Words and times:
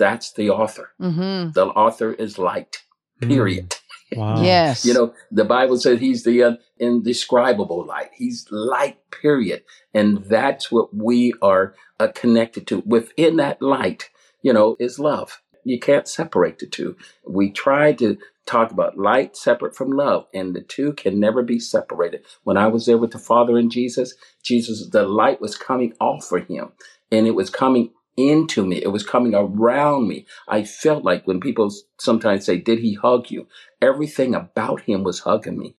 that's 0.00 0.32
the 0.32 0.50
author. 0.50 0.90
Mm-hmm. 1.00 1.52
The 1.52 1.66
author 1.66 2.12
is 2.12 2.38
light, 2.38 2.82
period. 3.20 3.74
Wow. 3.74 3.80
Yes. 4.42 4.84
You 4.84 4.92
know, 4.92 5.14
the 5.30 5.44
Bible 5.44 5.78
says 5.78 6.00
he's 6.00 6.24
the 6.24 6.42
uh, 6.42 6.52
indescribable 6.80 7.86
light. 7.86 8.10
He's 8.12 8.44
light, 8.50 8.98
period. 9.12 9.62
And 9.94 10.24
that's 10.24 10.72
what 10.72 10.92
we 10.92 11.32
are 11.40 11.76
uh, 12.00 12.08
connected 12.12 12.66
to. 12.66 12.82
Within 12.84 13.36
that 13.36 13.62
light, 13.62 14.10
you 14.42 14.52
know, 14.52 14.76
is 14.80 14.98
love. 14.98 15.40
You 15.62 15.78
can't 15.78 16.08
separate 16.08 16.58
the 16.58 16.66
two. 16.66 16.96
We 17.24 17.52
try 17.52 17.92
to 17.92 18.18
talk 18.46 18.72
about 18.72 18.98
light 18.98 19.36
separate 19.36 19.76
from 19.76 19.92
love, 19.92 20.26
and 20.34 20.56
the 20.56 20.62
two 20.62 20.92
can 20.94 21.20
never 21.20 21.44
be 21.44 21.60
separated. 21.60 22.24
When 22.42 22.56
I 22.56 22.66
was 22.66 22.86
there 22.86 22.98
with 22.98 23.12
the 23.12 23.18
Father 23.20 23.56
and 23.56 23.70
Jesus, 23.70 24.14
Jesus, 24.42 24.88
the 24.90 25.04
light 25.04 25.40
was 25.40 25.56
coming 25.56 25.92
off 26.00 26.24
for 26.24 26.40
him, 26.40 26.72
and 27.12 27.28
it 27.28 27.36
was 27.36 27.48
coming 27.48 27.92
into 28.28 28.66
me. 28.66 28.82
It 28.82 28.92
was 28.92 29.06
coming 29.06 29.34
around 29.34 30.08
me. 30.08 30.26
I 30.48 30.64
felt 30.64 31.04
like 31.04 31.26
when 31.26 31.40
people 31.40 31.72
sometimes 31.98 32.44
say, 32.44 32.58
Did 32.58 32.80
he 32.80 32.94
hug 32.94 33.30
you? 33.30 33.46
Everything 33.80 34.34
about 34.34 34.82
him 34.82 35.04
was 35.04 35.20
hugging 35.20 35.58
me. 35.58 35.76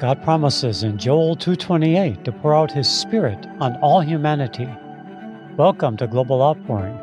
God 0.00 0.22
promises 0.24 0.82
in 0.82 0.98
Joel 0.98 1.36
2:28 1.36 2.24
to 2.24 2.32
pour 2.32 2.54
out 2.54 2.72
his 2.72 2.88
spirit 2.88 3.46
on 3.60 3.76
all 3.76 4.00
humanity. 4.00 4.68
Welcome 5.56 5.96
to 5.98 6.06
Global 6.06 6.42
Outpouring, 6.42 6.96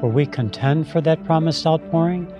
where 0.00 0.12
we 0.12 0.26
contend 0.26 0.86
for 0.86 1.00
that 1.00 1.24
promised 1.24 1.66
outpouring, 1.66 2.32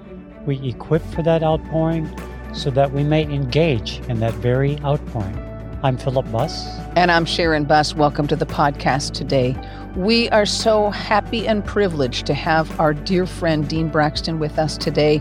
we 0.47 0.59
equip 0.69 1.03
for 1.15 1.23
that 1.23 1.43
outpouring 1.43 2.09
so 2.53 2.71
that 2.71 2.93
we 2.93 3.03
may 3.03 3.23
engage 3.25 4.01
in 4.09 4.21
that 4.21 4.35
very 4.35 4.79
outpouring. 4.81 5.39
I'm 5.83 5.97
Philip 5.97 6.31
Buss. 6.31 6.67
And 6.97 7.11
I'm 7.11 7.25
Sharon 7.25 7.65
Buss. 7.65 7.95
Welcome 7.95 8.27
to 8.29 8.37
the 8.37 8.47
podcast 8.47 9.15
today. 9.15 9.57
We 9.97 10.29
are 10.31 10.47
so 10.47 10.91
happy 10.91 11.49
and 11.49 11.65
privileged 11.65 12.27
to 12.27 12.35
have 12.35 12.79
our 12.79 12.95
dear 12.95 13.27
friend 13.27 13.69
Dean 13.69 13.89
Braxton 13.89 14.39
with 14.39 14.59
us 14.59 14.77
today. 14.77 15.21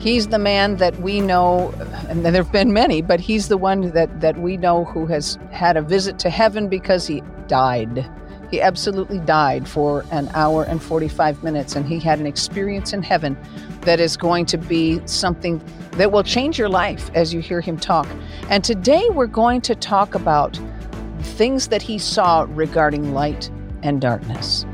He's 0.00 0.28
the 0.28 0.38
man 0.38 0.76
that 0.76 0.98
we 1.00 1.20
know, 1.20 1.72
and 2.08 2.24
there 2.24 2.32
have 2.32 2.50
been 2.50 2.72
many, 2.72 3.02
but 3.02 3.20
he's 3.20 3.48
the 3.48 3.58
one 3.58 3.90
that, 3.90 4.20
that 4.20 4.38
we 4.38 4.56
know 4.56 4.86
who 4.86 5.06
has 5.06 5.38
had 5.52 5.76
a 5.76 5.82
visit 5.82 6.18
to 6.20 6.30
heaven 6.30 6.68
because 6.68 7.06
he 7.06 7.22
died. 7.46 8.10
He 8.50 8.60
absolutely 8.60 9.20
died 9.20 9.68
for 9.68 10.04
an 10.10 10.28
hour 10.34 10.64
and 10.64 10.82
45 10.82 11.44
minutes, 11.44 11.76
and 11.76 11.86
he 11.86 12.00
had 12.00 12.18
an 12.18 12.26
experience 12.26 12.92
in 12.92 13.02
heaven 13.02 13.38
that 13.82 14.00
is 14.00 14.16
going 14.16 14.44
to 14.46 14.58
be 14.58 15.00
something 15.06 15.62
that 15.92 16.10
will 16.10 16.24
change 16.24 16.58
your 16.58 16.68
life 16.68 17.10
as 17.14 17.32
you 17.32 17.40
hear 17.40 17.60
him 17.60 17.78
talk. 17.78 18.08
And 18.48 18.64
today 18.64 19.08
we're 19.10 19.28
going 19.28 19.60
to 19.62 19.76
talk 19.76 20.16
about 20.16 20.58
things 21.20 21.68
that 21.68 21.80
he 21.80 21.96
saw 21.96 22.46
regarding 22.48 23.14
light 23.14 23.50
and 23.84 24.00
darkness. 24.00 24.66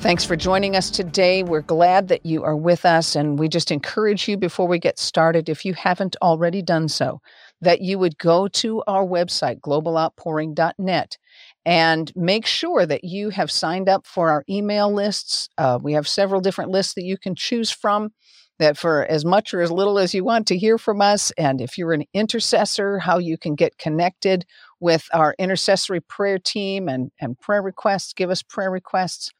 Thanks 0.00 0.24
for 0.24 0.34
joining 0.34 0.74
us 0.74 0.90
today. 0.90 1.44
We're 1.44 1.60
glad 1.60 2.08
that 2.08 2.26
you 2.26 2.42
are 2.42 2.56
with 2.56 2.84
us, 2.84 3.14
and 3.14 3.38
we 3.38 3.48
just 3.48 3.70
encourage 3.70 4.26
you 4.26 4.36
before 4.36 4.66
we 4.66 4.80
get 4.80 4.98
started, 4.98 5.48
if 5.48 5.64
you 5.64 5.74
haven't 5.74 6.16
already 6.20 6.62
done 6.62 6.88
so, 6.88 7.20
that 7.60 7.80
you 7.80 7.98
would 7.98 8.18
go 8.18 8.48
to 8.48 8.82
our 8.86 9.04
website, 9.04 9.60
globaloutpouring.net, 9.60 11.18
and 11.64 12.12
make 12.16 12.46
sure 12.46 12.86
that 12.86 13.04
you 13.04 13.30
have 13.30 13.50
signed 13.50 13.88
up 13.88 14.06
for 14.06 14.30
our 14.30 14.44
email 14.48 14.92
lists. 14.92 15.48
Uh, 15.58 15.78
we 15.82 15.92
have 15.92 16.08
several 16.08 16.40
different 16.40 16.70
lists 16.70 16.94
that 16.94 17.04
you 17.04 17.18
can 17.18 17.34
choose 17.34 17.70
from 17.70 18.12
that 18.60 18.76
for 18.76 19.04
as 19.06 19.24
much 19.24 19.52
or 19.52 19.62
as 19.62 19.72
little 19.72 19.98
as 19.98 20.14
you 20.14 20.22
want 20.22 20.46
to 20.46 20.56
hear 20.56 20.78
from 20.78 21.00
us. 21.00 21.32
And 21.32 21.60
if 21.60 21.76
you're 21.76 21.92
an 21.92 22.04
intercessor, 22.14 22.98
how 22.98 23.18
you 23.18 23.36
can 23.36 23.54
get 23.56 23.78
connected 23.78 24.46
with 24.78 25.08
our 25.12 25.34
intercessory 25.38 26.00
prayer 26.00 26.38
team 26.38 26.88
and, 26.88 27.10
and 27.20 27.40
prayer 27.40 27.62
requests, 27.62 28.12
give 28.12 28.30
us 28.30 28.42
prayer 28.42 28.70
requests. 28.70 29.32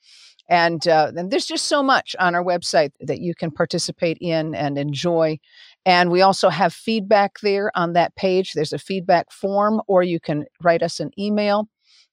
And, 0.49 0.87
uh, 0.89 1.13
there's 1.15 1.47
just 1.47 1.67
so 1.67 1.83
much 1.83 2.17
on 2.19 2.35
our 2.35 2.43
website 2.43 2.91
that 3.01 3.21
you 3.21 3.35
can 3.35 3.53
participate 3.53 4.19
in 4.21 4.55
and 4.55 4.77
enjoy. 4.77 5.39
And 5.87 6.11
we 6.11 6.21
also 6.23 6.51
have 6.51 6.73
feedback 6.73 7.41
there 7.41 7.71
on 7.75 7.95
that 7.95 8.15
page. 8.15 8.53
There's 8.53 8.73
a 8.73 8.79
feedback 8.79 9.33
form, 9.33 9.81
or 9.87 10.03
you 10.03 10.21
can 10.21 10.45
write 10.63 10.83
us 10.83 11.01
an 11.01 11.11
email 11.19 11.69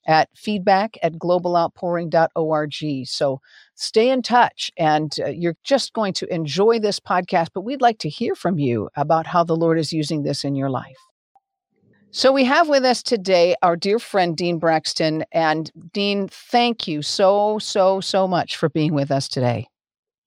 at 0.08 0.30
feedback 0.36 0.98
at 1.04 1.14
globaloutpouring.org. 1.14 3.08
So 3.08 3.42
stay 3.76 4.10
in 4.10 4.22
touch, 4.22 4.72
and 4.78 5.14
uh, 5.20 5.28
you're 5.28 5.58
just 5.64 5.94
going 5.94 6.14
to 6.14 6.34
enjoy 6.34 6.80
this 6.80 7.00
podcast. 7.00 7.50
But 7.54 7.62
we'd 7.62 7.82
like 7.82 8.00
to 8.00 8.10
hear 8.10 8.34
from 8.36 8.58
you 8.58 8.90
about 8.96 9.28
how 9.28 9.44
the 9.44 9.56
Lord 9.56 9.78
is 9.78 9.92
using 9.92 10.24
this 10.24 10.44
in 10.46 10.56
your 10.56 10.70
life. 10.70 10.98
So 12.12 12.32
we 12.32 12.46
have 12.46 12.70
with 12.70 12.86
us 12.86 13.04
today 13.04 13.56
our 13.62 13.76
dear 13.76 14.00
friend 14.00 14.36
Dean 14.36 14.60
Braxton. 14.60 15.26
And 15.34 15.70
Dean, 15.94 16.30
thank 16.30 16.88
you 16.88 17.02
so, 17.02 17.60
so, 17.60 18.00
so 18.00 18.28
much 18.28 18.56
for 18.56 18.70
being 18.70 18.94
with 18.94 19.12
us 19.12 19.28
today. 19.28 19.68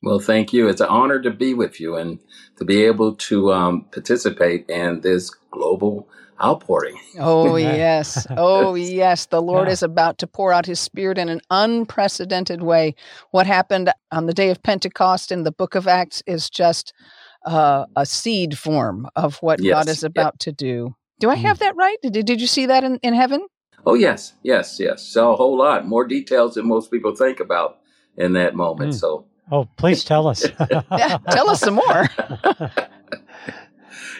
Well, 0.03 0.19
thank 0.19 0.53
you. 0.53 0.69
It's 0.69 0.81
an 0.81 0.89
honor 0.89 1.21
to 1.21 1.31
be 1.31 1.53
with 1.53 1.79
you 1.79 1.97
and 1.97 2.19
to 2.57 2.65
be 2.65 2.85
able 2.85 3.15
to 3.17 3.53
um, 3.53 3.85
participate 3.93 4.69
in 4.69 5.01
this 5.03 5.31
global 5.51 6.09
outpouring. 6.43 6.99
Oh, 7.19 7.57
yes. 7.57 8.27
Oh, 8.31 8.75
yes. 8.75 9.27
The 9.27 9.43
Lord 9.43 9.67
yeah. 9.67 9.73
is 9.73 9.83
about 9.83 10.19
to 10.19 10.27
pour 10.27 10.53
out 10.53 10.65
his 10.65 10.81
spirit 10.81 11.19
in 11.19 11.29
an 11.29 11.41
unprecedented 11.51 12.63
way. 12.63 12.95
What 13.33 13.47
happened 13.47 13.93
on 14.11 14.27
the 14.27 14.33
day 14.33 14.49
of 14.51 14.63
Pentecost 14.63 15.33
in 15.33 15.43
the 15.43 15.53
book 15.53 15.75
of 15.75 15.87
Acts 15.87 16.23
is 16.27 16.49
just 16.49 16.95
uh, 17.45 17.85
a 17.97 18.07
seed 18.07 18.57
form 18.57 19.09
of 19.17 19.37
what 19.39 19.61
yes. 19.61 19.75
God 19.75 19.89
is 19.89 20.05
about 20.05 20.35
yep. 20.35 20.39
to 20.39 20.53
do. 20.53 20.95
Do 21.19 21.29
I 21.29 21.35
have 21.35 21.59
that 21.59 21.77
right? 21.77 21.97
Did, 22.03 22.25
did 22.25 22.41
you 22.41 22.47
see 22.47 22.67
that 22.67 22.85
in, 22.85 22.97
in 23.03 23.13
heaven? 23.13 23.47
Oh, 23.85 23.95
yes. 23.95 24.33
Yes, 24.43 24.79
yes. 24.81 25.03
So 25.03 25.33
a 25.33 25.37
whole 25.37 25.59
lot 25.59 25.87
more 25.87 26.07
details 26.07 26.55
than 26.55 26.69
most 26.69 26.91
people 26.91 27.15
think 27.15 27.41
about 27.41 27.81
in 28.17 28.33
that 28.35 28.55
moment. 28.55 28.95
Mm. 28.95 28.99
So. 28.99 29.27
Oh, 29.51 29.69
please 29.77 30.05
tell 30.05 30.27
us. 30.27 30.47
yeah, 30.71 31.19
tell 31.31 31.51
us 31.51 31.61
some 31.61 31.75
more. 31.75 32.07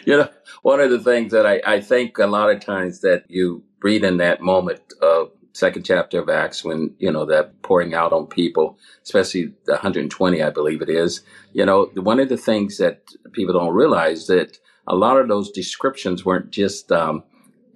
you 0.05 0.17
know, 0.17 0.29
one 0.61 0.79
of 0.79 0.89
the 0.89 0.99
things 0.99 1.31
that 1.31 1.45
I, 1.45 1.61
I 1.65 1.81
think 1.81 2.17
a 2.17 2.27
lot 2.27 2.49
of 2.49 2.59
times 2.59 3.01
that 3.01 3.25
you 3.29 3.63
read 3.81 4.03
in 4.03 4.17
that 4.17 4.41
moment 4.41 4.81
of 5.01 5.31
second 5.53 5.83
chapter 5.83 6.19
of 6.19 6.29
Acts 6.29 6.63
when, 6.63 6.93
you 6.99 7.11
know, 7.11 7.25
that 7.25 7.61
pouring 7.61 7.93
out 7.93 8.13
on 8.13 8.27
people, 8.27 8.77
especially 9.03 9.53
the 9.65 9.73
120, 9.73 10.41
I 10.41 10.49
believe 10.49 10.81
it 10.81 10.89
is, 10.89 11.21
you 11.53 11.65
know, 11.65 11.89
one 11.95 12.19
of 12.19 12.29
the 12.29 12.37
things 12.37 12.77
that 12.77 13.03
people 13.31 13.53
don't 13.53 13.73
realize 13.73 14.27
that 14.27 14.59
a 14.87 14.95
lot 14.95 15.17
of 15.17 15.27
those 15.27 15.51
descriptions 15.51 16.25
weren't 16.25 16.51
just 16.51 16.91
um, 16.91 17.23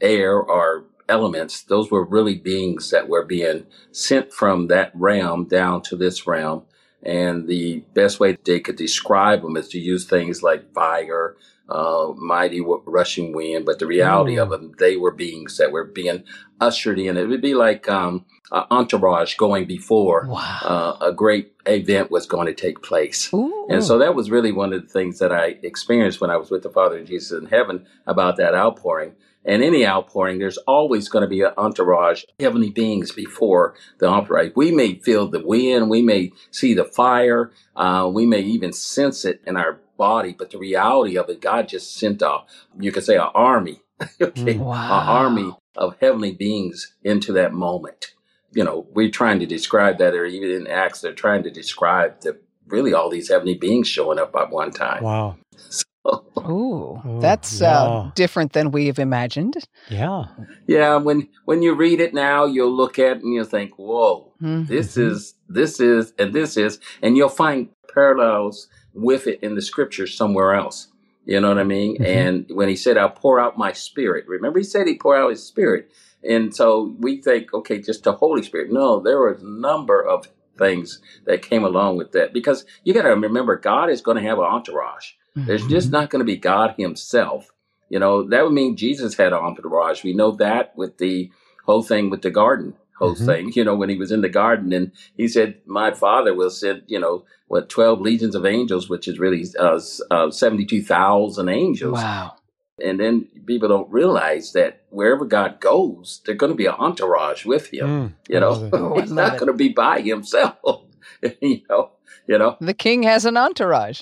air 0.02 0.36
or 0.36 0.86
elements. 1.08 1.64
Those 1.64 1.92
were 1.92 2.06
really 2.06 2.36
beings 2.36 2.90
that 2.92 3.08
were 3.08 3.26
being 3.26 3.66
sent 3.92 4.34
from 4.34 4.68
that 4.68 4.92
realm 4.94 5.46
down 5.46 5.82
to 5.84 5.96
this 5.96 6.26
realm. 6.26 6.64
And 7.04 7.48
the 7.48 7.84
best 7.94 8.20
way 8.20 8.38
they 8.44 8.60
could 8.60 8.78
describe 8.78 9.42
them 9.42 9.58
is 9.58 9.70
to 9.70 9.80
use 9.80 10.06
things 10.06 10.42
like 10.42 10.74
fire, 10.74 11.36
uh, 11.70 12.14
mighty 12.16 12.62
rushing 12.86 13.34
wind, 13.34 13.66
but 13.66 13.80
the 13.80 13.88
reality 13.88 14.36
mm. 14.36 14.44
of 14.44 14.50
them, 14.50 14.74
they 14.80 14.98
were 14.98 15.12
beings 15.12 15.58
that 15.58 15.72
were 15.72 15.84
being 15.84 16.24
ushered 16.60 17.00
in. 17.00 17.18
It 17.18 17.28
would 17.28 17.42
be 17.42 17.54
like 17.54 17.88
um, 17.90 18.26
an 18.52 18.66
entourage 18.72 19.36
going 19.36 19.66
before 19.66 20.28
wow. 20.28 20.98
uh, 21.02 21.06
a 21.06 21.12
great 21.12 21.54
event 21.66 22.12
was 22.12 22.26
going 22.26 22.48
to 22.48 22.54
take 22.54 22.82
place. 22.82 23.32
Ooh. 23.34 23.68
And 23.70 23.84
so 23.84 23.98
that 23.98 24.16
was 24.16 24.32
really 24.32 24.52
one 24.52 24.74
of 24.74 24.84
the 24.84 24.88
things 24.88 25.20
that 25.20 25.32
I 25.32 25.58
experienced 25.64 26.22
when 26.22 26.30
I 26.30 26.38
was 26.38 26.52
with 26.52 26.64
the 26.64 26.70
Father 26.70 26.98
and 26.98 27.08
Jesus 27.08 27.38
in 27.38 27.48
heaven 27.48 27.86
about 28.06 28.38
that 28.38 28.56
outpouring. 28.56 29.14
And 29.46 29.64
any 29.64 29.86
outpouring, 29.86 30.40
there's 30.40 30.58
always 30.60 31.08
going 31.08 31.22
to 31.22 31.28
be 31.28 31.42
an 31.42 31.52
entourage, 31.58 32.24
heavenly 32.40 32.72
beings 32.72 33.12
before 33.12 33.76
the 34.00 34.08
entourage. 34.08 34.52
We 34.56 34.72
may 34.72 34.96
feel 34.96 35.28
the 35.28 35.46
wind, 35.46 35.90
we 35.90 36.02
may 36.02 36.32
see 36.52 36.74
the 36.74 36.86
fire, 36.86 37.52
uh, 37.76 38.10
we 38.12 38.26
may 38.26 38.42
even 38.42 38.74
sense 38.74 39.24
it 39.24 39.42
in 39.46 39.56
our 39.56 39.80
body, 39.98 40.36
but 40.38 40.52
the 40.52 40.58
reality 40.58 41.18
of 41.18 41.30
it, 41.30 41.42
God 41.42 41.70
just 41.70 41.96
sent 41.96 42.22
a, 42.22 42.40
you 42.80 42.92
could 42.92 43.04
say, 43.04 43.16
an 43.16 43.30
army, 43.36 43.82
okay, 44.22 44.58
wow. 44.58 44.74
an 44.74 45.08
army 45.08 45.56
of 45.76 45.96
heavenly 46.02 46.32
beings 46.32 46.94
into 47.04 47.32
that 47.34 47.54
moment. 47.54 48.14
You 48.52 48.64
know, 48.64 48.88
we're 48.94 49.12
trying 49.12 49.40
to 49.40 49.46
describe 49.46 49.98
that, 49.98 50.14
or 50.14 50.26
even 50.26 50.50
in 50.50 50.68
Acts, 50.68 51.02
they're 51.02 51.14
trying 51.14 51.44
to 51.44 51.52
describe 51.52 52.22
the 52.22 52.40
really 52.68 52.94
all 52.94 53.10
these 53.10 53.30
heavenly 53.30 53.56
beings 53.56 53.88
showing 53.88 54.20
up 54.20 54.36
at 54.36 54.50
one 54.50 54.72
time. 54.72 55.04
Wow. 55.04 55.38
So, 55.58 55.84
Ooh, 56.50 57.02
that's 57.20 57.62
yeah. 57.62 57.82
uh, 57.82 58.12
different 58.16 58.54
than 58.54 58.72
we've 58.72 59.00
imagined. 59.00 59.56
Yeah. 59.90 60.26
Yeah. 60.68 60.98
When 60.98 61.28
when 61.46 61.62
you 61.62 61.74
read 61.74 62.00
it 62.00 62.14
now, 62.14 62.46
you'll 62.46 62.76
look 62.76 63.00
at 63.00 63.18
it 63.18 63.24
and 63.24 63.34
you'll 63.34 63.46
think, 63.46 63.78
"Whoa, 63.78 64.32
mm-hmm. 64.42 64.66
this 64.66 64.98
is 64.98 65.34
this 65.50 65.80
is 65.80 66.14
and 66.20 66.34
this 66.34 66.58
is," 66.58 66.80
and 67.02 67.18
you'll 67.18 67.30
find 67.30 67.70
parallels 67.94 68.68
with 68.94 69.28
it 69.28 69.40
in 69.42 69.56
the 69.56 69.62
scripture 69.62 70.08
somewhere 70.08 70.54
else. 70.54 70.88
You 71.26 71.40
know 71.40 71.50
what 71.50 71.58
I 71.58 71.64
mean? 71.64 71.96
Mm-hmm. 71.96 72.06
And 72.06 72.46
when 72.50 72.70
he 72.70 72.76
said, 72.76 72.98
I'll 72.98 73.10
pour 73.10 73.40
out 73.40 73.58
my 73.58 73.72
spirit, 73.72 74.26
remember 74.28 74.60
he 74.60 74.64
said 74.64 74.88
he 74.88 74.98
pour 74.98 75.18
out 75.18 75.32
his 75.32 75.44
spirit. 75.44 75.92
And 76.28 76.56
so 76.56 76.96
we 77.00 77.22
think, 77.22 77.54
okay, 77.54 77.80
just 77.80 78.04
the 78.04 78.14
Holy 78.14 78.42
Spirit. 78.42 78.72
No, 78.72 79.00
there 79.00 79.20
was 79.20 79.42
a 79.42 79.48
number 79.48 80.04
of 80.04 80.28
things 80.58 81.02
that 81.26 81.42
came 81.42 81.64
along 81.64 81.98
with 81.98 82.14
that 82.14 82.34
because 82.34 82.66
you 82.84 82.94
got 82.94 83.04
to 83.04 83.10
remember 83.10 83.58
God 83.58 83.90
is 83.90 84.02
going 84.02 84.18
to 84.18 84.24
have 84.24 84.40
an 84.40 84.46
entourage. 84.46 85.12
There's 85.36 85.68
just 85.68 85.92
not 85.92 86.10
going 86.10 86.20
to 86.22 86.26
be 86.26 86.38
God 86.38 86.76
Himself. 86.78 87.52
You 87.90 88.00
know, 88.00 88.24
that 88.30 88.44
would 88.44 88.54
mean 88.54 88.78
Jesus 88.78 89.16
had 89.16 89.34
an 89.34 89.40
entourage. 89.40 90.04
We 90.04 90.14
know 90.14 90.32
that 90.32 90.76
with 90.76 90.98
the 90.98 91.30
whole 91.66 91.84
thing 91.84 92.10
with 92.10 92.22
the 92.22 92.32
garden, 92.32 92.74
whole 92.98 93.16
Mhm. 93.16 93.26
thing, 93.26 93.52
you 93.54 93.64
know, 93.64 93.76
when 93.76 93.90
he 93.90 93.98
was 93.98 94.12
in 94.12 94.22
the 94.22 94.30
garden 94.30 94.72
and 94.74 94.92
he 95.18 95.28
said, 95.28 95.60
My 95.66 95.92
Father 95.92 96.34
will 96.34 96.50
send, 96.50 96.84
you 96.88 97.00
know, 97.00 97.26
what, 97.48 97.70
12 97.70 98.02
legions 98.02 98.34
of 98.36 98.46
angels, 98.46 98.90
which 98.90 99.08
is 99.08 99.20
really 99.20 99.44
uh, 99.60 99.76
s- 99.76 100.02
uh, 100.10 100.32
72,000 100.32 101.50
angels. 101.50 101.94
Wow. 101.94 102.36
And 102.84 103.00
then 103.00 103.28
people 103.46 103.70
don't 103.70 103.90
realize 103.92 104.52
that 104.54 104.82
wherever 104.90 105.26
God 105.26 105.60
goes, 105.62 106.22
there's 106.26 106.38
going 106.38 106.52
to 106.52 106.58
be 106.58 106.66
an 106.66 106.76
entourage 106.78 107.46
with 107.46 107.68
him. 107.74 107.88
Mm, 107.88 108.14
You 108.30 108.40
know, 108.40 108.52
love 108.52 108.64
it. 108.64 108.74
Oh, 108.74 109.00
he's 109.00 109.12
not 109.12 109.38
going 109.38 109.48
to 109.52 109.54
be 109.58 109.70
by 109.70 110.02
himself. 110.02 110.58
you 111.42 111.62
know, 111.70 111.92
you 112.28 112.38
know. 112.38 112.58
The 112.60 112.74
king 112.74 113.04
has 113.04 113.26
an 113.26 113.38
entourage. 113.38 114.02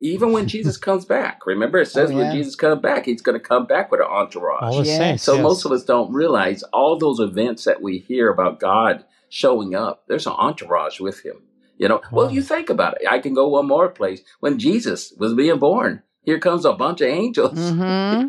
Even 0.00 0.32
when 0.32 0.48
Jesus 0.48 0.76
comes 0.88 1.04
back, 1.04 1.46
remember 1.46 1.78
it 1.78 1.86
says 1.86 2.10
Oh, 2.10 2.16
when. 2.16 2.30
Jesus 2.32 2.54
comes 2.54 2.80
back, 2.80 3.04
he's 3.06 3.22
going 3.22 3.38
to 3.38 3.44
come 3.44 3.66
back 3.66 3.90
with 3.90 4.00
an 4.00 4.06
entourage. 4.06 4.62
All 4.62 4.78
the 4.78 4.84
Yes. 4.84 4.98
saints. 4.98 5.22
so 5.24 5.34
yes. 5.34 5.42
most 5.42 5.64
of 5.64 5.72
us 5.72 5.84
don't 5.84 6.12
realize 6.12 6.62
all 6.72 6.98
those 6.98 7.20
events 7.20 7.64
that 7.64 7.82
we 7.82 7.98
hear 7.98 8.30
about 8.30 8.60
God 8.60 9.04
showing 9.28 9.74
up. 9.74 10.04
There's 10.08 10.26
an 10.26 10.32
entourage 10.32 11.00
with 11.00 11.24
him. 11.24 11.42
You 11.78 11.88
know, 11.88 12.02
well, 12.12 12.26
Wow. 12.26 12.32
you 12.32 12.42
think 12.42 12.68
about 12.68 13.00
it. 13.00 13.06
I 13.08 13.20
can 13.20 13.32
go 13.34 13.48
one 13.48 13.66
more 13.66 13.88
place. 13.88 14.20
When 14.40 14.58
Jesus 14.58 15.12
was 15.18 15.32
being 15.34 15.58
born, 15.58 16.02
here 16.22 16.38
comes 16.38 16.64
a 16.66 16.72
bunch 16.72 17.00
of 17.00 17.08
angels 17.08 17.70
hmm 17.70 18.28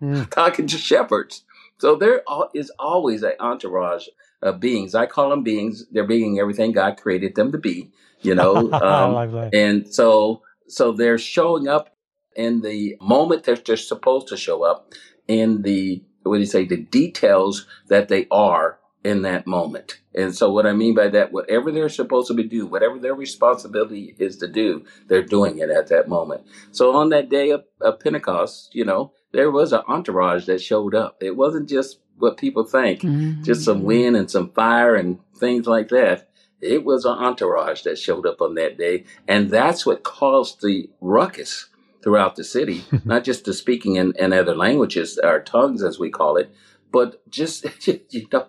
Mm. 0.00 0.30
talking 0.30 0.66
to 0.68 0.78
shepherds. 0.78 1.42
So 1.78 1.96
there 1.96 2.22
is 2.54 2.70
always 2.78 3.22
an 3.24 3.32
entourage 3.40 4.06
of 4.42 4.60
beings. 4.60 4.94
I 4.94 5.06
call 5.06 5.30
them 5.30 5.42
beings. 5.42 5.84
They're 5.90 6.06
being 6.06 6.38
everything 6.38 6.70
God 6.72 6.96
created 6.96 7.34
them 7.34 7.50
to 7.52 7.58
be. 7.58 7.90
You 8.22 8.34
know, 8.36 8.72
I 8.72 8.76
um, 9.04 9.12
love 9.14 9.32
that. 9.32 9.54
and 9.54 9.92
so 9.92 10.42
so 10.68 10.92
they're 10.92 11.18
showing 11.18 11.68
up 11.68 11.96
in 12.36 12.60
the 12.60 12.96
moment 13.00 13.44
that 13.44 13.64
they're 13.64 13.76
supposed 13.76 14.28
to 14.28 14.36
show 14.36 14.62
up 14.62 14.92
in 15.26 15.62
the 15.62 16.02
what 16.22 16.34
do 16.34 16.40
you 16.40 16.46
say 16.46 16.64
the 16.64 16.76
details 16.76 17.66
that 17.88 18.08
they 18.08 18.26
are 18.30 18.78
in 19.04 19.22
that 19.22 19.46
moment. 19.46 20.00
And 20.14 20.34
so 20.34 20.50
what 20.52 20.66
I 20.66 20.72
mean 20.72 20.94
by 20.94 21.08
that, 21.08 21.32
whatever 21.32 21.70
they're 21.70 21.88
supposed 21.88 22.28
to 22.28 22.34
be 22.34 22.42
do, 22.42 22.66
whatever 22.66 22.98
their 22.98 23.14
responsibility 23.14 24.14
is 24.18 24.36
to 24.38 24.48
do, 24.48 24.84
they're 25.06 25.22
doing 25.22 25.58
it 25.58 25.70
at 25.70 25.88
that 25.88 26.08
moment. 26.08 26.42
So 26.72 26.94
on 26.94 27.10
that 27.10 27.28
day 27.28 27.50
of, 27.50 27.64
of 27.80 28.00
Pentecost, 28.00 28.74
you 28.74 28.84
know, 28.84 29.12
there 29.32 29.50
was 29.50 29.72
an 29.72 29.82
entourage 29.86 30.46
that 30.46 30.60
showed 30.60 30.94
up. 30.94 31.18
It 31.22 31.36
wasn't 31.36 31.68
just 31.68 32.00
what 32.18 32.36
people 32.36 32.64
think, 32.64 33.00
just 33.44 33.64
some 33.64 33.78
mm-hmm. 33.78 33.86
wind 33.86 34.16
and 34.16 34.30
some 34.30 34.50
fire 34.50 34.96
and 34.96 35.18
things 35.36 35.66
like 35.66 35.88
that. 35.90 36.27
It 36.60 36.84
was 36.84 37.04
an 37.04 37.12
entourage 37.12 37.82
that 37.82 37.98
showed 37.98 38.26
up 38.26 38.40
on 38.40 38.54
that 38.54 38.76
day. 38.78 39.04
And 39.26 39.50
that's 39.50 39.86
what 39.86 40.02
caused 40.02 40.60
the 40.62 40.90
ruckus 41.00 41.68
throughout 42.02 42.36
the 42.36 42.44
city, 42.44 42.84
not 43.04 43.24
just 43.24 43.44
the 43.44 43.52
speaking 43.54 43.96
in, 43.96 44.12
in 44.18 44.32
other 44.32 44.54
languages, 44.54 45.18
or 45.22 45.40
tongues 45.40 45.82
as 45.82 45.98
we 45.98 46.10
call 46.10 46.36
it, 46.36 46.50
but 46.90 47.28
just, 47.30 47.64
you 47.86 48.26
know, 48.32 48.46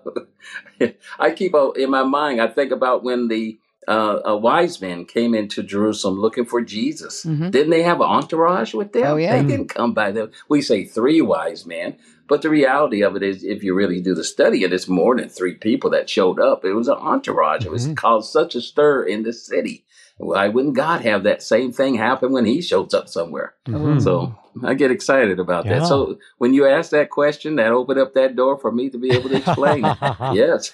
I 1.19 1.31
keep 1.31 1.53
in 1.75 1.89
my 1.89 2.03
mind, 2.03 2.41
I 2.41 2.47
think 2.47 2.71
about 2.71 3.03
when 3.03 3.27
the 3.27 3.59
uh, 3.87 4.37
wise 4.39 4.79
men 4.81 5.05
came 5.05 5.33
into 5.33 5.63
Jerusalem 5.63 6.19
looking 6.19 6.45
for 6.45 6.61
Jesus. 6.61 7.25
Mhm. 7.25 7.49
Didn't 7.49 7.71
they 7.71 7.81
have 7.81 8.01
an 8.01 8.07
entourage 8.07 8.73
with 8.73 8.93
them? 8.93 9.05
Oh, 9.05 9.15
yeah. 9.15 9.41
They 9.41 9.47
didn't 9.47 9.69
come 9.69 9.93
by 9.93 10.11
them. 10.11 10.31
We 10.47 10.61
say 10.61 10.85
three 10.85 11.21
wise 11.21 11.65
men, 11.65 11.97
but 12.29 12.41
the 12.41 12.49
reality 12.49 13.01
of 13.03 13.15
it 13.15 13.23
is, 13.23 13.43
if 13.43 13.63
you 13.63 13.73
really 13.73 13.99
do 14.01 14.13
the 14.15 14.23
study, 14.23 14.63
it 14.63 14.71
is 14.71 14.87
more 14.87 15.15
than 15.17 15.27
three 15.29 15.55
people 15.55 15.89
that 15.89 16.09
showed 16.09 16.39
up. 16.39 16.63
It 16.63 16.73
was 16.73 16.87
an 16.87 16.97
entourage. 16.97 17.65
It 17.65 17.71
was 17.71 17.87
Mhm. 17.87 17.97
caused 17.97 18.31
such 18.31 18.55
a 18.55 18.61
stir 18.61 19.03
in 19.03 19.23
the 19.23 19.33
city. 19.33 19.83
Why 20.17 20.49
wouldn't 20.49 20.75
God 20.75 21.01
have 21.01 21.23
that 21.23 21.41
same 21.41 21.71
thing 21.71 21.95
happen 21.95 22.31
when 22.33 22.45
He 22.45 22.61
shows 22.61 22.93
up 22.93 23.07
somewhere? 23.07 23.53
Mhm. 23.67 24.01
So 24.01 24.35
I 24.63 24.73
get 24.73 24.91
excited 24.91 25.39
about 25.39 25.65
Yeah. 25.65 25.79
that. 25.79 25.87
So 25.87 26.17
when 26.39 26.53
you 26.53 26.67
ask 26.67 26.91
that 26.91 27.09
question, 27.09 27.55
that 27.55 27.71
opened 27.71 27.99
up 27.99 28.13
that 28.15 28.35
door 28.35 28.57
for 28.57 28.69
me 28.71 28.89
to 28.89 28.97
be 28.97 29.11
able 29.11 29.29
to 29.29 29.37
explain. 29.37 29.83
yes. 30.33 30.73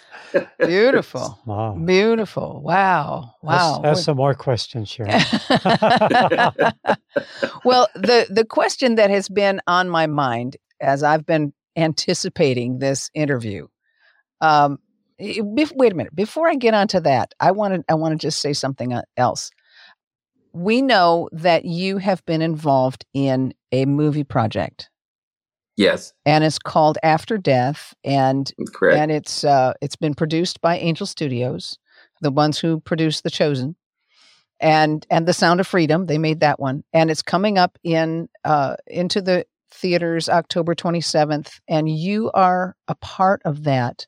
Beautiful. 0.59 1.37
Wow. 1.45 1.73
Beautiful. 1.85 2.61
Wow. 2.63 3.35
Wow. 3.43 3.53
Ask, 3.53 3.85
ask 3.85 4.03
some 4.05 4.17
more 4.17 4.33
questions, 4.33 4.89
Sharon. 4.89 5.11
well, 7.63 7.87
the 7.95 8.27
the 8.29 8.45
question 8.45 8.95
that 8.95 9.09
has 9.09 9.29
been 9.29 9.61
on 9.67 9.89
my 9.89 10.07
mind 10.07 10.57
as 10.81 11.03
I've 11.03 11.25
been 11.25 11.53
anticipating 11.75 12.79
this 12.79 13.09
interview. 13.13 13.67
Um, 14.41 14.79
wait 15.19 15.91
a 15.91 15.95
minute. 15.95 16.15
Before 16.15 16.49
I 16.49 16.55
get 16.55 16.73
onto 16.73 16.99
that, 17.01 17.33
I 17.39 17.51
want 17.51 17.73
to 17.75 17.83
I 17.89 17.95
want 17.95 18.19
to 18.19 18.27
just 18.27 18.41
say 18.41 18.53
something 18.53 18.93
uh, 18.93 19.03
else. 19.17 19.51
We 20.53 20.81
know 20.81 21.29
that 21.33 21.65
you 21.65 21.97
have 21.97 22.25
been 22.25 22.41
involved 22.41 23.05
in 23.13 23.53
a 23.71 23.85
movie 23.85 24.23
project, 24.23 24.89
Yes. 25.75 26.13
and 26.25 26.43
it's 26.43 26.59
called 26.59 26.97
After 27.03 27.37
Death, 27.37 27.93
and 28.03 28.51
Correct. 28.73 28.97
and 28.97 29.11
it's 29.11 29.43
uh, 29.43 29.73
it's 29.81 29.97
been 29.97 30.13
produced 30.13 30.61
by 30.61 30.77
Angel 30.77 31.05
Studios, 31.05 31.77
the 32.21 32.31
ones 32.31 32.57
who 32.57 32.79
produced 32.79 33.23
The 33.23 33.29
Chosen, 33.29 33.75
and 34.61 35.05
and 35.09 35.27
The 35.27 35.33
Sound 35.33 35.59
of 35.59 35.67
Freedom. 35.67 36.05
They 36.05 36.17
made 36.17 36.39
that 36.41 36.59
one, 36.59 36.83
and 36.93 37.11
it's 37.11 37.21
coming 37.21 37.57
up 37.57 37.77
in 37.83 38.29
uh, 38.45 38.75
into 38.87 39.21
the 39.21 39.45
theaters 39.75 40.29
October 40.29 40.75
twenty 40.75 41.01
seventh, 41.01 41.59
and 41.67 41.89
you 41.89 42.31
are 42.33 42.75
a 42.87 42.95
part 42.95 43.41
of 43.45 43.63
that. 43.63 44.07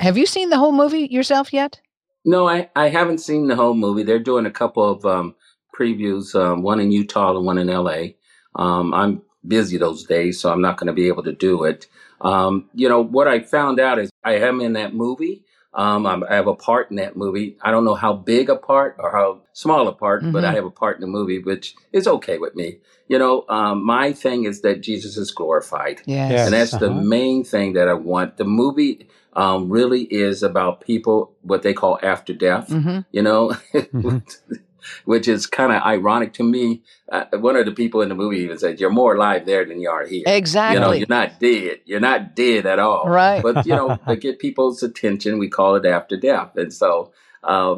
Have 0.00 0.16
you 0.16 0.26
seen 0.26 0.50
the 0.50 0.58
whole 0.58 0.72
movie 0.72 1.08
yourself 1.10 1.52
yet? 1.52 1.80
No, 2.24 2.48
I, 2.48 2.68
I 2.76 2.88
haven't 2.88 3.18
seen 3.18 3.48
the 3.48 3.56
whole 3.56 3.74
movie. 3.74 4.02
They're 4.02 4.18
doing 4.18 4.46
a 4.46 4.50
couple 4.50 4.88
of 4.88 5.04
um, 5.04 5.34
previews, 5.74 6.34
um, 6.34 6.62
one 6.62 6.80
in 6.80 6.92
Utah 6.92 7.36
and 7.36 7.46
one 7.46 7.58
in 7.58 7.68
LA. 7.68 8.08
Um, 8.54 8.92
I'm 8.92 9.22
busy 9.46 9.76
those 9.78 10.04
days, 10.04 10.40
so 10.40 10.52
I'm 10.52 10.60
not 10.60 10.76
going 10.76 10.88
to 10.88 10.92
be 10.92 11.08
able 11.08 11.22
to 11.24 11.32
do 11.32 11.64
it. 11.64 11.86
Um, 12.20 12.68
you 12.74 12.88
know, 12.88 13.00
what 13.00 13.28
I 13.28 13.40
found 13.40 13.80
out 13.80 13.98
is 13.98 14.10
I 14.24 14.34
am 14.34 14.60
in 14.60 14.74
that 14.74 14.94
movie. 14.94 15.44
Um, 15.78 16.06
I'm, 16.06 16.24
I 16.24 16.34
have 16.34 16.48
a 16.48 16.56
part 16.56 16.90
in 16.90 16.96
that 16.96 17.16
movie. 17.16 17.56
I 17.62 17.70
don't 17.70 17.84
know 17.84 17.94
how 17.94 18.12
big 18.12 18.50
a 18.50 18.56
part 18.56 18.96
or 18.98 19.12
how 19.12 19.42
small 19.52 19.86
a 19.86 19.92
part, 19.92 20.24
but 20.32 20.44
I 20.44 20.50
Mhm. 20.50 20.54
have 20.56 20.64
a 20.64 20.70
part 20.70 20.96
in 20.96 21.02
the 21.02 21.06
movie, 21.18 21.38
which 21.38 21.76
is 21.92 22.08
okay 22.08 22.36
with 22.38 22.56
me. 22.56 22.78
You 23.06 23.18
know, 23.18 23.44
um, 23.48 23.84
my 23.86 24.12
thing 24.12 24.44
is 24.44 24.60
that 24.62 24.80
Jesus 24.82 25.16
is 25.16 25.30
glorified. 25.30 26.00
Yes. 26.04 26.30
Yes. 26.32 26.44
And 26.46 26.52
that's 26.54 26.72
the 26.72 26.90
uh-huh. 26.90 27.00
main 27.16 27.44
thing 27.44 27.74
that 27.74 27.86
I 27.88 27.94
want. 27.94 28.38
The 28.38 28.44
movie 28.44 29.06
um, 29.34 29.70
really 29.70 30.02
is 30.26 30.42
about 30.42 30.80
people, 30.80 31.32
what 31.42 31.62
they 31.62 31.72
call 31.74 32.00
after 32.02 32.34
death, 32.34 32.68
hmm 32.70 32.98
you 33.12 33.22
know, 33.22 33.52
Mhm. 33.72 34.22
which 35.04 35.28
is 35.28 35.46
kind 35.46 35.72
of 35.72 35.82
ironic 35.82 36.32
to 36.34 36.42
me. 36.44 36.82
Uh, 37.10 37.24
one 37.38 37.56
of 37.56 37.64
the 37.66 37.72
people 37.72 38.00
in 38.02 38.08
the 38.08 38.14
movie 38.14 38.38
even 38.38 38.58
said, 38.58 38.78
You're 38.80 38.90
more 38.90 39.14
alive 39.14 39.46
there 39.46 39.64
than 39.64 39.80
you 39.80 39.90
are 39.90 40.06
here. 40.06 40.24
Exactly. 40.26 40.74
You 40.74 40.80
know, 40.80 40.92
you're 40.92 41.06
not 41.08 41.40
dead. 41.40 41.80
You're 41.84 42.00
not 42.00 42.34
dead 42.36 42.66
at 42.66 42.78
all. 42.78 43.08
right. 43.08 43.42
But, 43.42 43.66
you 43.66 43.74
know, 43.74 43.96
to 44.08 44.16
get 44.16 44.38
people's 44.38 44.82
attention, 44.82 45.38
we 45.38 45.48
call 45.48 45.76
it 45.76 45.86
after 45.86 46.16
death. 46.16 46.56
And 46.56 46.72
so, 46.72 47.12
uh, 47.42 47.76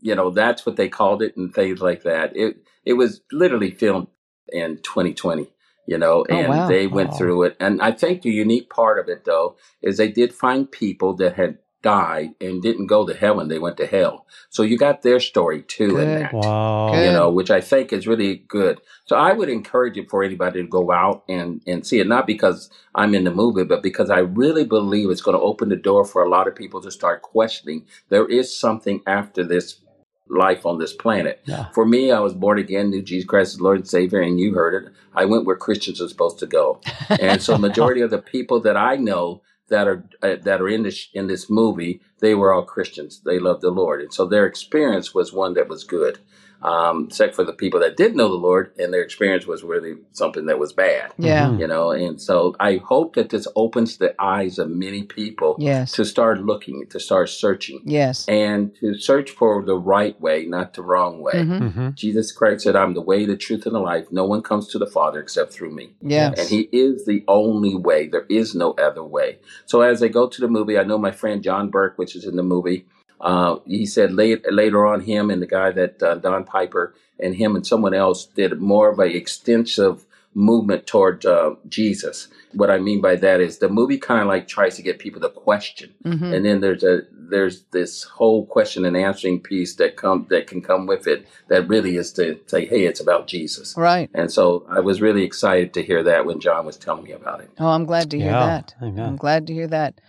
you 0.00 0.14
know, 0.14 0.30
that's 0.30 0.64
what 0.66 0.76
they 0.76 0.88
called 0.88 1.22
it 1.22 1.36
and 1.36 1.54
things 1.54 1.80
like 1.80 2.02
that. 2.02 2.36
It, 2.36 2.56
it 2.84 2.94
was 2.94 3.20
literally 3.30 3.70
filmed 3.70 4.08
in 4.52 4.76
2020 4.78 5.48
you 5.88 5.98
know, 5.98 6.24
Oh, 6.30 6.34
and 6.36 6.48
wow. 6.48 6.68
they 6.68 6.86
went 6.86 7.10
Wow. 7.10 7.16
through 7.16 7.42
it. 7.42 7.56
And 7.58 7.82
I 7.82 7.90
think 7.90 8.22
the 8.22 8.30
unique 8.30 8.70
part 8.70 9.00
of 9.00 9.08
it, 9.08 9.24
though, 9.24 9.56
is 9.82 9.96
they 9.96 10.06
did 10.08 10.32
find 10.32 10.70
people 10.70 11.14
that 11.14 11.34
had 11.34 11.58
died 11.82 12.30
and 12.40 12.62
didn't 12.62 12.86
go 12.86 13.06
to 13.06 13.14
heaven; 13.14 13.48
they 13.48 13.58
went 13.58 13.76
to 13.78 13.86
hell. 13.86 14.26
So 14.50 14.62
you 14.62 14.78
got 14.78 15.02
their 15.02 15.20
story 15.20 15.62
too 15.62 15.98
in 15.98 16.20
that, 16.20 16.32
Wow. 16.32 16.94
You 16.94 17.12
know, 17.12 17.30
which 17.30 17.50
I 17.50 17.60
think 17.60 17.92
is 17.92 18.06
really 18.06 18.44
good. 18.48 18.80
So 19.06 19.16
I 19.16 19.32
would 19.32 19.48
encourage 19.48 19.96
it 19.96 20.10
for 20.10 20.22
anybody 20.22 20.62
to 20.62 20.68
go 20.68 20.90
out 20.90 21.24
and 21.28 21.60
and 21.66 21.86
see 21.86 22.00
it, 22.00 22.06
not 22.06 22.26
because 22.26 22.70
I'm 22.94 23.14
in 23.14 23.24
the 23.24 23.30
movie, 23.30 23.64
but 23.64 23.82
because 23.82 24.10
I 24.10 24.18
really 24.18 24.64
believe 24.64 25.10
it's 25.10 25.22
going 25.22 25.36
to 25.36 25.42
open 25.42 25.68
the 25.68 25.76
door 25.76 26.04
for 26.04 26.22
a 26.22 26.28
lot 26.28 26.48
of 26.48 26.54
people 26.54 26.80
to 26.82 26.90
start 26.90 27.22
questioning. 27.22 27.86
There 28.08 28.28
is 28.28 28.56
something 28.56 29.02
after 29.06 29.44
this 29.44 29.80
life 30.28 30.64
on 30.66 30.78
this 30.78 30.92
planet. 30.92 31.40
Yeah. 31.44 31.68
For 31.72 31.84
me, 31.84 32.10
I 32.10 32.20
was 32.20 32.34
born 32.34 32.58
again, 32.58 32.90
knew 32.90 33.02
Jesus 33.02 33.28
Christ 33.28 33.54
as 33.54 33.60
Lord 33.60 33.78
and 33.78 33.88
Savior, 33.88 34.20
and 34.20 34.40
you 34.40 34.54
heard 34.54 34.82
it. 34.82 34.92
I 35.14 35.24
went 35.26 35.44
where 35.44 35.56
Christians 35.56 36.00
are 36.00 36.08
supposed 36.08 36.38
to 36.38 36.46
go, 36.46 36.80
and 37.08 37.42
so 37.42 37.58
majority 37.58 38.00
of 38.00 38.10
the 38.10 38.18
people 38.18 38.60
that 38.60 38.76
I 38.76 38.96
know 38.96 39.42
that 39.72 39.88
are 39.88 40.04
uh, 40.22 40.36
that 40.42 40.60
are 40.60 40.68
in 40.68 40.82
this 40.82 41.08
in 41.14 41.28
this 41.28 41.48
movie, 41.48 42.02
they 42.20 42.34
were 42.34 42.52
all 42.52 42.62
Christians. 42.62 43.22
They 43.24 43.38
loved 43.38 43.62
the 43.62 43.70
Lord, 43.70 44.02
and 44.02 44.12
so 44.12 44.26
their 44.26 44.44
experience 44.46 45.14
was 45.14 45.32
one 45.32 45.54
that 45.54 45.68
was 45.68 45.82
good. 45.82 46.18
Um, 46.62 47.06
except 47.08 47.34
for 47.34 47.44
the 47.44 47.52
people 47.52 47.80
that 47.80 47.96
didn't 47.96 48.16
know 48.16 48.28
the 48.28 48.34
Lord, 48.34 48.72
and 48.78 48.92
their 48.94 49.02
experience 49.02 49.46
was 49.46 49.62
really 49.64 49.94
something 50.12 50.46
that 50.46 50.58
was 50.58 50.72
bad. 50.72 51.12
yeah. 51.18 51.48
Mhm. 51.48 51.60
You 51.60 51.66
know, 51.66 51.90
and 51.90 52.20
so 52.20 52.54
I 52.60 52.76
hope 52.76 53.14
that 53.16 53.30
this 53.30 53.46
opens 53.56 53.96
the 53.98 54.14
eyes 54.22 54.58
of 54.58 54.70
many 54.70 55.02
people 55.02 55.56
Yes. 55.58 55.92
to 55.92 56.04
start 56.04 56.42
looking, 56.44 56.86
to 56.90 57.00
start 57.00 57.28
searching, 57.30 57.80
Yes. 57.84 58.26
and 58.28 58.74
to 58.80 58.94
search 58.94 59.30
for 59.30 59.62
the 59.64 59.76
right 59.76 60.18
way, 60.20 60.46
not 60.46 60.74
the 60.74 60.82
wrong 60.82 61.20
way. 61.20 61.32
Mhm. 61.34 61.72
hmm 61.72 61.88
Jesus 61.94 62.32
Christ 62.32 62.64
said, 62.64 62.76
I'm 62.76 62.94
the 62.94 63.00
way, 63.00 63.24
the 63.26 63.36
truth, 63.36 63.66
and 63.66 63.74
the 63.74 63.80
life. 63.80 64.06
No 64.10 64.24
one 64.24 64.42
comes 64.42 64.68
to 64.68 64.78
the 64.78 64.86
Father 64.86 65.20
except 65.20 65.52
through 65.52 65.70
me. 65.72 65.90
Yes. 66.00 66.38
And 66.38 66.48
He 66.48 66.68
is 66.72 67.04
the 67.04 67.24
only 67.28 67.74
way. 67.74 68.06
There 68.06 68.26
is 68.28 68.54
no 68.54 68.72
other 68.72 69.02
way. 69.04 69.38
So 69.66 69.80
as 69.80 70.02
I 70.02 70.08
go 70.08 70.26
to 70.28 70.40
the 70.40 70.48
movie, 70.48 70.78
I 70.78 70.84
know 70.84 70.98
my 70.98 71.10
friend 71.12 71.42
John 71.42 71.70
Burke, 71.70 71.94
which 71.98 72.14
is 72.16 72.24
in 72.24 72.36
the 72.36 72.42
movie, 72.42 72.84
Uh, 73.22 73.56
he 73.66 73.86
said 73.86 74.12
late, 74.12 74.44
later 74.52 74.84
on, 74.84 75.00
him 75.00 75.30
and 75.30 75.40
the 75.40 75.46
guy 75.46 75.70
that 75.70 76.02
uh, 76.02 76.16
Don 76.16 76.44
Piper 76.44 76.94
and 77.20 77.36
him 77.36 77.54
and 77.54 77.66
someone 77.66 77.94
else 77.94 78.26
did 78.26 78.60
more 78.60 78.90
of 78.90 78.98
an 78.98 79.12
extensive 79.12 80.04
movement 80.34 80.86
toward 80.86 81.24
uh, 81.24 81.54
Jesus. 81.68 82.28
What 82.52 82.70
I 82.70 82.78
mean 82.78 83.00
by 83.00 83.16
that 83.16 83.40
is 83.40 83.58
the 83.58 83.68
movie 83.68 83.98
kind 83.98 84.20
of 84.20 84.26
like 84.26 84.48
tries 84.48 84.76
to 84.76 84.82
get 84.82 84.98
people 84.98 85.20
to 85.20 85.28
question, 85.28 85.94
hmm 86.04 86.32
and 86.32 86.44
then 86.44 86.60
there's 86.60 86.82
a 86.82 87.02
there's 87.12 87.62
this 87.70 88.02
whole 88.04 88.44
question 88.46 88.84
and 88.84 88.96
answering 88.96 89.40
piece 89.40 89.76
that 89.76 89.96
come 89.96 90.26
that 90.30 90.46
can 90.46 90.60
come 90.60 90.86
with 90.86 91.06
it 91.06 91.26
that 91.48 91.68
really 91.68 91.96
is 91.96 92.12
to 92.14 92.38
say, 92.46 92.66
hey, 92.66 92.84
it's 92.84 93.00
about 93.00 93.26
Jesus. 93.26 93.74
Right. 93.76 94.10
And 94.14 94.30
so 94.30 94.66
I 94.68 94.80
was 94.80 95.00
really 95.00 95.22
excited 95.22 95.72
to 95.74 95.82
hear 95.82 96.02
that 96.02 96.26
when 96.26 96.40
John 96.40 96.66
was 96.66 96.76
telling 96.76 97.04
me 97.04 97.12
about 97.12 97.40
it. 97.40 97.50
Oh, 97.58 97.68
I'm 97.68 97.86
glad 97.86 98.10
to 98.10 98.18
hear 98.18 98.32
Yeah, 98.32 98.46
that. 98.46 98.74
I'm 98.80 99.16
glad 99.16 99.46
to 99.46 99.52
hear 99.54 99.66
that. 99.68 100.00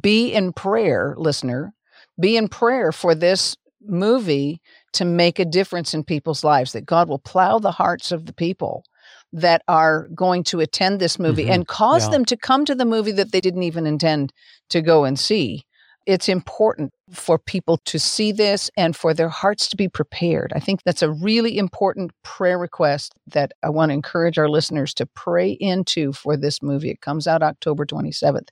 Be 0.00 0.32
in 0.32 0.52
prayer, 0.52 1.14
listener. 1.16 1.72
Be 2.18 2.36
in 2.36 2.48
prayer 2.48 2.92
for 2.92 3.14
this 3.14 3.56
movie 3.86 4.60
to 4.94 5.04
make 5.04 5.38
a 5.38 5.44
difference 5.44 5.94
in 5.94 6.02
people's 6.02 6.42
lives, 6.42 6.72
that 6.72 6.86
God 6.86 7.08
will 7.08 7.18
plow 7.18 7.58
the 7.58 7.70
hearts 7.72 8.10
of 8.10 8.26
the 8.26 8.32
people 8.32 8.84
that 9.32 9.62
are 9.68 10.08
going 10.14 10.42
to 10.44 10.60
attend 10.60 10.98
this 10.98 11.18
movie 11.18 11.44
Mhm. 11.44 11.50
and 11.50 11.68
cause 11.68 12.04
Yeah. 12.04 12.10
them 12.12 12.24
to 12.26 12.36
come 12.36 12.64
to 12.64 12.74
the 12.74 12.84
movie 12.84 13.12
that 13.12 13.32
they 13.32 13.40
didn't 13.40 13.62
even 13.62 13.86
intend 13.86 14.32
to 14.70 14.80
go 14.80 15.04
and 15.04 15.18
see. 15.18 15.64
It's 16.06 16.28
important 16.28 16.92
for 17.10 17.36
people 17.38 17.78
to 17.84 17.98
see 17.98 18.30
this 18.32 18.70
and 18.76 18.96
for 18.96 19.12
their 19.12 19.28
hearts 19.28 19.68
to 19.68 19.76
be 19.76 19.88
prepared. 19.88 20.52
I 20.54 20.60
think 20.60 20.82
that's 20.84 21.02
a 21.02 21.10
really 21.10 21.58
important 21.58 22.12
prayer 22.22 22.58
request 22.58 23.12
that 23.26 23.52
I 23.62 23.70
want 23.70 23.90
to 23.90 23.94
encourage 23.94 24.38
our 24.38 24.48
listeners 24.48 24.94
to 24.94 25.06
pray 25.06 25.50
into 25.50 26.12
for 26.12 26.36
this 26.36 26.62
movie. 26.62 26.90
It 26.90 27.00
comes 27.00 27.26
out 27.26 27.42
October 27.42 27.84
27th. 27.84 28.50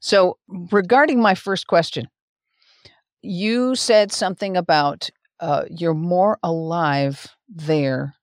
So, 0.00 0.38
regarding 0.70 1.20
my 1.20 1.34
first 1.34 1.66
question, 1.66 2.08
you 3.22 3.74
said 3.74 4.12
something 4.12 4.56
about 4.56 5.10
uh, 5.40 5.64
you're 5.70 5.94
more 5.94 6.38
alive 6.42 7.28
there 7.48 8.14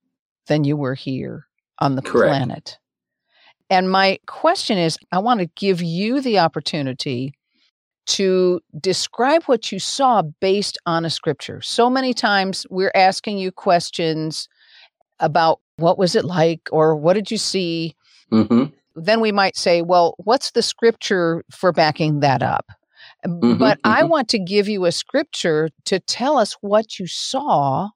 than 0.47 0.63
you 0.63 0.77
were 0.77 0.95
here 0.95 1.47
on 1.79 1.95
the 1.95 2.01
Correct. 2.01 2.29
planet. 2.29 2.77
And 3.69 3.89
my 3.89 4.19
question 4.27 4.77
is 4.77 4.97
I 5.11 5.19
want 5.19 5.39
to 5.39 5.47
give 5.55 5.81
you 5.81 6.21
the 6.21 6.39
opportunity 6.39 7.33
to 8.07 8.61
describe 8.79 9.43
what 9.45 9.71
you 9.71 9.79
saw 9.79 10.21
based 10.21 10.77
on 10.85 11.05
a 11.05 11.09
scripture. 11.09 11.61
So 11.61 11.89
many 11.89 12.13
times 12.13 12.67
we're 12.69 12.91
asking 12.93 13.39
you 13.39 13.51
questions 13.51 14.47
about 15.19 15.59
what 15.77 15.97
was 15.97 16.15
it 16.15 16.25
like 16.25 16.61
or 16.71 16.95
what 16.95 17.13
did 17.13 17.31
you 17.31 17.37
see? 17.37 17.95
hmm 18.29 18.65
Then 18.95 19.21
we 19.21 19.31
might 19.31 19.57
say, 19.57 19.81
well, 19.81 20.15
what's 20.19 20.51
the 20.51 20.61
scripture 20.61 21.43
for 21.51 21.71
backing 21.71 22.19
that 22.19 22.43
up? 22.43 22.67
Mhm, 23.27 23.59
but 23.59 23.79
I 23.83 24.03
mhm. 24.03 24.09
want 24.09 24.29
to 24.29 24.39
give 24.39 24.67
you 24.67 24.85
a 24.85 24.91
scripture 24.91 25.69
to 25.85 25.99
tell 25.99 26.37
us 26.37 26.53
what 26.61 26.99
you 26.99 27.07
saw 27.07 27.89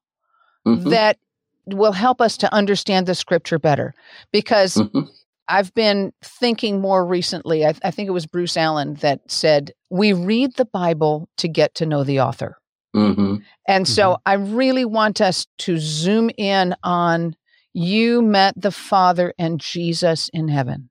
hmm 0.65 0.89
that 0.89 1.17
will 1.65 1.91
help 1.91 2.19
us 2.21 2.37
to 2.37 2.53
understand 2.53 3.05
the 3.07 3.15
scripture 3.15 3.59
better. 3.59 3.93
Because 4.31 4.75
hmm 4.75 5.01
I've 5.47 5.73
been 5.73 6.13
thinking 6.23 6.79
more 6.79 7.05
recently, 7.05 7.65
I, 7.65 7.73
I 7.83 7.91
think 7.91 8.07
it 8.07 8.11
was 8.11 8.27
Bruce 8.27 8.55
Allen 8.55 8.95
that 8.95 9.21
said, 9.27 9.71
we 9.89 10.13
read 10.13 10.55
the 10.55 10.65
Bible 10.65 11.27
to 11.37 11.47
get 11.47 11.73
to 11.75 11.85
know 11.87 12.03
the 12.03 12.19
author. 12.21 12.57
hmm 12.93 13.37
And 13.67 13.87
so 13.87 14.17
I 14.25 14.33
really 14.33 14.85
want 14.85 15.21
us 15.21 15.47
to 15.59 15.77
zoom 15.77 16.29
in 16.37 16.75
on 16.83 17.35
you 17.73 18.21
met 18.21 18.53
the 18.57 18.71
Father 18.71 19.33
and 19.37 19.59
Jesus 19.59 20.29
in 20.33 20.47
heaven. 20.47 20.89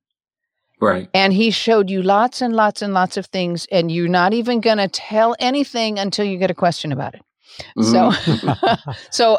Right. 0.80 1.08
And 1.14 1.32
he 1.32 1.50
showed 1.50 1.90
you 1.90 2.02
lots 2.02 2.40
and 2.40 2.54
lots 2.54 2.82
and 2.82 2.94
lots 2.94 3.16
of 3.16 3.26
things, 3.26 3.66
and 3.72 3.90
you're 3.90 4.08
not 4.08 4.32
even 4.32 4.60
going 4.60 4.78
to 4.78 4.88
tell 4.88 5.34
anything 5.38 5.98
until 5.98 6.24
you 6.24 6.38
get 6.38 6.50
a 6.50 6.54
question 6.54 6.92
about 6.92 7.14
it. 7.14 7.22
So, 7.76 8.10
Mhm. 8.10 8.96
so 9.10 9.38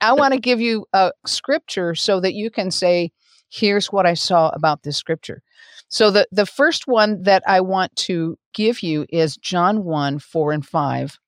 I 0.00 0.12
want 0.12 0.34
to 0.34 0.40
give 0.40 0.60
you 0.60 0.86
a 0.92 1.12
scripture 1.26 1.94
so 1.94 2.20
that 2.20 2.34
you 2.34 2.50
can 2.50 2.70
say, 2.70 3.12
here's 3.50 3.92
what 3.92 4.06
I 4.06 4.14
saw 4.14 4.48
about 4.50 4.82
this 4.82 4.96
scripture. 4.96 5.42
So 5.88 6.10
the, 6.10 6.26
the 6.30 6.46
first 6.46 6.86
one 6.86 7.22
that 7.22 7.42
I 7.46 7.60
want 7.60 7.94
to 7.96 8.36
give 8.54 8.82
you 8.82 9.06
is 9.08 9.36
John 9.36 9.84
1, 9.84 10.20
4 10.20 10.52
and 10.52 10.64
5. 10.66 11.18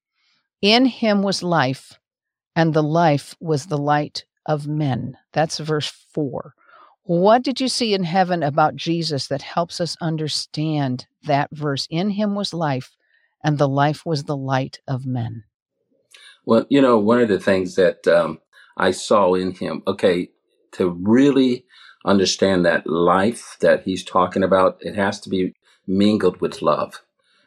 In 0.63 0.87
him 0.87 1.23
was 1.23 1.43
life, 1.43 1.99
and 2.55 2.73
the 2.73 2.83
life 2.83 3.35
was 3.41 3.67
the 3.67 3.79
light 3.79 4.25
of 4.47 4.69
men. 4.69 5.17
That's 5.33 5.59
verse 5.59 5.89
4. 6.15 6.55
What 7.05 7.43
did 7.43 7.61
you 7.61 7.69
see 7.69 7.95
in 7.95 8.05
heaven 8.05 8.43
about 8.43 8.77
Jesus 8.77 9.27
that 9.29 9.43
helps 9.43 9.81
us 9.81 9.97
understand 10.01 11.07
that 11.25 11.51
verse? 11.53 11.87
In 11.91 12.11
him 12.11 12.35
was 12.35 12.55
life, 12.55 12.97
and 13.43 13.59
the 13.59 13.69
life 13.69 14.07
was 14.07 14.25
the 14.25 14.37
light 14.37 14.81
of 14.87 15.05
men. 15.05 15.45
Well, 16.45 16.67
you 16.69 16.81
know, 16.81 16.99
one 16.99 17.21
of 17.21 17.29
the 17.29 17.41
things 17.41 17.75
that 17.75 18.07
um, 18.07 18.41
I 18.77 18.93
saw 18.93 19.35
in 19.35 19.53
him, 19.53 19.83
okay, 19.87 20.31
to 20.73 20.91
really 20.91 21.65
understand 22.05 22.65
that 22.67 22.87
life 22.87 23.57
that 23.61 23.83
he's 23.83 24.05
talking 24.05 24.43
about, 24.43 24.79
it 24.81 24.95
has 24.95 25.21
to 25.21 25.29
be 25.29 25.55
mingled 25.87 26.41
with 26.41 26.63
love 26.63 27.03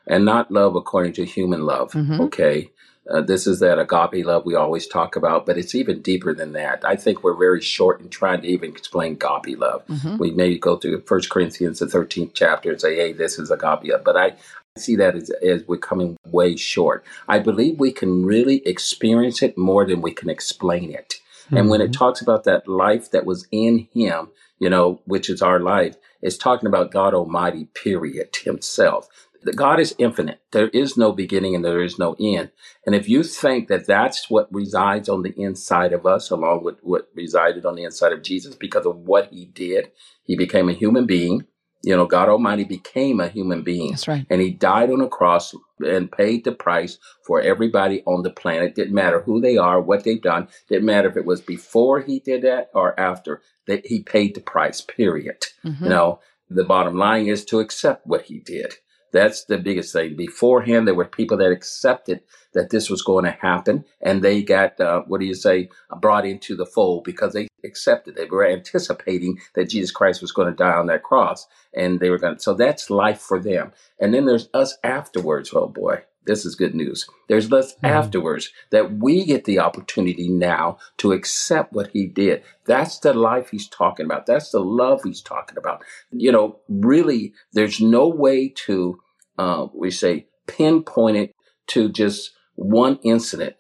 and 0.08 0.24
not 0.26 0.52
love 0.52 0.76
according 0.76 1.14
to 1.14 1.26
human 1.26 1.66
love, 1.66 1.92
Mhm. 1.94 2.20
okay? 2.22 2.72
Uh, 3.10 3.22
this 3.22 3.46
is 3.46 3.60
that 3.60 3.78
agape 3.78 4.26
love 4.26 4.46
we 4.46 4.56
always 4.56 4.88
talk 4.88 5.16
about, 5.16 5.46
but 5.46 5.58
it's 5.58 5.76
even 5.76 6.02
deeper 6.02 6.34
than 6.34 6.54
that. 6.54 6.84
I 6.84 6.96
think 6.96 7.24
we're 7.24 7.38
very 7.38 7.62
short 7.62 8.02
in 8.02 8.10
trying 8.10 8.42
to 8.42 8.48
even 8.48 8.72
explain 8.72 9.14
agape 9.14 9.60
love. 9.60 9.86
Mhm. 9.88 10.18
We 10.18 10.32
maybe 10.32 10.58
go 10.58 10.78
through 10.78 11.02
First 11.02 11.30
Corinthians, 11.30 11.80
the 11.80 11.86
13th 11.86 12.32
chapter, 12.34 12.72
and 12.72 12.82
say, 12.82 12.96
hey, 12.96 13.14
this 13.14 13.38
is 13.38 13.52
agape 13.52 13.92
love. 13.92 14.04
But 14.04 14.18
I 14.18 14.36
see 14.78 14.96
that 14.96 15.16
as, 15.16 15.30
as 15.42 15.64
we're 15.68 15.78
coming 15.78 16.18
way 16.26 16.56
short. 16.56 17.06
I 17.28 17.40
believe 17.40 17.80
we 17.80 17.92
can 17.92 18.26
really 18.26 18.66
experience 18.68 19.42
it 19.42 19.58
more 19.58 19.86
than 19.86 20.02
we 20.02 20.12
can 20.12 20.30
explain 20.30 20.92
it. 20.92 21.16
And 21.52 21.70
when 21.70 21.80
it 21.80 21.94
talks 21.94 22.22
about 22.22 22.44
that 22.46 22.68
life 22.68 23.12
that 23.12 23.26
was 23.26 23.48
in 23.52 23.88
him, 23.94 24.30
you 24.58 24.70
know, 24.70 25.00
which 25.06 25.30
is 25.30 25.44
our 25.44 25.60
life, 25.60 25.96
it's 26.22 26.38
talking 26.38 26.68
about 26.68 26.92
God 26.92 27.14
Almighty, 27.14 27.66
period, 27.76 28.36
himself. 28.44 29.08
God 29.54 29.80
is 29.80 29.94
infinite. 29.98 30.40
There 30.52 30.70
is 30.70 30.98
no 30.98 31.12
beginning 31.12 31.54
and 31.56 31.64
there 31.64 31.84
is 31.84 32.00
no 32.00 32.16
end. 32.20 32.52
And 32.86 32.96
if 32.96 33.08
you 33.08 33.22
think 33.24 33.68
that 33.68 33.86
that's 33.86 34.30
what 34.30 34.48
resides 34.54 35.10
on 35.10 35.22
the 35.24 35.34
inside 35.40 35.94
of 35.94 36.06
us, 36.06 36.32
along 36.32 36.64
with 36.64 36.80
what 36.82 37.10
resided 37.14 37.66
on 37.66 37.76
the 37.76 37.84
inside 37.84 38.14
of 38.14 38.24
Jesus 38.24 38.56
because 38.56 38.86
of 38.86 38.96
what 38.98 39.30
he 39.32 39.46
did, 39.46 39.92
he 40.24 40.36
became 40.36 40.70
a 40.70 40.74
human 40.74 41.06
being. 41.06 41.46
You 41.84 41.96
know, 41.96 42.08
God 42.08 42.30
Almighty 42.30 42.64
became 42.64 43.20
a 43.20 43.28
human 43.28 43.62
being 43.62 43.92
That's 43.92 44.08
right. 44.08 44.26
and 44.32 44.42
he 44.42 44.50
died 44.50 44.90
on 44.90 45.02
a 45.02 45.08
cross 45.08 45.54
and 45.80 46.12
paid 46.12 46.44
the 46.44 46.52
price 46.52 46.98
for 47.28 47.40
everybody 47.42 48.02
on 48.08 48.24
the 48.24 48.32
planet. 48.32 48.74
Didn't 48.74 48.96
matter 48.96 49.22
who 49.22 49.40
they 49.40 49.58
are, 49.58 49.80
what 49.80 50.04
they've 50.04 50.22
done. 50.22 50.48
Didn't 50.68 50.86
matter 50.86 51.10
if 51.10 51.18
it 51.18 51.26
was 51.26 51.42
before 51.42 52.00
he 52.02 52.20
did 52.20 52.42
that 52.42 52.70
or 52.74 53.00
after. 53.00 53.42
That 53.68 53.86
he 53.86 54.02
paid 54.02 54.34
the 54.34 54.42
price. 54.42 54.82
Period. 54.82 55.46
Mhm. 55.64 55.82
You 55.82 55.90
know, 55.90 56.20
the 56.50 56.64
bottom 56.64 56.96
line 56.98 57.28
is 57.28 57.46
to 57.46 57.60
accept 57.60 58.08
what 58.08 58.24
he 58.24 58.40
did. 58.40 58.74
That's 59.16 59.46
the 59.46 59.58
biggest 59.58 59.94
thing. 59.94 60.16
Beforehand, 60.16 60.86
there 60.88 60.94
were 61.00 61.06
people 61.20 61.38
that 61.38 61.52
accepted 61.52 62.20
that 62.54 62.70
this 62.70 62.90
was 62.90 63.02
going 63.02 63.26
to 63.26 63.32
happen, 63.32 63.86
and 64.02 64.22
they 64.22 64.44
got 64.44 64.80
uh, 64.80 65.02
what 65.08 65.20
do 65.22 65.26
you 65.26 65.36
say 65.36 65.70
brought 66.02 66.26
into 66.26 66.56
the 66.56 66.66
fold 66.66 67.04
because 67.06 67.32
they 67.34 67.48
accepted. 67.64 68.16
They 68.16 68.26
were 68.26 68.46
anticipating 68.48 69.40
that 69.56 69.70
Jesus 69.70 69.92
Christ 69.92 70.22
was 70.22 70.32
going 70.32 70.50
to 70.50 70.56
die 70.66 70.74
on 70.82 70.88
that 70.88 71.04
cross, 71.04 71.48
and 71.74 72.00
they 72.00 72.10
were 72.10 72.18
going. 72.20 72.36
to 72.36 72.42
So 72.42 72.54
that's 72.54 72.90
life 72.90 73.20
for 73.22 73.40
them. 73.40 73.72
And 74.00 74.14
then 74.14 74.26
there's 74.26 74.50
us 74.54 74.78
afterwards. 74.84 75.52
Oh 75.54 75.68
boy, 75.68 76.04
this 76.26 76.46
is 76.46 76.56
good 76.56 76.76
news. 76.76 77.08
There's 77.30 77.52
us 77.52 77.74
Mhm. 77.76 77.90
afterwards 77.90 78.52
that 78.72 78.98
we 79.06 79.26
get 79.26 79.46
the 79.46 79.60
opportunity 79.60 80.28
now 80.30 80.78
to 80.98 81.12
accept 81.14 81.74
what 81.74 81.88
He 81.94 82.06
did. 82.08 82.44
That's 82.66 83.00
the 83.00 83.14
life 83.14 83.50
He's 83.50 83.70
talking 83.70 84.06
about. 84.06 84.26
That's 84.26 84.52
the 84.52 84.60
love 84.60 85.02
He's 85.04 85.22
talking 85.22 85.58
about. 85.58 85.84
You 86.12 86.32
know, 86.32 86.60
really, 86.70 87.34
there's 87.54 87.80
no 87.80 88.08
way 88.08 88.50
to 88.66 89.00
uh, 89.38 89.68
we 89.74 89.92
say 89.92 90.28
pinpoint 90.48 91.18
it 91.18 91.36
to 91.68 91.90
just 91.90 92.32
one 92.56 93.00
incident. 93.04 93.56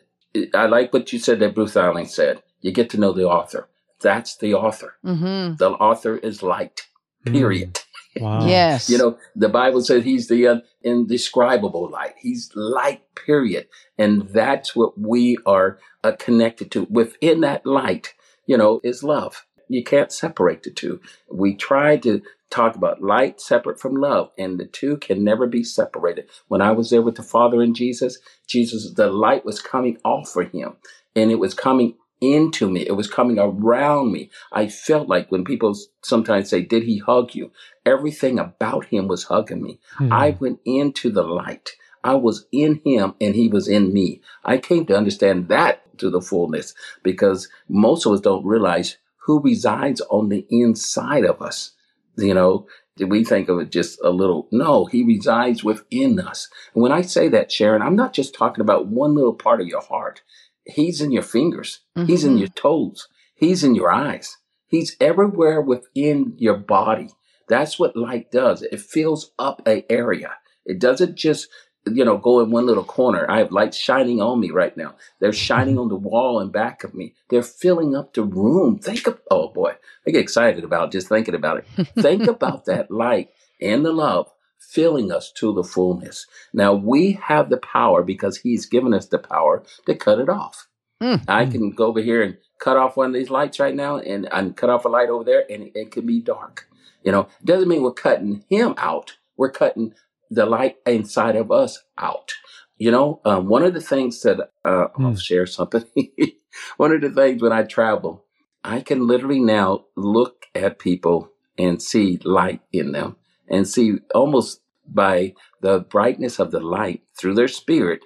I 0.53 0.65
like 0.67 0.93
what 0.93 1.11
you 1.13 1.19
said 1.19 1.39
that 1.39 1.55
Bruce 1.55 1.75
Allen 1.77 2.05
said. 2.05 2.41
You 2.61 2.71
get 2.71 2.89
to 2.91 2.99
know 2.99 3.13
the 3.13 3.25
author. 3.25 3.69
That's 4.01 4.37
the 4.37 4.53
author. 4.53 4.97
Mhm. 5.05 5.57
The 5.57 5.71
author 5.71 6.17
is 6.17 6.43
light. 6.43 6.87
Period. 7.25 7.79
Wow. 8.19 8.45
Yes. 8.47 8.89
You 8.89 8.97
know, 8.97 9.17
the 9.35 9.49
Bible 9.49 9.81
says 9.81 10.03
he's 10.05 10.29
the 10.29 10.47
uh, 10.47 10.59
indescribable 10.83 11.89
light. 11.89 12.13
He's 12.17 12.49
light, 12.55 13.01
period. 13.15 13.67
And 13.97 14.29
that's 14.29 14.75
what 14.75 14.97
we 14.97 15.37
are 15.45 15.79
uh, 16.03 16.13
connected 16.17 16.71
to. 16.71 16.87
Within 16.89 17.41
that 17.41 17.65
light, 17.65 18.13
you 18.45 18.57
know, 18.57 18.79
is 18.83 19.03
love. 19.03 19.45
You 19.67 19.83
can't 19.83 20.11
separate 20.13 20.63
the 20.63 20.71
two. 20.71 21.01
We 21.29 21.55
try 21.55 21.97
to 21.97 22.21
talk 22.55 22.75
about 22.75 23.01
light 23.01 23.41
separate 23.41 23.79
from 23.79 23.95
love, 23.95 24.31
and 24.37 24.59
the 24.59 24.65
two 24.65 24.97
can 24.97 25.23
never 25.23 25.47
be 25.47 25.63
separated. 25.63 26.29
When 26.47 26.61
I 26.61 26.71
was 26.71 26.89
there 26.89 27.01
with 27.01 27.15
the 27.15 27.23
Father 27.23 27.61
and 27.61 27.75
Jesus, 27.75 28.17
Jesus, 28.47 28.93
the 28.93 29.07
light 29.07 29.45
was 29.45 29.61
coming 29.61 29.97
off 30.05 30.29
for 30.29 30.43
him, 30.43 30.77
and 31.15 31.31
it 31.31 31.39
was 31.39 31.53
coming 31.53 31.95
into 32.21 32.69
me. 32.69 32.87
It 32.87 32.95
was 32.95 33.07
coming 33.07 33.37
around 33.39 34.11
me. 34.11 34.29
I 34.51 34.67
felt 34.67 35.09
like 35.09 35.31
when 35.31 35.43
people 35.43 35.75
sometimes 36.01 36.49
say, 36.49 36.61
Did 36.61 36.83
he 36.83 36.99
hug 36.99 37.35
you? 37.35 37.51
Everything 37.85 38.39
about 38.39 38.85
him 38.85 39.07
was 39.07 39.25
hugging 39.25 39.61
me. 39.61 39.79
Hmm. 39.97 40.13
I 40.13 40.37
went 40.39 40.59
into 40.65 41.11
the 41.11 41.23
light. 41.23 41.71
I 42.03 42.15
was 42.15 42.45
in 42.51 42.81
him 42.85 43.15
and 43.19 43.35
he 43.35 43.47
was 43.47 43.67
in 43.67 43.91
me. 43.91 44.21
I 44.43 44.59
came 44.59 44.85
to 44.85 44.97
understand 44.97 45.49
that 45.49 45.97
to 45.97 46.09
the 46.09 46.21
fullness 46.21 46.73
because 47.01 47.49
most 47.67 48.05
of 48.05 48.13
us 48.13 48.21
don't 48.21 48.45
realize 48.45 48.97
who 49.17 49.41
resides 49.41 50.01
on 50.01 50.29
the 50.29 50.45
inside 50.49 51.25
of 51.25 51.41
us. 51.41 51.71
You 52.17 52.33
know, 52.33 52.67
did 52.97 53.11
we 53.11 53.23
think 53.23 53.49
of 53.49 53.59
it 53.59 53.71
just 53.71 53.99
a 54.03 54.09
little? 54.09 54.47
No, 54.51 54.85
he 54.85 55.03
resides 55.03 55.63
within 55.63 56.19
us. 56.19 56.49
And 56.73 56.81
when 56.81 56.91
I 56.91 57.01
say 57.01 57.27
that, 57.29 57.51
Sharon, 57.51 57.81
I'm 57.81 57.95
not 57.95 58.13
just 58.13 58.33
talking 58.33 58.61
about 58.61 58.87
one 58.87 59.15
little 59.15 59.33
part 59.33 59.61
of 59.61 59.67
your 59.67 59.81
heart. 59.81 60.21
He's 60.65 61.01
in 61.01 61.11
your 61.11 61.23
fingers. 61.23 61.81
Mm-hmm. 61.97 62.07
He's 62.07 62.23
in 62.23 62.31
mm-hmm. 62.31 62.39
your 62.39 62.47
toes. 62.49 63.07
He's 63.35 63.63
in 63.63 63.75
your 63.75 63.91
eyes. 63.91 64.37
He's 64.67 64.95
everywhere 64.99 65.61
within 65.61 66.33
your 66.37 66.57
body. 66.57 67.09
That's 67.47 67.77
what 67.77 67.95
light 67.95 68.31
does. 68.31 68.63
It 68.63 68.79
fills 68.79 69.31
up 69.37 69.61
a 69.67 69.85
area. 69.91 70.31
It 70.65 70.79
doesn't 70.79 71.15
just, 71.15 71.47
you 71.87 72.03
know, 72.03 72.17
go 72.17 72.39
in 72.39 72.51
one 72.51 72.65
little 72.65 72.83
corner. 72.83 73.29
I 73.29 73.39
have 73.39 73.51
lights 73.51 73.77
shining 73.77 74.21
on 74.21 74.39
me 74.39 74.51
right 74.51 74.75
now. 74.75 74.95
They're 75.19 75.33
shining 75.33 75.77
on 75.77 75.89
the 75.89 75.95
wall 75.95 76.39
and 76.39 76.51
back 76.51 76.83
of 76.83 76.93
me. 76.93 77.13
They're 77.29 77.43
filling 77.43 77.95
up 77.95 78.13
the 78.13 78.23
room. 78.23 78.79
Think 78.79 79.07
of, 79.07 79.19
oh 79.29 79.49
boy, 79.49 79.73
I 80.07 80.11
get 80.11 80.21
excited 80.21 80.63
about 80.63 80.91
just 80.91 81.09
thinking 81.09 81.35
about 81.35 81.57
it. 81.57 81.87
Think 81.99 82.23
about 82.27 82.65
that 82.65 82.89
light 82.89 83.29
and 83.61 83.85
the 83.85 83.93
love 83.93 84.31
filling 84.59 85.11
us 85.11 85.31
to 85.31 85.53
the 85.53 85.63
fullness. 85.63 86.25
Now 86.53 86.73
we 86.73 87.13
have 87.23 87.49
the 87.49 87.57
power 87.57 88.03
because 88.03 88.37
he's 88.37 88.65
given 88.65 88.93
us 88.93 89.07
the 89.07 89.19
power 89.19 89.63
to 89.85 89.95
cut 89.95 90.19
it 90.19 90.29
off. 90.29 90.67
Mm. 91.01 91.23
I 91.27 91.45
can 91.45 91.71
go 91.71 91.87
over 91.87 92.01
here 92.01 92.23
and 92.23 92.37
cut 92.59 92.77
off 92.77 92.97
one 92.97 93.07
of 93.07 93.13
these 93.13 93.29
lights 93.29 93.59
right 93.59 93.75
now 93.75 93.97
and, 93.97 94.27
and 94.31 94.55
cut 94.55 94.69
off 94.69 94.85
a 94.85 94.89
light 94.89 95.09
over 95.09 95.23
there 95.23 95.43
and 95.49 95.63
it, 95.63 95.71
it 95.75 95.91
can 95.91 96.05
be 96.05 96.19
dark. 96.19 96.67
You 97.03 97.11
know, 97.11 97.27
doesn't 97.43 97.67
mean 97.67 97.83
we're 97.83 97.93
cutting 97.93 98.43
him 98.49 98.73
out. 98.77 99.17
We're 99.37 99.51
cutting 99.51 99.93
the 100.29 100.45
light 100.45 100.77
inside 100.85 101.35
of 101.35 101.51
us 101.51 101.83
out. 101.97 102.33
You 102.77 102.91
know, 102.91 103.21
um, 103.23 103.47
one 103.47 103.63
of 103.63 103.73
the 103.73 103.81
things 103.81 104.21
that 104.21 104.39
uh, 104.65 104.69
mm. 104.69 104.91
I'll 104.99 105.11
hmm. 105.11 105.15
share 105.15 105.45
something. 105.45 105.85
one 106.77 106.91
of 106.91 107.01
the 107.01 107.09
things 107.09 107.41
when 107.41 107.53
I 107.53 107.63
travel, 107.63 108.25
I 108.63 108.81
can 108.81 109.07
literally 109.07 109.39
now 109.39 109.85
look 109.95 110.47
at 110.53 110.79
people 110.79 111.31
and 111.57 111.81
see 111.81 112.19
light 112.23 112.61
in 112.73 112.91
them 112.91 113.15
and 113.47 113.67
see 113.67 113.99
almost 114.13 114.61
by 114.87 115.33
the 115.61 115.79
brightness 115.79 116.39
of 116.39 116.51
the 116.51 116.59
light 116.59 117.01
through 117.17 117.35
their 117.35 117.47
spirit 117.47 118.01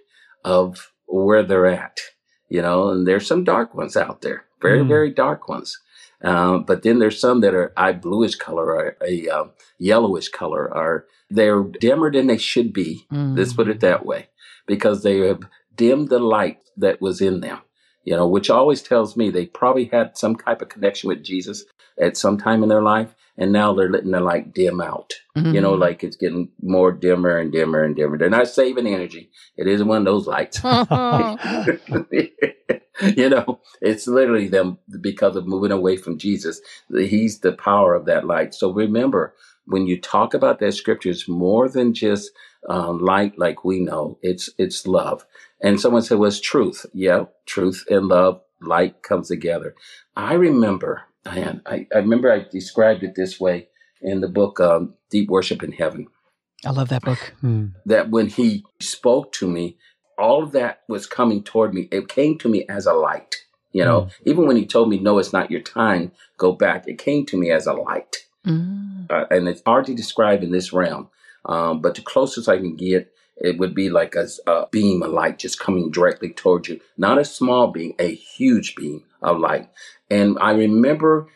of 0.46 0.92
where 1.08 1.44
they're 1.44 1.66
at. 1.66 2.00
You 2.48 2.62
know, 2.62 2.90
and 2.90 3.08
there's 3.08 3.28
some 3.28 3.44
dark 3.44 3.76
ones 3.76 3.96
out 3.96 4.22
there, 4.22 4.46
very, 4.62 4.80
mm. 4.80 4.88
very 4.88 5.12
dark 5.12 5.48
ones. 5.48 5.80
Um, 6.24 6.64
but 6.64 6.84
then 6.84 7.00
there's 7.00 7.20
some 7.20 7.42
that 7.42 7.54
are 7.54 7.74
eye 7.78 7.94
bluish 7.94 8.36
color 8.36 8.66
or 8.66 8.98
a 9.06 9.30
uh, 9.30 9.46
yellowish 9.78 10.30
color, 10.30 10.74
or 10.74 11.06
they're 11.30 11.64
dimmer 11.64 12.12
than 12.12 12.28
they 12.28 12.38
should 12.38 12.74
be. 12.74 13.06
Mm. 13.12 13.38
Let's 13.38 13.54
put 13.54 13.70
it 13.70 13.78
mm. 13.78 13.82
that 13.82 14.06
way, 14.06 14.30
because 14.66 15.04
they 15.04 15.20
have 15.20 15.44
dimmed 15.76 16.10
the 16.10 16.20
light 16.20 16.60
that 16.78 17.02
was 17.02 17.22
in 17.22 17.40
them. 17.40 17.60
You 18.04 18.16
know, 18.16 18.28
which 18.28 18.50
always 18.50 18.82
tells 18.82 19.16
me 19.16 19.30
they 19.30 19.46
probably 19.46 19.86
had 19.86 20.18
some 20.18 20.36
type 20.36 20.62
of 20.62 20.70
connection 20.70 21.10
with 21.10 21.24
Jesus 21.24 21.66
at 22.00 22.18
some 22.18 22.38
time 22.38 22.64
in 22.64 22.70
their 22.70 22.82
life, 22.82 23.14
and 23.38 23.52
now 23.52 23.74
they're 23.74 23.92
letting 23.92 24.12
the 24.12 24.20
light 24.20 24.54
dim 24.54 24.82
out. 24.82 25.14
Mm-hmm. 25.38 25.54
You 25.54 25.62
know, 25.62 25.72
mm-hmm. 25.72 25.82
like 25.82 26.04
it's 26.04 26.18
getting 26.18 26.50
more 26.62 26.92
dimmer 26.92 27.38
and 27.38 27.52
dimmer 27.52 27.84
and 27.84 27.96
dimmer. 27.96 28.18
They're 28.18 28.30
not 28.30 28.48
saving 28.48 28.88
energy. 28.88 29.32
It 29.58 29.68
isn't 29.68 29.88
one 29.88 30.00
of 30.00 30.06
those 30.06 30.28
lights. 30.28 30.62
you 33.18 33.30
know, 33.30 33.60
it's 33.82 34.08
literally 34.08 34.48
them 34.48 34.78
because 35.02 35.36
of 35.36 35.48
moving 35.48 35.72
away 35.72 35.98
from 35.98 36.18
Jesus. 36.18 36.62
He's 36.90 37.40
the 37.40 37.54
power 37.54 37.96
of 37.96 38.06
that 38.06 38.26
light. 38.26 38.54
So 38.54 38.72
remember, 38.72 39.34
when 39.66 39.88
you 39.88 40.00
talk 40.00 40.34
about 40.34 40.60
that 40.60 40.74
scripture, 40.74 41.10
it's 41.10 41.28
more 41.28 41.70
than 41.70 41.94
just 41.94 42.32
um, 42.68 43.00
light 43.00 43.38
like 43.38 43.64
we 43.64 43.80
know. 43.80 44.18
It's 44.22 44.50
it's 44.58 44.88
love. 44.88 45.26
And 45.62 45.80
someone 45.80 46.02
said, 46.02 46.18
"Was 46.18 46.38
well, 46.38 46.44
truth?" 46.44 46.86
Yeah, 46.94 47.26
truth 47.46 47.86
and 47.90 48.08
love, 48.08 48.42
light 48.62 49.04
comes 49.04 49.28
together. 49.28 49.76
I 50.16 50.34
remember, 50.34 51.04
I, 51.26 51.60
I, 51.66 51.88
I 51.94 51.98
remember 52.00 52.32
I 52.32 52.46
described 52.52 53.04
it 53.04 53.16
this 53.16 53.40
way 53.40 53.70
in 54.02 54.22
the 54.22 54.28
book 54.28 54.60
um, 54.60 54.96
"Deep 55.10 55.30
Worship 55.30 55.64
in 55.64 55.72
Heaven." 55.72 56.08
I 56.66 56.72
love 56.72 56.90
that 56.90 57.04
book. 57.04 57.34
Hmm. 57.40 57.68
That 57.86 58.10
when 58.10 58.28
he 58.28 58.66
spoke 58.80 59.32
to 59.34 59.48
me, 59.48 59.78
all 60.20 60.44
of 60.44 60.52
that 60.52 60.82
was 60.88 61.06
coming 61.06 61.44
toward 61.44 61.74
me. 61.74 61.88
It 61.92 62.08
came 62.08 62.38
to 62.40 62.50
me 62.50 62.66
as 62.68 62.86
a 62.86 62.94
light. 62.94 63.36
You 63.72 63.86
know, 63.86 64.02
mm. 64.02 64.12
even 64.26 64.48
when 64.48 64.56
he 64.56 64.66
told 64.66 64.90
me, 64.90 64.98
no, 64.98 65.20
it's 65.20 65.34
not 65.34 65.52
your 65.52 65.62
time, 65.62 66.12
go 66.38 66.54
back, 66.54 66.88
it 66.88 66.98
came 66.98 67.26
to 67.28 67.38
me 67.38 67.52
as 67.52 67.68
a 67.68 67.74
light. 67.74 68.26
Mm. 68.46 69.12
Uh, 69.12 69.26
and 69.30 69.48
it's 69.48 69.62
hard 69.66 69.86
to 69.86 69.94
describe 69.94 70.44
in 70.44 70.52
this 70.52 70.74
realm. 70.74 71.10
Um, 71.46 71.82
but 71.82 71.96
the 71.96 72.02
closest 72.02 72.50
I 72.50 72.58
can 72.58 72.76
get, 72.76 73.14
it 73.38 73.58
would 73.58 73.76
be 73.76 73.90
like 73.90 74.16
a, 74.16 74.28
a, 74.48 74.68
beam 74.72 75.04
of 75.04 75.12
light 75.12 75.40
just 75.40 75.60
coming 75.60 75.92
directly 75.92 76.32
towards 76.32 76.68
you. 76.68 76.82
Not 76.98 77.20
a 77.20 77.26
small 77.26 77.68
beam, 77.68 77.94
a 78.00 78.14
huge 78.14 78.76
beam 78.76 79.04
of 79.22 79.40
light. 79.40 79.70
And 80.10 80.38
I 80.42 80.52
remember 80.52 81.28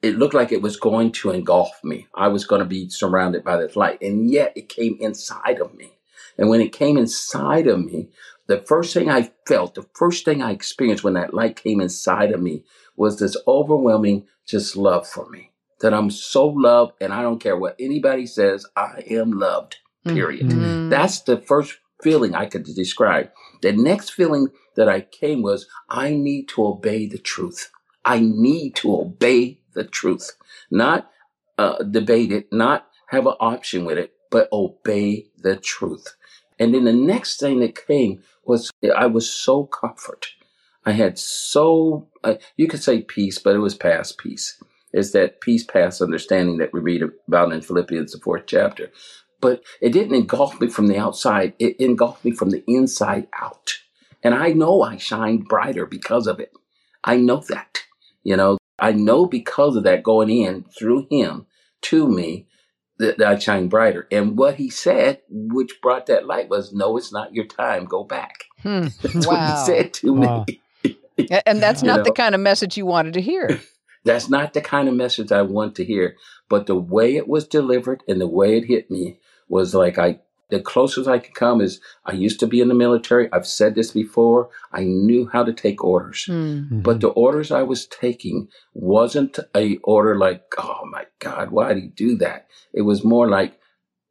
it 0.00 0.16
looked 0.16 0.34
like 0.34 0.52
it 0.52 0.62
was 0.62 0.76
going 0.76 1.12
to 1.12 1.30
engulf 1.30 1.72
me. 1.84 2.06
I 2.14 2.28
was 2.28 2.46
going 2.46 2.60
to 2.60 2.66
be 2.66 2.88
surrounded 2.88 3.44
by 3.44 3.58
this 3.58 3.76
light. 3.76 4.00
And 4.00 4.30
yet 4.30 4.52
it 4.56 4.68
came 4.68 4.96
inside 5.00 5.60
of 5.60 5.74
me. 5.74 5.98
And 6.38 6.48
when 6.48 6.62
it 6.62 6.72
came 6.72 6.96
inside 6.96 7.66
of 7.66 7.84
me, 7.84 8.08
the 8.50 8.58
first 8.66 8.92
thing 8.92 9.08
I 9.08 9.30
felt, 9.46 9.76
the 9.76 9.86
first 9.94 10.24
thing 10.24 10.42
I 10.42 10.50
experienced 10.50 11.04
when 11.04 11.14
that 11.14 11.32
light 11.32 11.54
came 11.54 11.80
inside 11.80 12.32
of 12.32 12.42
me 12.42 12.64
was 12.96 13.20
this 13.20 13.36
overwhelming 13.46 14.26
just 14.44 14.76
love 14.76 15.06
for 15.06 15.30
me. 15.30 15.52
That 15.82 15.94
I'm 15.94 16.10
so 16.10 16.48
loved 16.48 16.94
and 17.00 17.12
I 17.12 17.22
don't 17.22 17.38
care 17.38 17.56
what 17.56 17.76
anybody 17.78 18.26
says, 18.26 18.66
I 18.74 19.04
am 19.08 19.30
loved, 19.30 19.76
period. 20.04 20.48
Mm-hmm. 20.48 20.88
That's 20.88 21.20
the 21.20 21.38
first 21.38 21.78
feeling 22.02 22.34
I 22.34 22.46
could 22.46 22.64
describe. 22.64 23.30
The 23.62 23.70
next 23.70 24.10
feeling 24.10 24.48
that 24.74 24.88
I 24.88 25.02
came 25.02 25.42
was, 25.42 25.68
I 25.88 26.10
need 26.10 26.48
to 26.48 26.66
obey 26.66 27.06
the 27.06 27.18
truth. 27.18 27.70
I 28.04 28.18
need 28.18 28.74
to 28.76 28.96
obey 28.96 29.60
the 29.74 29.84
truth, 29.84 30.32
not 30.72 31.08
uh, 31.56 31.84
debate 31.84 32.32
it, 32.32 32.48
not 32.50 32.88
have 33.10 33.26
an 33.28 33.34
option 33.38 33.84
with 33.84 33.96
it, 33.96 34.12
but 34.28 34.48
obey 34.52 35.26
the 35.38 35.54
truth. 35.54 36.16
And 36.60 36.74
then 36.74 36.84
the 36.84 36.92
next 36.92 37.40
thing 37.40 37.58
that 37.60 37.86
came 37.86 38.22
was 38.44 38.70
I 38.94 39.06
was 39.06 39.28
so 39.28 39.64
comfort. 39.64 40.28
I 40.84 40.92
had 40.92 41.18
so, 41.18 42.08
uh, 42.22 42.34
you 42.56 42.68
could 42.68 42.82
say 42.82 43.02
peace, 43.02 43.38
but 43.38 43.56
it 43.56 43.60
was 43.60 43.74
past 43.74 44.18
peace. 44.18 44.62
It's 44.92 45.12
that 45.12 45.40
peace 45.40 45.64
past 45.64 46.02
understanding 46.02 46.58
that 46.58 46.72
we 46.72 46.80
read 46.80 47.02
about 47.26 47.52
in 47.52 47.62
Philippians, 47.62 48.12
the 48.12 48.18
fourth 48.18 48.44
chapter. 48.46 48.90
But 49.40 49.62
it 49.80 49.90
didn't 49.90 50.14
engulf 50.14 50.60
me 50.60 50.68
from 50.68 50.88
the 50.88 50.98
outside, 50.98 51.54
it 51.58 51.80
engulfed 51.80 52.24
me 52.24 52.32
from 52.32 52.50
the 52.50 52.62
inside 52.66 53.28
out. 53.40 53.72
And 54.22 54.34
I 54.34 54.52
know 54.52 54.82
I 54.82 54.98
shined 54.98 55.48
brighter 55.48 55.86
because 55.86 56.26
of 56.26 56.40
it. 56.40 56.52
I 57.02 57.16
know 57.16 57.42
that. 57.48 57.78
You 58.22 58.36
know, 58.36 58.58
I 58.78 58.92
know 58.92 59.24
because 59.24 59.76
of 59.76 59.84
that 59.84 60.02
going 60.02 60.28
in 60.28 60.64
through 60.64 61.06
him 61.10 61.46
to 61.82 62.06
me 62.06 62.48
that, 63.00 63.18
that 63.18 63.28
I 63.28 63.38
shine 63.38 63.68
brighter. 63.68 64.06
And 64.12 64.36
what 64.36 64.56
he 64.56 64.70
said, 64.70 65.20
which 65.28 65.80
brought 65.82 66.06
that 66.06 66.26
light, 66.26 66.48
was, 66.48 66.72
"No, 66.72 66.96
it's 66.96 67.12
not 67.12 67.34
your 67.34 67.46
time. 67.46 67.86
Go 67.86 68.04
back." 68.04 68.44
Hmm. 68.62 68.88
That's 69.02 69.26
wow. 69.26 69.32
what 69.32 69.50
he 69.50 69.66
said 69.66 69.94
to 69.94 70.12
wow. 70.12 70.46
me. 70.84 71.28
and 71.46 71.62
that's 71.62 71.82
not 71.82 71.98
know? 71.98 72.04
the 72.04 72.12
kind 72.12 72.34
of 72.34 72.40
message 72.40 72.76
you 72.76 72.86
wanted 72.86 73.14
to 73.14 73.20
hear. 73.20 73.60
That's 74.04 74.30
not 74.30 74.54
the 74.54 74.62
kind 74.62 74.88
of 74.88 74.94
message 74.94 75.30
I 75.30 75.42
want 75.42 75.74
to 75.74 75.84
hear. 75.84 76.16
But 76.48 76.66
the 76.66 76.74
way 76.74 77.16
it 77.16 77.28
was 77.28 77.46
delivered 77.46 78.02
and 78.08 78.18
the 78.18 78.26
way 78.26 78.56
it 78.56 78.64
hit 78.64 78.90
me 78.90 79.18
was 79.48 79.74
like 79.74 79.98
I 79.98 80.20
the 80.50 80.60
closest 80.60 81.08
I 81.08 81.18
could 81.18 81.34
come 81.34 81.60
is 81.60 81.80
I 82.04 82.12
used 82.12 82.40
to 82.40 82.46
be 82.46 82.60
in 82.60 82.68
the 82.68 82.74
military. 82.74 83.28
I've 83.32 83.46
said 83.46 83.74
this 83.74 83.92
before. 83.92 84.50
I 84.72 84.84
knew 84.84 85.28
how 85.32 85.44
to 85.44 85.52
take 85.52 85.82
orders, 85.84 86.26
mm-hmm. 86.28 86.80
but 86.80 87.00
the 87.00 87.08
orders 87.08 87.50
I 87.50 87.62
was 87.62 87.86
taking 87.86 88.48
wasn't 88.74 89.38
a 89.56 89.76
order 89.78 90.16
like, 90.16 90.44
oh 90.58 90.82
my 90.90 91.06
God, 91.18 91.50
why 91.50 91.74
did 91.74 91.82
he 91.82 91.88
do 91.88 92.16
that? 92.18 92.46
It 92.72 92.82
was 92.82 93.04
more 93.04 93.28
like, 93.28 93.58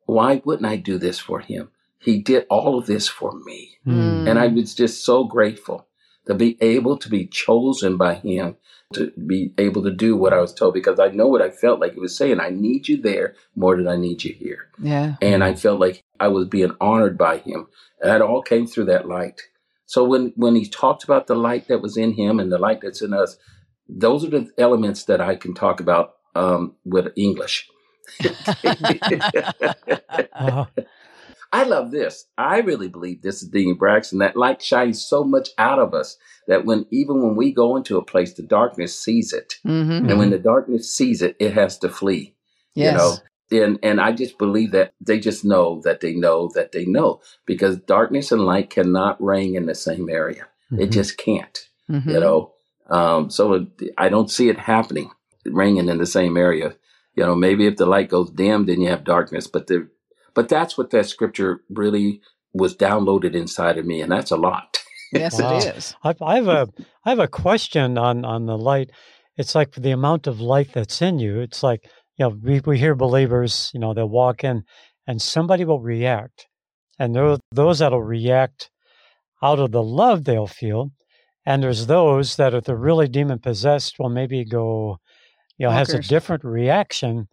why 0.05 0.41
wouldn't 0.43 0.67
I 0.67 0.75
do 0.75 0.97
this 0.97 1.19
for 1.19 1.39
him? 1.39 1.69
He 1.99 2.19
did 2.19 2.45
all 2.49 2.77
of 2.77 2.85
this 2.85 3.07
for 3.07 3.33
me. 3.45 3.77
Mm. 3.85 4.29
And 4.29 4.39
I 4.39 4.47
was 4.47 4.73
just 4.73 5.03
so 5.03 5.25
grateful 5.25 5.87
to 6.25 6.33
be 6.33 6.57
able 6.61 6.97
to 6.97 7.09
be 7.09 7.27
chosen 7.27 7.97
by 7.97 8.15
him 8.15 8.55
to 8.93 9.11
be 9.27 9.53
able 9.57 9.83
to 9.83 9.91
do 9.91 10.15
what 10.15 10.33
I 10.33 10.39
was 10.39 10.53
told 10.53 10.73
because 10.73 10.99
I 10.99 11.09
know 11.09 11.27
what 11.27 11.41
I 11.41 11.49
felt 11.49 11.79
like 11.79 11.93
he 11.93 11.99
was 11.99 12.17
saying. 12.17 12.39
I 12.39 12.49
need 12.49 12.87
you 12.87 12.97
there 12.97 13.35
more 13.55 13.77
than 13.77 13.87
I 13.87 13.95
need 13.95 14.23
you 14.23 14.33
here. 14.33 14.69
Yeah. 14.81 15.15
And 15.21 15.43
I 15.43 15.53
felt 15.53 15.79
like 15.79 16.03
I 16.19 16.27
was 16.27 16.47
being 16.47 16.75
honored 16.79 17.17
by 17.17 17.37
him. 17.37 17.67
And 18.01 18.11
that 18.11 18.21
all 18.21 18.41
came 18.41 18.67
through 18.67 18.85
that 18.85 19.07
light. 19.07 19.41
So 19.85 20.03
when, 20.03 20.33
when 20.35 20.55
he 20.55 20.67
talked 20.67 21.03
about 21.03 21.27
the 21.27 21.35
light 21.35 21.67
that 21.67 21.81
was 21.81 21.97
in 21.97 22.13
him 22.13 22.39
and 22.39 22.51
the 22.51 22.57
light 22.57 22.81
that's 22.81 23.01
in 23.01 23.13
us, 23.13 23.37
those 23.87 24.23
are 24.23 24.29
the 24.29 24.49
elements 24.57 25.05
that 25.05 25.19
I 25.19 25.35
can 25.35 25.53
talk 25.53 25.79
about 25.79 26.13
um, 26.35 26.75
with 26.85 27.11
English. 27.15 27.67
uh-huh. 30.33 30.65
I 31.51 31.63
love 31.63 31.91
this. 31.91 32.25
I 32.37 32.59
really 32.59 32.87
believe 32.87 33.21
this 33.21 33.41
is 33.41 33.49
Dean 33.49 33.75
Braxton. 33.75 34.19
That 34.19 34.35
light 34.35 34.61
shines 34.61 35.03
so 35.03 35.23
much 35.23 35.49
out 35.57 35.79
of 35.79 35.95
us 35.95 36.15
that 36.47 36.65
when 36.65 36.85
even 36.91 37.23
when 37.23 37.35
we 37.35 37.51
go 37.51 37.75
into 37.75 37.97
a 37.97 38.05
place, 38.05 38.33
the 38.33 38.43
darkness 38.43 38.99
sees 38.99 39.33
it, 39.33 39.55
mm-hmm. 39.65 40.09
and 40.09 40.19
when 40.19 40.29
the 40.29 40.37
darkness 40.37 40.93
sees 40.93 41.23
it, 41.23 41.35
it 41.39 41.53
has 41.53 41.77
to 41.79 41.89
flee. 41.89 42.35
Yes. 42.75 42.91
You 42.91 42.97
know, 42.97 43.17
and 43.51 43.79
and 43.83 43.99
I 43.99 44.11
just 44.11 44.37
believe 44.37 44.71
that 44.71 44.93
they 45.01 45.19
just 45.19 45.43
know 45.43 45.81
that 45.83 46.01
they 46.01 46.13
know 46.13 46.49
that 46.55 46.71
they 46.71 46.85
know 46.85 47.21
because 47.45 47.77
darkness 47.77 48.31
and 48.31 48.45
light 48.45 48.69
cannot 48.69 49.21
reign 49.21 49.55
in 49.55 49.65
the 49.65 49.75
same 49.75 50.09
area. 50.09 50.47
Mm-hmm. 50.71 50.83
It 50.83 50.91
just 50.91 51.17
can't. 51.17 51.67
Mm-hmm. 51.89 52.09
You 52.09 52.19
know, 52.19 52.53
um, 52.89 53.29
so 53.29 53.53
it, 53.53 53.67
I 53.97 54.09
don't 54.09 54.29
see 54.29 54.49
it 54.49 54.59
happening, 54.59 55.11
reigning 55.45 55.89
in 55.89 55.97
the 55.97 56.05
same 56.05 56.37
area. 56.37 56.75
You 57.15 57.25
know, 57.25 57.35
maybe 57.35 57.65
if 57.65 57.77
the 57.77 57.85
light 57.85 58.09
goes 58.09 58.29
dim, 58.29 58.65
then 58.65 58.81
you 58.81 58.89
have 58.89 59.03
darkness. 59.03 59.47
But 59.47 59.67
the 59.67 59.89
but 60.33 60.49
that's 60.49 60.77
what 60.77 60.91
that 60.91 61.07
scripture 61.07 61.61
really 61.69 62.21
was 62.53 62.75
downloaded 62.75 63.33
inside 63.33 63.77
of 63.77 63.85
me, 63.85 64.01
and 64.01 64.11
that's 64.11 64.31
a 64.31 64.37
lot. 64.37 64.77
Yes, 65.11 65.41
wow. 65.41 65.57
it 65.57 65.75
is. 65.75 65.95
I, 66.03 66.15
I 66.21 66.35
have 66.35 66.47
a 66.47 66.67
I 67.03 67.09
have 67.09 67.19
a 67.19 67.27
question 67.27 67.97
on 67.97 68.25
on 68.25 68.45
the 68.45 68.57
light. 68.57 68.91
It's 69.37 69.55
like 69.55 69.71
the 69.71 69.91
amount 69.91 70.27
of 70.27 70.39
light 70.39 70.71
that's 70.73 71.01
in 71.01 71.17
you. 71.17 71.39
It's 71.39 71.63
like 71.63 71.89
you 72.19 72.25
know, 72.25 72.37
we, 72.43 72.59
we 72.65 72.77
hear 72.77 72.95
believers, 72.95 73.71
you 73.73 73.79
know, 73.79 73.93
they'll 73.93 74.09
walk 74.09 74.43
in 74.43 74.63
and 75.07 75.21
somebody 75.21 75.63
will 75.63 75.79
react. 75.79 76.47
And 76.99 77.15
there 77.15 77.25
are 77.25 77.37
those 77.53 77.79
that'll 77.79 78.03
react 78.03 78.69
out 79.41 79.59
of 79.59 79.71
the 79.71 79.81
love 79.81 80.25
they'll 80.25 80.45
feel. 80.45 80.91
And 81.45 81.63
there's 81.63 81.87
those 81.87 82.35
that 82.35 82.53
if 82.53 82.65
they're 82.65 82.75
really 82.75 83.07
demon 83.07 83.39
possessed 83.39 83.95
will 83.97 84.09
maybe 84.09 84.43
go, 84.43 84.97
you 85.57 85.65
know, 85.65 85.71
Walkers. 85.71 85.93
has 85.93 86.05
a 86.05 86.09
different 86.09 86.43
reaction. 86.43 87.29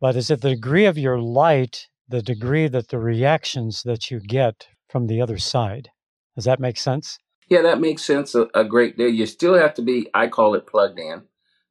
But 0.00 0.14
is 0.14 0.30
it 0.30 0.40
the 0.40 0.50
degree 0.50 0.86
of 0.86 0.96
your 0.96 1.20
light, 1.20 1.88
the 2.08 2.22
degree 2.22 2.68
that 2.68 2.88
the 2.88 3.00
reactions 3.00 3.82
that 3.84 4.12
you 4.12 4.20
get 4.20 4.68
from 4.88 5.08
the 5.08 5.20
other 5.20 5.38
side? 5.38 5.88
Does 6.36 6.44
that 6.44 6.60
make 6.60 6.78
sense? 6.78 7.18
Yeah, 7.48 7.62
that 7.62 7.80
makes 7.80 8.02
sense 8.02 8.34
a, 8.36 8.46
a 8.54 8.64
great 8.64 8.96
deal. 8.96 9.08
You 9.08 9.26
still 9.26 9.54
have 9.54 9.74
to 9.74 9.82
be, 9.82 10.08
I 10.14 10.28
call 10.28 10.54
it 10.54 10.66
plugged 10.66 11.00
in 11.00 11.22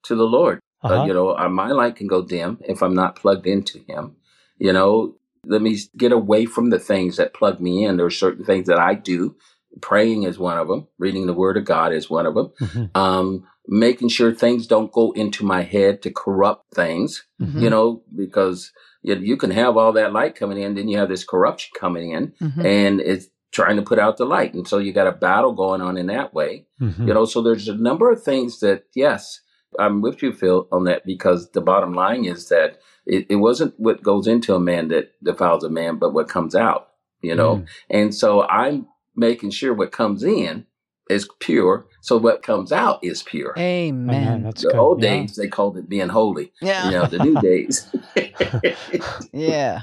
to 0.04 0.16
the 0.16 0.26
Lord. 0.26 0.60
Uh-huh. 0.84 1.02
Uh, 1.02 1.06
you 1.06 1.14
know, 1.14 1.38
uh, 1.38 1.50
my 1.50 1.70
light 1.72 1.96
can 1.96 2.08
go 2.08 2.22
dim 2.22 2.60
if 2.68 2.82
I'm 2.82 2.94
not 2.94 3.16
plugged 3.16 3.48
into 3.48 3.80
Him. 3.88 4.16
You 4.58 4.74
know, 4.74 5.16
let 5.46 5.62
me 5.62 5.78
get 5.98 6.12
away 6.12 6.46
from 6.46 6.70
the 6.70 6.80
things 6.80 7.18
that 7.18 7.34
plug 7.34 7.60
me 7.60 7.86
in. 7.86 7.98
There 7.98 8.06
are 8.06 8.12
certain 8.12 8.46
things 8.46 8.68
that 8.68 8.80
I 8.80 8.96
do. 8.96 9.36
Praying 9.82 10.24
is 10.24 10.38
one 10.38 10.58
of 10.58 10.68
them. 10.68 10.88
Reading 11.00 11.26
the 11.26 11.34
Word 11.34 11.58
of 11.58 11.66
God 11.66 11.94
is 11.94 12.10
one 12.10 12.26
of 12.26 12.36
them. 12.36 12.52
Mm-hmm. 12.60 12.98
Um, 12.98 13.48
making 13.68 14.10
sure 14.10 14.34
things 14.34 14.68
don't 14.68 14.92
go 14.92 15.12
into 15.12 15.46
my 15.46 15.64
head 15.64 16.02
to 16.04 16.12
corrupt 16.12 16.74
things. 16.74 17.26
Mm-hmm. 17.42 17.60
You 17.60 17.70
know, 17.70 18.04
because 18.16 18.72
you, 19.02 19.16
you, 19.16 19.38
can 19.38 19.52
have 19.52 19.78
all 19.78 19.94
that 19.94 20.14
light 20.14 20.36
coming 20.36 20.62
in, 20.62 20.76
then 20.76 20.88
you 20.88 20.98
have 20.98 21.10
this 21.10 21.24
corruption 21.24 21.72
coming 21.80 22.12
in, 22.12 22.34
mm-hmm. 22.42 22.66
and 22.66 23.02
it's 23.02 23.28
trying 23.52 23.76
to 23.78 23.82
put 23.82 24.00
out 24.00 24.18
the 24.18 24.26
light. 24.26 24.54
And 24.54 24.68
so 24.68 24.80
you 24.80 24.94
got 24.94 25.08
a 25.08 25.12
battle 25.12 25.54
going 25.54 25.82
on 25.82 25.98
in 25.98 26.08
that 26.08 26.34
way. 26.34 26.66
Mm-hmm. 26.82 27.08
You 27.08 27.14
know, 27.14 27.26
so 27.26 27.42
there's 27.42 27.68
a 27.68 27.76
number 27.76 28.12
of 28.12 28.24
things 28.24 28.60
that 28.60 28.86
yes 28.96 29.42
I'm 29.80 30.02
with 30.02 30.22
you, 30.22 30.34
Phil, 30.34 30.68
on 30.72 30.86
that 30.86 31.06
because 31.06 31.52
the 31.52 31.62
bottom 31.62 31.94
line 31.94 32.26
is 32.26 32.50
that 32.50 32.80
it, 33.06 33.28
it 33.30 33.36
wasn't 33.38 33.74
what 33.78 34.04
goes 34.04 34.28
into 34.28 34.56
a 34.56 34.60
man 34.60 34.88
that 34.90 35.12
defiles 35.24 35.64
a 35.64 35.70
man, 35.70 35.98
but 35.98 36.14
what 36.14 36.30
comes 36.30 36.56
out, 36.56 36.90
you 37.22 37.36
know? 37.36 37.58
Mm. 37.58 37.68
And 37.90 38.16
so 38.16 38.44
I'm 38.44 38.88
making 39.16 39.52
sure 39.52 39.74
what 39.74 39.92
comes 39.92 40.24
in 40.24 40.66
is 41.10 41.28
pure. 41.40 41.86
So 42.02 42.18
what 42.18 42.44
comes 42.44 42.72
out 42.72 43.04
is 43.04 43.24
pure. 43.24 43.54
Amen. 43.58 44.44
the 44.44 44.52
good. 44.54 44.76
old 44.76 45.04
yeah. 45.04 45.10
days, 45.10 45.36
they 45.36 45.48
called 45.48 45.78
it 45.78 45.90
being 45.90 46.10
holy. 46.10 46.52
Yeah. 46.62 46.86
You 46.86 46.92
know, 46.92 47.06
the 47.06 47.20
new 47.20 47.42
days. 47.42 47.94
yeah. 49.34 49.82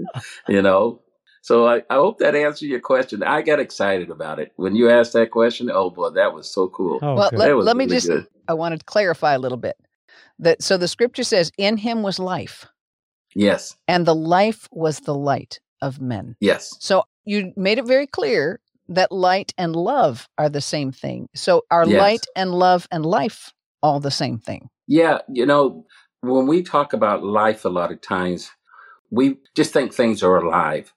you 0.48 0.62
know, 0.62 1.00
so 1.42 1.66
I, 1.66 1.82
I 1.90 1.96
hope 1.96 2.18
that 2.20 2.36
answered 2.36 2.66
your 2.66 2.78
question. 2.78 3.24
I 3.24 3.42
got 3.42 3.58
excited 3.58 4.10
about 4.10 4.38
it. 4.38 4.52
When 4.54 4.76
you 4.76 4.88
asked 4.88 5.12
that 5.14 5.32
question, 5.32 5.70
oh 5.72 5.90
boy, 5.90 6.10
that 6.10 6.32
was 6.32 6.48
so 6.48 6.68
cool. 6.68 7.00
Oh, 7.02 7.16
well, 7.16 7.30
let, 7.32 7.56
let, 7.56 7.76
me 7.76 7.86
just, 7.86 8.06
good. 8.06 8.28
I 8.46 8.54
wanted 8.54 8.78
to 8.78 8.84
clarify 8.86 9.34
a 9.34 9.40
little 9.40 9.58
bit. 9.58 9.76
That 10.38 10.62
So 10.62 10.76
the 10.76 10.86
scripture 10.86 11.24
says, 11.24 11.50
in 11.58 11.76
him 11.76 12.02
was 12.02 12.20
life. 12.20 12.66
Yes. 13.34 13.76
And 13.88 14.06
the 14.06 14.14
life 14.14 14.68
was 14.70 15.00
the 15.00 15.16
light 15.16 15.58
of 15.80 16.00
men. 16.00 16.36
Yes. 16.38 16.76
So 16.78 17.02
you 17.24 17.52
made 17.56 17.78
it 17.78 17.86
very 17.86 18.06
clear 18.06 18.60
that 18.88 19.10
light 19.10 19.52
and 19.58 19.74
love 19.74 20.28
are 20.38 20.48
the 20.48 20.60
same 20.60 20.92
thing. 20.92 21.28
So 21.34 21.64
are 21.72 21.88
yes. 21.88 21.98
light 21.98 22.26
and 22.36 22.54
love 22.54 22.86
and 22.92 23.04
life 23.04 23.52
all 23.82 23.98
the 23.98 24.12
same 24.12 24.38
thing? 24.38 24.68
Yeah. 24.86 25.18
You 25.28 25.46
know, 25.46 25.86
when 26.20 26.46
we 26.46 26.62
talk 26.62 26.92
about 26.92 27.24
life 27.24 27.64
a 27.64 27.68
lot 27.68 27.90
of 27.90 28.00
times, 28.00 28.48
we 29.10 29.38
just 29.56 29.72
think 29.72 29.92
things 29.92 30.22
are 30.22 30.36
alive 30.36 30.92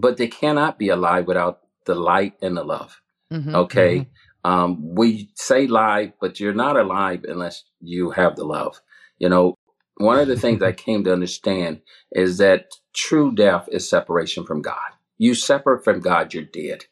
but 0.00 0.16
they 0.16 0.28
cannot 0.28 0.78
be 0.78 0.88
alive 0.88 1.26
without 1.26 1.60
the 1.86 1.94
light 1.94 2.34
and 2.42 2.56
the 2.56 2.64
love. 2.64 3.00
Mm-hmm, 3.32 3.54
okay. 3.54 3.98
Mm-hmm. 3.98 4.50
Um, 4.50 4.94
we 4.94 5.30
say 5.34 5.66
live, 5.66 6.12
but 6.20 6.40
you're 6.40 6.54
not 6.54 6.76
alive 6.76 7.24
unless 7.28 7.64
you 7.80 8.10
have 8.10 8.36
the 8.36 8.44
love. 8.44 8.80
You 9.18 9.28
know, 9.28 9.54
one 9.96 10.18
of 10.18 10.28
the 10.28 10.38
things 10.38 10.62
I 10.62 10.72
came 10.86 11.04
to 11.04 11.12
understand 11.12 11.80
is 12.12 12.38
that 12.38 12.70
true 12.94 13.34
death 13.34 13.68
is 13.70 13.88
separation 13.88 14.44
from 14.44 14.62
God. 14.62 14.76
You 15.18 15.34
separate 15.34 15.84
from 15.84 16.00
God, 16.00 16.32
you're 16.32 16.44
dead. 16.44 16.84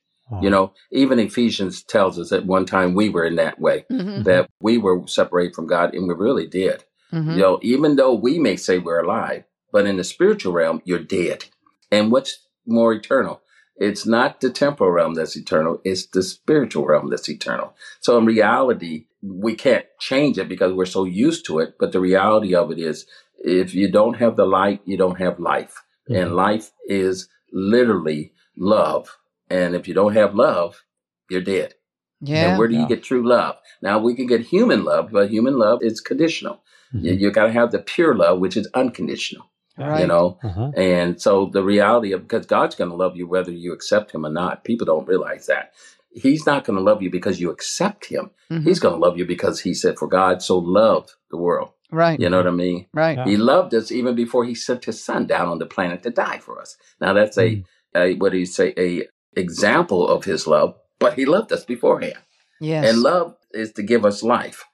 You 0.42 0.50
know, 0.50 0.72
even 0.90 1.20
Ephesians 1.20 1.84
tells 1.84 2.18
us 2.18 2.30
that 2.30 2.46
one 2.46 2.66
time 2.66 2.94
we 2.94 3.08
were 3.08 3.24
in 3.24 3.36
that 3.36 3.60
way, 3.60 3.84
mm-hmm. 3.90 4.24
that 4.24 4.50
we 4.60 4.76
were 4.76 5.06
separated 5.06 5.54
from 5.54 5.68
God 5.68 5.94
and 5.94 6.08
we 6.08 6.14
really 6.14 6.48
did. 6.48 6.82
Mm-hmm. 7.12 7.30
You 7.30 7.36
know, 7.36 7.60
even 7.62 7.94
though 7.94 8.12
we 8.12 8.40
may 8.40 8.56
say 8.56 8.78
we're 8.78 9.04
alive, 9.04 9.44
but 9.70 9.86
in 9.86 9.98
the 9.98 10.04
spiritual 10.04 10.52
realm, 10.52 10.82
you're 10.84 10.98
dead. 10.98 11.44
And 11.92 12.10
what's 12.10 12.45
more 12.66 12.92
eternal. 12.92 13.42
It's 13.76 14.06
not 14.06 14.40
the 14.40 14.50
temporal 14.50 14.90
realm 14.90 15.14
that's 15.14 15.36
eternal, 15.36 15.80
it's 15.84 16.06
the 16.06 16.22
spiritual 16.22 16.86
realm 16.86 17.10
that's 17.10 17.28
eternal. 17.28 17.74
So 18.00 18.16
in 18.16 18.24
reality, 18.24 19.06
we 19.22 19.54
can't 19.54 19.84
change 19.98 20.38
it 20.38 20.48
because 20.48 20.72
we're 20.72 20.86
so 20.86 21.04
used 21.04 21.44
to 21.46 21.58
it. 21.58 21.74
But 21.78 21.92
the 21.92 22.00
reality 22.00 22.54
of 22.54 22.70
it 22.70 22.78
is, 22.78 23.06
if 23.38 23.74
you 23.74 23.90
don't 23.90 24.14
have 24.14 24.36
the 24.36 24.46
light, 24.46 24.80
you 24.86 24.96
don't 24.96 25.18
have 25.18 25.38
life. 25.38 25.82
Mm-hmm. 26.08 26.22
And 26.22 26.36
life 26.36 26.70
is 26.86 27.28
literally 27.52 28.32
love. 28.56 29.18
And 29.50 29.74
if 29.74 29.86
you 29.86 29.94
don't 29.94 30.14
have 30.14 30.34
love, 30.34 30.82
you're 31.28 31.42
dead. 31.42 31.74
Yeah. 32.20 32.50
And 32.50 32.58
where 32.58 32.68
do 32.68 32.74
yeah. 32.74 32.82
you 32.82 32.88
get 32.88 33.02
true 33.02 33.26
love? 33.28 33.56
Now 33.82 33.98
we 33.98 34.14
can 34.14 34.26
get 34.26 34.40
human 34.40 34.84
love, 34.84 35.10
but 35.12 35.30
human 35.30 35.58
love 35.58 35.80
is 35.82 36.00
conditional. 36.00 36.62
Mm-hmm. 36.94 37.04
You, 37.04 37.12
you 37.12 37.30
got 37.30 37.46
to 37.46 37.52
have 37.52 37.72
the 37.72 37.78
pure 37.78 38.14
love, 38.14 38.38
which 38.38 38.56
is 38.56 38.68
unconditional. 38.74 39.50
Right. 39.78 40.00
You 40.00 40.06
know, 40.06 40.38
uh-huh. 40.42 40.72
and 40.76 41.20
so 41.20 41.46
the 41.46 41.62
reality 41.62 42.12
of 42.12 42.22
because 42.22 42.46
God's 42.46 42.74
going 42.74 42.90
to 42.90 42.96
love 42.96 43.16
you 43.16 43.26
whether 43.26 43.50
you 43.50 43.72
accept 43.72 44.12
Him 44.12 44.24
or 44.24 44.30
not. 44.30 44.64
People 44.64 44.86
don't 44.86 45.06
realize 45.06 45.46
that 45.46 45.72
He's 46.10 46.46
not 46.46 46.64
going 46.64 46.78
to 46.78 46.82
love 46.82 47.02
you 47.02 47.10
because 47.10 47.40
you 47.40 47.50
accept 47.50 48.06
Him. 48.06 48.30
Mm-hmm. 48.50 48.64
He's 48.66 48.80
going 48.80 48.94
to 48.94 49.00
love 49.00 49.18
you 49.18 49.26
because 49.26 49.60
He 49.60 49.74
said, 49.74 49.98
"For 49.98 50.08
God 50.08 50.42
so 50.42 50.58
loved 50.58 51.12
the 51.30 51.36
world." 51.36 51.72
Right. 51.90 52.18
You 52.18 52.30
know 52.30 52.38
what 52.38 52.46
I 52.46 52.52
mean? 52.52 52.86
Right. 52.94 53.26
He 53.26 53.36
loved 53.36 53.74
us 53.74 53.92
even 53.92 54.14
before 54.14 54.44
He 54.44 54.54
sent 54.54 54.86
His 54.86 55.02
Son 55.02 55.26
down 55.26 55.48
on 55.48 55.58
the 55.58 55.66
planet 55.66 56.02
to 56.04 56.10
die 56.10 56.38
for 56.38 56.60
us. 56.60 56.76
Now 57.00 57.12
that's 57.12 57.36
mm 57.36 57.64
a, 57.94 57.98
a 57.98 58.14
what 58.14 58.32
do 58.32 58.38
you 58.38 58.46
say? 58.46 58.72
A 58.78 59.02
example 59.38 60.08
of 60.08 60.24
His 60.24 60.46
love, 60.46 60.74
but 60.98 61.14
He 61.14 61.26
loved 61.26 61.52
us 61.52 61.64
beforehand. 61.64 62.18
Yes. 62.60 62.88
And 62.88 63.02
love 63.02 63.36
is 63.52 63.72
to 63.72 63.82
give 63.82 64.04
us 64.04 64.22
life. 64.22 64.64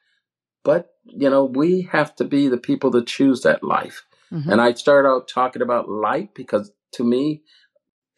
But, 0.64 0.94
you 1.04 1.28
know, 1.28 1.44
we 1.44 1.88
have 1.92 2.14
to 2.16 2.24
be 2.24 2.48
the 2.48 2.58
people 2.58 2.90
that 2.92 3.06
choose 3.06 3.42
that 3.42 3.64
life. 3.64 4.04
Mm-hmm. 4.32 4.50
And 4.50 4.60
I 4.60 4.72
start 4.74 5.06
out 5.06 5.28
talking 5.28 5.62
about 5.62 5.88
light 5.88 6.34
because 6.34 6.72
to 6.94 7.04
me, 7.04 7.42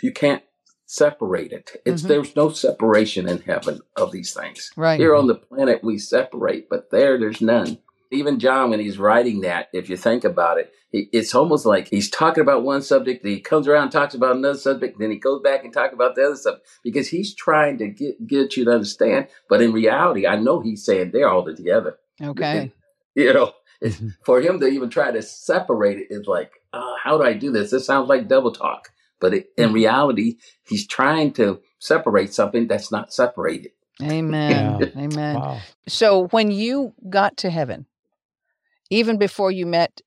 you 0.02 0.12
can't 0.12 0.42
separate 0.86 1.52
it. 1.52 1.70
It's 1.84 2.02
mm-hmm. 2.02 2.08
there's 2.08 2.36
no 2.36 2.50
separation 2.50 3.28
in 3.28 3.40
heaven 3.40 3.80
of 3.96 4.12
these 4.12 4.32
things. 4.32 4.70
Right. 4.76 5.00
Here 5.00 5.14
on 5.14 5.26
the 5.26 5.34
planet 5.34 5.82
we 5.82 5.98
separate, 5.98 6.68
but 6.68 6.90
there 6.90 7.18
there's 7.18 7.40
none. 7.40 7.78
Even 8.12 8.38
John, 8.38 8.70
when 8.70 8.80
he's 8.80 8.98
writing 8.98 9.40
that, 9.40 9.68
if 9.72 9.88
you 9.88 9.96
think 9.96 10.22
about 10.22 10.58
it, 10.58 10.72
he, 10.92 11.08
it's 11.12 11.34
almost 11.34 11.66
like 11.66 11.88
he's 11.88 12.08
talking 12.08 12.42
about 12.42 12.62
one 12.62 12.82
subject, 12.82 13.26
he 13.26 13.40
comes 13.40 13.66
around 13.66 13.90
talks 13.90 14.14
about 14.14 14.36
another 14.36 14.58
subject, 14.58 14.98
then 15.00 15.10
he 15.10 15.18
goes 15.18 15.42
back 15.42 15.64
and 15.64 15.72
talks 15.72 15.94
about 15.94 16.14
the 16.14 16.26
other 16.26 16.36
subject 16.36 16.68
because 16.84 17.08
he's 17.08 17.34
trying 17.34 17.78
to 17.78 17.88
get 17.88 18.24
get 18.26 18.56
you 18.56 18.64
to 18.66 18.72
understand. 18.72 19.28
But 19.48 19.62
in 19.62 19.72
reality, 19.72 20.26
I 20.26 20.36
know 20.36 20.60
he's 20.60 20.84
saying 20.84 21.10
they're 21.12 21.28
all 21.28 21.44
together. 21.44 21.96
Okay. 22.22 22.72
you 23.16 23.32
know, 23.32 23.52
For 24.24 24.40
him 24.40 24.60
to 24.60 24.66
even 24.66 24.90
try 24.90 25.10
to 25.10 25.22
separate 25.22 25.98
it 25.98 26.06
is 26.10 26.26
like, 26.26 26.52
uh, 26.72 26.94
how 27.02 27.18
do 27.18 27.24
I 27.24 27.32
do 27.34 27.52
this? 27.52 27.70
This 27.70 27.86
sounds 27.86 28.08
like 28.08 28.28
double 28.28 28.52
talk. 28.52 28.90
But 29.20 29.34
it, 29.34 29.46
in 29.56 29.66
mm-hmm. 29.66 29.74
reality, 29.74 30.36
he's 30.66 30.86
trying 30.86 31.32
to 31.34 31.60
separate 31.78 32.34
something 32.34 32.66
that's 32.66 32.90
not 32.90 33.12
separated. 33.12 33.72
Amen. 34.02 34.80
Yeah. 34.80 35.02
Amen. 35.02 35.36
Wow. 35.36 35.60
So 35.86 36.26
when 36.28 36.50
you 36.50 36.94
got 37.08 37.36
to 37.38 37.50
heaven, 37.50 37.86
even 38.90 39.18
before 39.18 39.50
you 39.50 39.66
met 39.66 40.00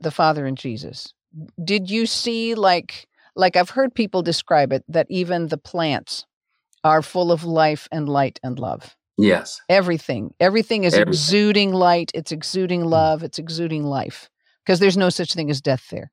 the 0.00 0.10
Father 0.10 0.44
and 0.46 0.58
Jesus, 0.58 1.14
did 1.62 1.90
you 1.90 2.06
see 2.06 2.54
like 2.54 3.08
like 3.34 3.56
I've 3.56 3.70
heard 3.70 3.94
people 3.94 4.22
describe 4.22 4.72
it 4.72 4.84
that 4.88 5.06
even 5.08 5.48
the 5.48 5.58
plants 5.58 6.26
are 6.84 7.02
full 7.02 7.32
of 7.32 7.44
life 7.44 7.88
and 7.90 8.08
light 8.08 8.38
and 8.42 8.58
love? 8.58 8.94
Yes. 9.16 9.60
Everything. 9.68 10.34
Everything 10.40 10.84
is 10.84 10.94
Everything. 10.94 11.12
exuding 11.12 11.72
light, 11.72 12.10
it's 12.14 12.32
exuding 12.32 12.82
mm. 12.82 12.90
love, 12.90 13.22
it's 13.22 13.38
exuding 13.38 13.84
life. 13.84 14.28
Because 14.64 14.80
there's 14.80 14.96
no 14.96 15.10
such 15.10 15.34
thing 15.34 15.50
as 15.50 15.60
death 15.60 15.88
there. 15.90 16.10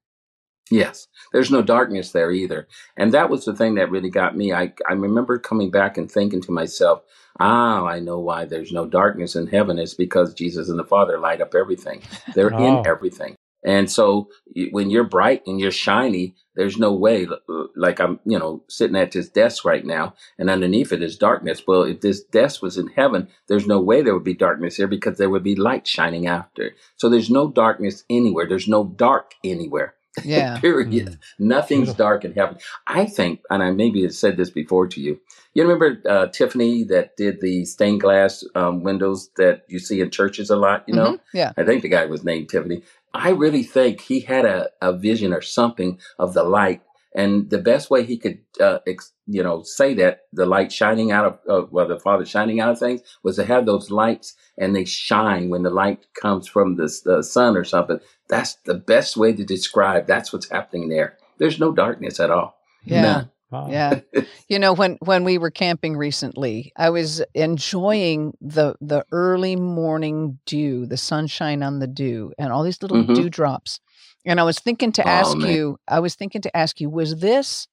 Yes. 0.70 1.08
There's 1.34 1.52
no 1.52 1.62
darkness 1.62 2.12
there 2.12 2.32
either. 2.32 2.68
And 2.96 3.14
that 3.14 3.30
was 3.30 3.46
the 3.46 3.56
thing 3.56 3.76
that 3.76 3.92
really 3.92 4.10
got 4.10 4.38
me. 4.38 4.54
I, 4.54 4.74
I 4.90 4.94
remember 4.94 5.38
coming 5.38 5.70
back 5.70 5.98
and 5.98 6.10
thinking 6.10 6.42
to 6.44 6.52
myself, 6.52 7.02
ah, 7.40 7.86
I 7.86 8.00
know 8.00 8.20
why 8.20 8.46
there's 8.46 8.72
no 8.72 8.88
darkness 8.88 9.36
in 9.36 9.48
heaven. 9.48 9.80
It's 9.80 9.94
because 9.94 10.34
Jesus 10.34 10.70
and 10.70 10.80
the 10.80 10.86
Father 10.86 11.20
light 11.20 11.42
up 11.42 11.56
everything. 11.56 12.02
They're 12.36 12.54
oh. 12.54 12.80
in 12.80 12.88
everything. 12.88 13.36
And 13.63 13.89
so 13.91 14.30
when 14.71 14.89
you're 14.89 15.04
bright 15.04 15.43
and 15.45 15.60
you're 15.60 15.71
shiny, 15.71 16.36
there's 16.56 16.78
no 16.78 16.93
way, 16.93 17.28
like 17.76 18.00
I'm, 18.00 18.19
you 18.26 18.38
know, 18.38 18.63
sitting 18.67 18.95
at 18.95 19.12
this 19.12 19.30
desk 19.30 19.63
right 19.63 19.86
now 19.86 20.15
and 20.38 20.50
underneath 20.50 20.91
it 20.91 21.04
is 21.04 21.17
darkness. 21.17 21.63
Well, 21.67 21.84
if 21.84 22.02
this 22.02 22.24
desk 22.24 22.62
was 22.62 22.78
in 22.78 22.88
heaven, 22.88 23.28
there's 23.47 23.67
no 23.67 23.80
way 23.80 24.02
there 24.02 24.13
would 24.13 24.24
be 24.24 24.34
darkness 24.34 24.78
here 24.78 24.88
because 24.88 25.17
there 25.17 25.30
would 25.30 25.43
be 25.43 25.56
light 25.56 25.88
shining 25.88 26.28
after. 26.28 26.71
So 26.97 27.08
there's 27.08 27.30
no 27.30 27.50
darkness 27.50 28.04
anywhere. 28.10 28.47
There's 28.47 28.67
no 28.67 28.84
dark 28.84 29.36
anywhere. 29.43 29.95
Yeah. 30.26 30.60
Period. 30.60 30.89
Mm. 30.91 31.17
Nothing's 31.39 31.80
Beautiful. 31.88 32.06
dark 32.06 32.26
in 32.26 32.34
heaven. 32.34 32.58
I 32.86 33.06
think, 33.06 33.41
and 33.50 33.63
I 33.63 33.71
maybe 33.71 34.04
have 34.04 34.13
said 34.13 34.36
this 34.38 34.50
before 34.50 34.88
to 34.88 35.00
you. 35.00 35.19
You 35.54 35.63
remember 35.63 36.02
uh, 36.10 36.28
Tiffany 36.28 36.84
that 36.86 37.15
did 37.17 37.41
the 37.41 37.65
stained 37.65 38.02
glass 38.02 38.43
um, 38.56 38.84
windows 38.84 39.30
that 39.38 39.63
you 39.67 39.80
see 39.80 40.02
in 40.02 40.12
churches 40.12 40.50
a 40.50 40.56
lot? 40.56 40.84
You 40.88 40.95
know, 40.95 41.13
Mhm. 41.13 41.19
Yeah. 41.34 41.52
I 41.58 41.63
think 41.63 41.82
the 41.82 41.89
guy 41.89 42.06
was 42.06 42.24
named 42.24 42.50
Tiffany. 42.50 42.84
I 43.13 43.30
really 43.32 43.63
think 43.63 44.02
he 44.02 44.21
had 44.21 44.45
a, 44.45 44.69
a 44.82 44.93
vision 44.93 45.34
or 45.34 45.41
something 45.41 46.00
of 46.19 46.34
the 46.34 46.43
light. 46.43 46.82
And 47.13 47.50
the 47.50 47.58
best 47.58 47.89
way 47.89 48.04
he 48.04 48.17
could, 48.17 48.39
uh, 48.60 48.80
ex, 48.88 49.12
you 49.28 49.43
know, 49.43 49.63
say 49.63 49.93
that 49.95 50.21
the 50.32 50.45
light 50.45 50.71
shining 50.71 51.12
out 51.12 51.26
of, 51.26 51.39
uh, 51.50 51.67
well, 51.69 51.88
the 51.88 52.00
Father 52.00 52.26
shining 52.26 52.60
out 52.62 52.71
of 52.71 52.80
things 52.80 53.02
was 53.24 53.36
to 53.36 53.43
have 53.45 53.65
those 53.65 53.91
lights 53.91 54.36
and 54.58 54.76
they 54.76 54.86
shine 54.86 55.50
when 55.50 55.63
the 55.63 55.69
light 55.69 56.06
comes 56.13 56.47
from 56.47 56.76
the, 56.78 56.89
the 57.04 57.21
sun 57.24 57.58
or 57.58 57.65
something. 57.65 58.00
That's 58.30 58.56
the 58.65 58.76
best 58.76 59.17
way 59.17 59.34
to 59.34 59.43
describe. 59.43 60.08
That's 60.08 60.32
what's 60.32 60.50
happening 60.50 60.88
there. 60.89 61.17
There's 61.38 61.60
no 61.60 61.71
darkness 61.74 62.19
at 62.19 62.32
all. 62.32 62.56
Yeah. 62.86 63.02
None. 63.02 63.32
Wow. 63.52 63.67
Yeah. 63.69 64.00
You 64.47 64.60
know, 64.60 64.74
when 64.74 64.97
when 65.00 65.24
we 65.24 65.38
were 65.38 65.50
camping 65.50 65.95
recently, 65.95 66.74
I 66.76 66.89
was 66.89 67.21
enjoying 67.34 68.34
the 68.41 68.76
the 68.82 69.06
early 69.13 69.56
morning 69.56 70.39
dew, 70.45 70.86
the 70.86 70.97
sunshine 70.97 71.63
on 71.63 71.80
the 71.80 71.88
dew, 71.88 72.34
and 72.38 72.52
all 72.52 72.63
these 72.63 72.82
little 72.82 72.97
Mhm. 72.97 73.15
dewdrops. 73.15 73.80
And 74.26 74.40
I 74.40 74.44
was 74.44 74.60
thinking 74.60 74.92
to 74.94 75.04
Oh, 75.06 75.10
ask 75.10 75.38
man. 75.38 75.52
you, 75.52 75.78
I 75.88 76.00
was 76.00 76.16
thinking 76.16 76.42
to 76.42 76.56
ask 76.58 76.80
you, 76.80 76.90
was 76.90 77.18
this 77.20 77.68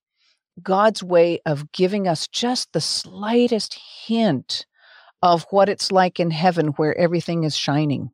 God's 0.63 1.03
way 1.03 1.41
of 1.47 1.71
giving 1.73 2.09
us 2.09 2.27
just 2.29 2.73
the 2.73 2.81
slightest 2.81 3.79
hint 4.07 4.67
of 5.23 5.47
what 5.51 5.69
it's 5.69 5.93
like 5.93 6.19
in 6.21 6.31
heaven 6.31 6.69
where 6.77 6.97
everything 6.97 7.45
is 7.45 7.57
shining? 7.57 8.11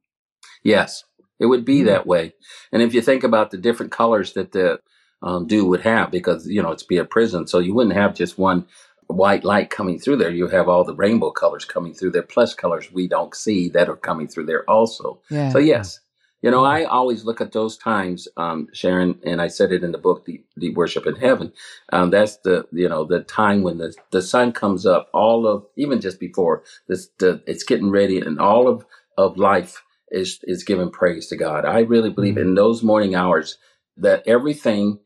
Yes, 0.62 1.04
it 1.38 1.46
would 1.46 1.64
be 1.64 1.80
Mm. 1.80 1.86
that 1.86 2.06
way. 2.06 2.34
And 2.72 2.82
if 2.82 2.94
you 2.94 3.00
think 3.02 3.22
about 3.24 3.50
the 3.50 3.58
different 3.58 3.92
colors 3.92 4.32
that 4.32 4.52
the 4.52 4.80
um, 5.22 5.46
dew 5.46 5.64
would 5.66 5.80
have, 5.82 6.10
because 6.10 6.46
you 6.46 6.62
know 6.62 6.70
it's 6.70 6.82
be 6.82 6.98
a 6.98 7.04
prism, 7.04 7.46
so 7.46 7.58
you 7.58 7.72
wouldn't 7.74 7.96
have 7.96 8.14
just 8.14 8.36
one 8.38 8.66
white 9.06 9.44
light 9.44 9.70
coming 9.70 9.98
through 9.98 10.16
there. 10.16 10.30
You 10.30 10.48
have 10.48 10.68
all 10.68 10.84
the 10.84 10.94
rainbow 10.94 11.30
colors 11.30 11.64
coming 11.64 11.94
through 11.94 12.10
there, 12.10 12.22
plus 12.22 12.52
colors 12.54 12.90
we 12.92 13.06
don't 13.08 13.34
see 13.34 13.68
that 13.70 13.88
are 13.88 13.96
coming 13.96 14.28
through 14.28 14.46
there 14.46 14.68
also. 14.68 15.20
Yeah. 15.30 15.48
So 15.50 15.58
yes, 15.58 16.00
you 16.44 16.52
know 16.52 16.64
I 16.64 16.84
always 16.84 17.24
look 17.24 17.40
at 17.40 17.52
those 17.52 17.78
times, 17.78 18.28
um, 18.36 18.68
Sharon, 18.74 19.18
and 19.24 19.42
I 19.42 19.48
said 19.48 19.72
it 19.72 19.82
in 19.82 19.92
the 19.92 19.98
book, 19.98 20.26
Deep 20.58 20.76
Worship 20.76 21.06
in 21.06 21.16
Heaven. 21.16 21.54
Um, 21.92 22.10
that's 22.10 22.36
the 22.38 22.66
you 22.72 22.88
know 22.88 23.04
the 23.06 23.22
time 23.22 23.62
when 23.62 23.78
the 23.78 23.94
the 24.12 24.22
sun 24.22 24.52
comes 24.52 24.86
up. 24.86 25.08
All 25.14 25.48
of 25.48 25.64
even 25.76 26.02
just 26.02 26.20
before 26.20 26.64
this, 26.88 27.08
the 27.18 27.42
it's 27.46 27.64
getting 27.64 27.90
ready, 27.90 28.20
and 28.20 28.38
all 28.38 28.68
of 28.68 28.84
of 29.18 29.38
life 29.38 29.82
is 30.10 30.40
is 30.44 30.64
giving 30.64 30.90
praise 30.90 31.28
to 31.28 31.36
God. 31.38 31.64
I 31.64 31.80
really 31.80 32.10
believe 32.10 32.38
in 32.38 32.54
those 32.54 32.82
morning 32.84 33.16
hours 33.16 33.58
that 33.96 34.22
everything 34.28 35.00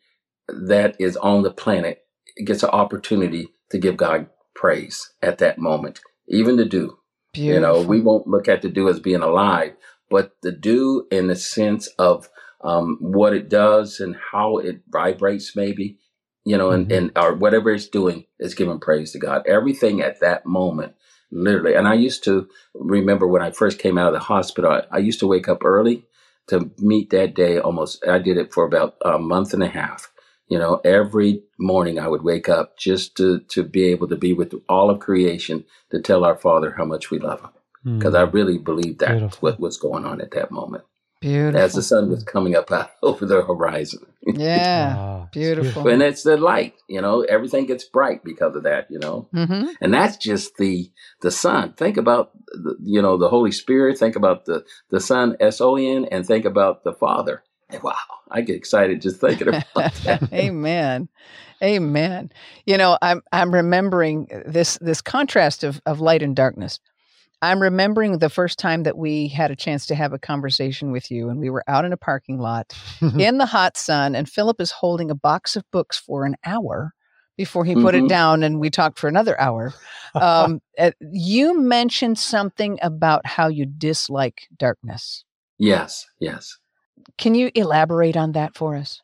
that 0.48 0.96
is 1.00 1.16
on 1.18 1.44
the 1.44 1.52
planet 1.52 2.04
gets 2.44 2.64
an 2.64 2.70
opportunity 2.70 3.48
to 3.70 3.78
give 3.78 3.96
God 3.96 4.28
praise 4.54 5.12
at 5.22 5.38
that 5.38 5.58
moment, 5.58 6.00
even 6.28 6.56
the 6.56 6.66
dew. 6.66 6.98
You 7.46 7.60
know, 7.60 7.82
we 7.82 8.00
won't 8.00 8.28
look 8.28 8.48
at 8.48 8.62
the 8.62 8.70
dew 8.70 8.88
as 8.88 9.00
being 9.00 9.22
alive, 9.22 9.74
but 10.10 10.36
the 10.42 10.52
dew 10.52 11.06
in 11.10 11.28
the 11.28 11.36
sense 11.36 11.88
of 11.98 12.28
um, 12.62 12.98
what 13.00 13.34
it 13.34 13.48
does 13.48 14.00
and 14.00 14.16
how 14.32 14.58
it 14.58 14.80
vibrates, 14.88 15.54
maybe, 15.54 15.98
you 16.44 16.56
know, 16.56 16.70
and, 16.70 16.88
Mhm. 16.88 16.96
and 16.96 17.12
or 17.18 17.34
whatever 17.34 17.70
it's 17.70 17.88
doing 17.88 18.26
is 18.38 18.54
giving 18.54 18.80
praise 18.80 19.12
to 19.12 19.18
God. 19.18 19.42
Everything 19.46 20.00
at 20.02 20.20
that 20.20 20.46
moment, 20.46 20.94
literally. 21.30 21.74
And 21.74 21.86
I 21.88 21.94
used 21.94 22.24
to 22.24 22.48
remember 22.74 23.26
when 23.26 23.42
I 23.42 23.50
first 23.50 23.78
came 23.78 23.98
out 23.98 24.08
of 24.08 24.14
the 24.14 24.26
hospital, 24.26 24.70
I, 24.72 24.84
I 24.90 24.98
used 24.98 25.20
to 25.20 25.26
wake 25.26 25.48
up 25.48 25.64
early 25.64 26.04
to 26.48 26.70
meet 26.78 27.10
that 27.10 27.34
day 27.34 27.58
almost. 27.58 28.06
I 28.06 28.18
did 28.18 28.38
it 28.38 28.52
for 28.52 28.64
about 28.64 28.96
a 29.04 29.18
month 29.18 29.54
and 29.54 29.62
a 29.62 29.68
half. 29.68 30.12
You 30.48 30.58
know, 30.58 30.80
every 30.84 31.42
morning 31.58 31.98
I 31.98 32.08
would 32.08 32.22
wake 32.22 32.48
up 32.48 32.78
just 32.78 33.16
to, 33.18 33.40
to 33.50 33.62
be 33.62 33.84
able 33.84 34.08
to 34.08 34.16
be 34.16 34.32
with 34.32 34.54
all 34.68 34.90
of 34.90 35.00
creation 35.00 35.64
to 35.90 36.00
tell 36.00 36.24
our 36.24 36.36
Father 36.36 36.74
how 36.78 36.86
much 36.86 37.10
we 37.10 37.18
love 37.18 37.40
him 37.42 37.50
Mm. 37.86 37.98
because 37.98 38.14
I 38.14 38.22
really 38.22 38.58
believe 38.58 38.98
that's 38.98 39.12
Beautiful. 39.12 39.38
what 39.40 39.60
was 39.60 39.76
going 39.76 40.04
on 40.04 40.20
at 40.20 40.32
that 40.32 40.50
moment 40.50 40.84
Beautiful. 41.20 41.60
as 41.60 41.74
the 41.74 41.82
sun 41.82 42.10
was 42.10 42.22
coming 42.24 42.54
up 42.56 42.70
out 42.72 42.90
over 43.02 43.24
the 43.26 43.42
horizon. 43.42 44.00
yeah. 44.26 44.96
Wow, 44.96 45.22
it's 45.24 45.30
beautiful. 45.38 45.88
and 45.88 46.02
it's 46.02 46.22
the 46.24 46.36
light, 46.36 46.74
you 46.88 47.00
know, 47.00 47.22
everything 47.22 47.66
gets 47.66 47.84
bright 47.84 48.24
because 48.24 48.56
of 48.56 48.64
that, 48.64 48.86
you 48.90 48.98
know. 48.98 49.28
hmm 49.32 49.66
And 49.80 49.94
that's 49.94 50.16
just 50.16 50.56
the 50.56 50.90
the 51.22 51.30
sun. 51.30 51.74
Think 51.74 51.96
about 51.96 52.30
the, 52.52 52.76
you 52.82 53.00
know 53.02 53.16
the 53.16 53.28
Holy 53.28 53.52
Spirit. 53.52 53.98
Think 53.98 54.16
about 54.16 54.44
the 54.46 54.64
the 54.90 55.00
Son 55.00 55.36
S 55.40 55.60
O 55.60 55.76
N, 55.76 56.06
and 56.10 56.26
think 56.26 56.44
about 56.44 56.82
the 56.84 56.92
Father. 56.92 57.42
And 57.70 57.82
wow, 57.82 57.94
I 58.30 58.40
get 58.40 58.56
excited 58.56 59.02
just 59.02 59.20
thinking 59.20 59.48
about 59.48 59.64
that. 60.04 60.32
Amen. 60.32 61.08
Amen. 61.62 62.30
You 62.66 62.78
know, 62.78 62.96
I'm 63.02 63.22
I'm 63.32 63.52
remembering 63.52 64.28
this 64.46 64.78
this 64.80 65.00
contrast 65.00 65.64
of 65.64 65.80
of 65.86 66.00
light 66.00 66.22
and 66.22 66.34
darkness. 66.34 66.80
I'm 67.42 67.62
remembering 67.62 68.18
the 68.18 68.30
first 68.30 68.58
time 68.58 68.82
that 68.82 68.98
we 68.98 69.28
had 69.28 69.50
a 69.50 69.56
chance 69.56 69.86
to 69.86 69.94
have 69.94 70.12
a 70.12 70.18
conversation 70.18 70.90
with 70.90 71.10
you 71.10 71.28
and 71.28 71.38
we 71.38 71.50
were 71.50 71.64
out 71.68 71.84
in 71.84 71.92
a 71.92 71.96
parking 71.96 72.38
lot 72.38 72.72
in 73.18 73.38
the 73.38 73.46
hot 73.46 73.76
sun 73.76 74.14
and 74.14 74.28
Philip 74.28 74.60
is 74.60 74.70
holding 74.70 75.10
a 75.10 75.14
box 75.14 75.54
of 75.56 75.64
books 75.70 75.98
for 75.98 76.24
an 76.24 76.36
hour 76.44 76.92
before 77.36 77.64
he 77.64 77.74
put 77.74 77.94
it 77.94 78.02
Mhm. 78.02 78.08
down 78.08 78.42
and 78.42 78.58
we 78.58 78.68
talked 78.70 78.98
for 78.98 79.06
another 79.06 79.40
hour. 79.40 79.72
Um, 80.14 80.60
uh, 80.78 80.90
you 81.12 81.58
mentioned 81.58 82.18
something 82.18 82.78
about 82.82 83.24
how 83.26 83.46
you 83.48 83.64
dislike 83.66 84.48
darkness. 84.56 85.24
yes, 85.58 86.06
yes. 86.18 86.58
Can 87.16 87.34
you 87.36 87.50
elaborate 87.54 88.16
on 88.16 88.32
that 88.32 88.56
for 88.56 88.74
us? 88.76 89.00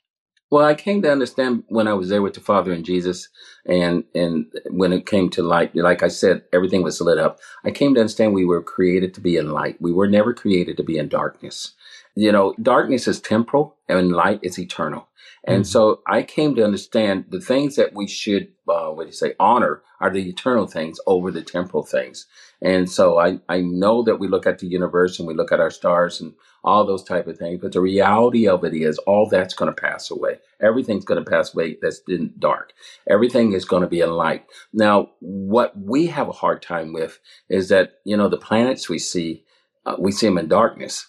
Well, 0.55 0.65
I 0.65 0.77
came 0.77 1.03
to 1.03 1.11
understand 1.11 1.65
when 1.67 1.89
I 1.89 1.95
was 1.95 2.11
there 2.11 2.23
with 2.23 2.35
the 2.35 2.41
Father 2.41 2.73
and 2.73 2.85
Jesus, 2.85 3.29
and 3.67 4.05
and 4.15 4.47
when 4.71 4.93
it 4.93 5.05
came 5.05 5.29
to 5.31 5.43
light, 5.43 5.75
like 5.75 6.05
I 6.05 6.07
said, 6.07 6.45
everything 6.53 6.85
was 6.85 7.01
lit 7.01 7.19
up. 7.19 7.41
I 7.65 7.73
came 7.73 7.93
to 7.95 8.01
understand 8.01 8.35
we 8.35 8.45
were 8.45 8.63
created 8.63 9.15
to 9.15 9.21
be 9.21 9.37
in 9.37 9.51
light. 9.51 9.83
We 9.83 9.93
were 9.93 10.07
never 10.07 10.33
created 10.33 10.77
to 10.77 10.85
be 10.85 10.97
in 10.97 11.09
darkness. 11.09 11.73
You 12.15 12.31
know, 12.31 12.55
darkness 12.63 13.09
is 13.09 13.21
temporal, 13.21 13.75
and 13.89 14.13
light 14.13 14.39
is 14.45 14.57
eternal. 14.57 15.09
And 15.47 15.65
Mhm. 15.65 15.67
so 15.67 16.01
I 16.07 16.23
came 16.23 16.55
to 16.55 16.65
understand 16.65 17.27
the 17.31 17.41
things 17.41 17.77
that 17.77 17.95
we 17.95 18.07
should, 18.07 18.49
uh, 18.69 18.89
what 18.91 19.05
do 19.05 19.09
you 19.09 19.13
say, 19.13 19.35
honor 19.41 19.83
are 20.01 20.11
the 20.11 20.29
eternal 20.29 20.67
things 20.67 20.99
over 21.07 21.31
the 21.31 21.43
temporal 21.43 21.85
things. 21.85 22.27
And 22.63 22.91
so 22.91 23.19
I, 23.19 23.41
I 23.49 23.61
know 23.61 24.03
that 24.05 24.19
we 24.19 24.29
look 24.29 24.47
at 24.47 24.59
the 24.59 24.67
universe 24.67 25.19
and 25.19 25.29
we 25.29 25.35
look 25.35 25.53
at 25.53 25.61
our 25.61 25.71
stars 25.71 26.21
and 26.21 26.35
all 26.65 26.87
those 26.87 27.05
type 27.05 27.27
of 27.27 27.39
things, 27.39 27.61
but 27.61 27.73
the 27.73 27.81
reality 27.81 28.49
of 28.49 28.65
it 28.65 28.75
is 28.75 28.99
all 29.01 29.29
that's 29.29 29.55
going 29.55 29.75
to 29.75 29.81
pass 29.81 30.11
away. 30.11 30.39
Everything's 30.61 31.05
going 31.05 31.23
to 31.23 31.31
pass 31.31 31.55
away 31.55 31.77
that's 31.83 32.01
in 32.09 32.33
dark. 32.39 32.73
Everything 33.09 33.53
is 33.53 33.67
going 33.67 33.83
to 33.83 33.89
be 33.89 34.01
in 34.01 34.11
light. 34.13 34.47
Now, 34.73 35.11
what 35.21 35.79
we 35.79 36.07
have 36.07 36.29
a 36.29 36.33
hard 36.33 36.63
time 36.63 36.93
with 36.95 37.21
is 37.51 37.69
that, 37.69 37.95
you 38.05 38.17
know, 38.17 38.29
the 38.29 38.39
planets 38.39 38.89
we 38.89 38.99
see, 38.99 39.45
uh, 39.87 39.97
we 39.99 40.13
see 40.13 40.27
them 40.27 40.39
in 40.39 40.49
darkness, 40.49 41.09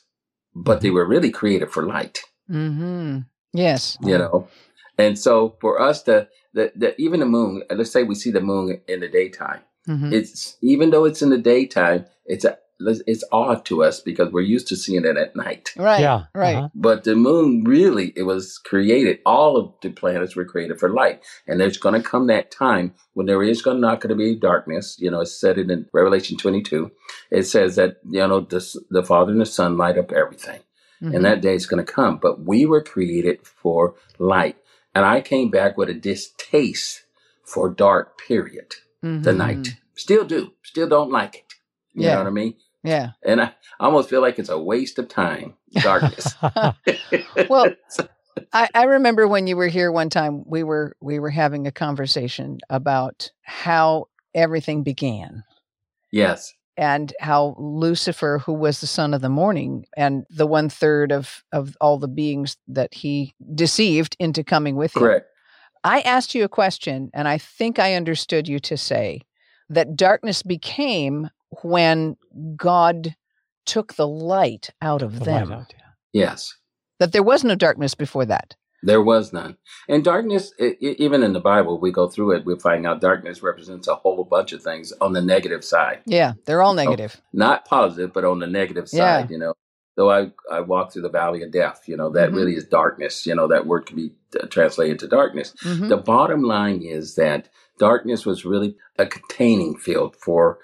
but 0.53 0.81
they 0.81 0.89
were 0.89 1.07
really 1.07 1.31
created 1.31 1.71
for 1.71 1.83
light 1.85 2.19
Mm-hmm. 2.51 3.19
Yes. 3.57 3.97
you 4.01 4.17
know 4.17 4.47
and 4.97 5.17
so 5.19 5.55
for 5.61 5.81
us 5.81 6.03
to 6.03 6.27
the, 6.53 6.71
the 6.75 6.99
even 7.01 7.19
the 7.19 7.25
moon 7.25 7.63
let's 7.69 7.91
say 7.91 8.03
we 8.03 8.15
see 8.15 8.31
the 8.31 8.41
moon 8.41 8.81
in 8.87 8.99
the 9.01 9.09
daytime 9.09 9.61
Mhm. 9.87 10.11
it's 10.13 10.57
even 10.61 10.89
though 10.89 11.05
it's 11.05 11.21
in 11.21 11.29
the 11.29 11.37
daytime 11.37 12.05
it's 12.25 12.43
a, 12.43 12.57
it's 12.79 13.23
odd 13.31 13.63
to 13.65 13.83
us 13.83 14.01
because 14.01 14.31
we're 14.33 14.41
used 14.41 14.67
to 14.69 14.75
seeing 14.75 15.05
it 15.05 15.15
at 15.15 15.35
night 15.35 15.69
Right. 15.77 15.99
yeah. 16.01 16.23
Right. 16.33 16.55
uh-huh. 16.55 16.69
but 16.73 17.03
the 17.03 17.15
moon 17.15 17.63
really 17.63 18.11
it 18.15 18.23
was 18.23 18.57
created 18.57 19.19
all 19.25 19.57
of 19.57 19.73
the 19.83 19.91
planets 19.91 20.35
were 20.35 20.43
created 20.43 20.79
for 20.79 20.89
light 20.89 21.21
and 21.47 21.59
there's 21.59 21.77
going 21.77 21.95
to 22.01 22.09
come 22.09 22.25
that 22.27 22.49
time 22.51 22.95
when 23.13 23.27
there 23.27 23.43
is 23.43 23.61
going 23.61 23.77
to 23.77 23.81
not 23.81 24.01
going 24.01 24.09
to 24.09 24.15
be 24.15 24.35
darkness 24.35 24.97
you 24.99 25.09
know 25.11 25.21
it's 25.21 25.39
said 25.39 25.57
it 25.59 25.69
in 25.69 25.85
revelation 25.93 26.35
22 26.35 26.89
it 27.31 27.43
says 27.43 27.75
that 27.75 27.97
you 28.09 28.27
know 28.27 28.39
the, 28.41 28.61
the 28.89 29.03
father 29.03 29.31
and 29.31 29.39
the 29.41 29.45
son 29.45 29.77
light 29.77 29.97
up 29.99 30.11
everything 30.11 30.59
Mhm. 31.01 31.15
and 31.15 31.25
that 31.25 31.41
day 31.41 31.55
is 31.55 31.65
going 31.65 31.85
to 31.85 31.91
come. 31.91 32.17
But 32.17 32.41
we 32.45 32.65
were 32.65 32.81
created 32.81 33.45
for 33.45 33.95
light. 34.19 34.57
And 34.93 35.05
I 35.05 35.21
came 35.21 35.49
back 35.51 35.77
with 35.77 35.89
a 35.89 35.93
distaste 35.93 37.03
for 37.43 37.69
dark, 37.69 38.17
period, 38.17 38.75
the 39.01 39.31
Mhm. 39.31 39.37
night. 39.37 39.75
Still 39.95 40.23
do. 40.25 40.53
Still 40.63 40.87
don't 40.87 41.11
like 41.11 41.35
it. 41.35 41.53
You 41.93 42.03
Yeah. 42.03 42.13
know 42.13 42.17
what 42.19 42.27
I 42.27 42.31
mean? 42.31 42.55
Yeah. 42.83 43.11
And 43.23 43.41
I 43.41 43.53
almost 43.79 44.09
feel 44.09 44.21
like 44.21 44.39
it's 44.39 44.49
a 44.49 44.59
waste 44.59 44.99
of 44.99 45.07
time, 45.09 45.55
darkness. 45.73 46.35
Well, 47.49 47.71
I, 48.53 48.69
I 48.73 48.83
remember 48.83 49.27
when 49.27 49.47
you 49.47 49.57
were 49.57 49.67
here 49.67 49.91
one 49.91 50.09
time, 50.09 50.43
we 50.47 50.63
were 50.63 50.95
we 51.01 51.19
were 51.19 51.29
having 51.29 51.67
a 51.67 51.71
conversation 51.71 52.59
about 52.69 53.31
how 53.41 54.07
everything 54.33 54.83
began. 54.83 55.43
yes. 56.11 56.53
And 56.77 57.13
how 57.19 57.55
Lucifer, 57.57 58.39
who 58.45 58.53
was 58.53 58.81
the 58.81 58.87
son 58.87 59.13
of 59.13 59.21
the 59.21 59.29
morning 59.29 59.85
and 59.95 60.25
the 60.29 60.47
one 60.47 60.69
third 60.69 61.11
of, 61.11 61.43
of 61.51 61.75
all 61.79 61.97
the 61.97 62.07
beings 62.07 62.57
that 62.67 62.93
he 62.93 63.33
deceived 63.53 64.15
into 64.19 64.43
coming 64.43 64.75
with 64.75 64.95
him. 64.95 65.01
Correct. 65.03 65.27
I 65.83 66.01
asked 66.01 66.33
you 66.35 66.43
a 66.43 66.49
question, 66.49 67.11
and 67.13 67.27
I 67.27 67.37
think 67.37 67.77
I 67.79 67.93
understood 67.93 68.47
you 68.47 68.59
to 68.61 68.75
say 68.75 69.21
that 69.69 69.95
darkness 69.95 70.41
became 70.41 71.29
when 71.61 72.17
God 72.55 73.15
took 73.65 73.93
the 73.95 74.07
light 74.07 74.69
out 74.81 75.01
of 75.01 75.19
The 75.19 75.25
them. 75.25 75.49
light 75.49 75.57
out, 75.57 75.73
yeah. 75.77 76.21
Yes. 76.23 76.53
That 76.99 77.11
there 77.11 77.23
was 77.23 77.43
no 77.43 77.55
darkness 77.55 77.93
before 77.95 78.25
that. 78.25 78.55
There 78.83 79.01
was 79.01 79.33
none. 79.33 79.57
And 79.89 80.03
darkness, 80.03 80.53
even 80.79 81.23
in 81.23 81.33
the 81.33 81.39
Bible, 81.39 81.79
we 81.79 81.91
go 81.91 82.07
through 82.07 82.33
it, 82.33 82.45
we 82.45 82.55
find 82.59 82.85
out 82.85 83.01
darkness 83.01 83.41
represents 83.41 83.87
a 83.87 83.95
whole 83.95 84.23
bunch 84.23 84.53
of 84.53 84.61
things 84.61 84.93
on 85.01 85.13
the 85.13 85.21
negative 85.21 85.63
side. 85.63 86.01
Yeah, 86.05 86.33
they're 86.45 86.61
all 86.61 86.73
negative. 86.75 87.19
Not 87.33 87.65
positive, 87.65 88.13
but 88.13 88.25
on 88.25 88.39
the 88.39 88.47
negative 88.47 88.87
Yeah. 88.91 89.21
side, 89.21 89.31
you 89.31 89.39
know. 89.39 89.53
Though 89.97 90.11
I, 90.11 90.31
I 90.51 90.59
walk 90.59 90.91
through 90.91 91.03
the 91.03 91.09
valley 91.09 91.41
of 91.41 91.51
death, 91.51 91.83
you 91.87 91.95
know, 91.95 92.09
that 92.09 92.29
Mhm. 92.31 92.35
really 92.35 92.55
is 92.55 92.65
darkness. 92.65 93.25
You 93.25 93.33
know, 93.33 93.47
that 93.47 93.65
word 93.65 93.85
can 93.85 93.95
be 93.95 94.11
uh, 94.39 94.45
translated 94.47 94.99
to 94.99 95.07
darkness. 95.07 95.53
Mhm. 95.63 95.87
The 95.87 95.95
bottom 95.97 96.41
line 96.43 96.81
is 96.81 97.15
that 97.15 97.47
darkness 97.79 98.25
was 98.25 98.43
really 98.45 98.75
a 98.99 99.05
containing 99.05 99.77
field 99.77 100.15
for 100.17 100.59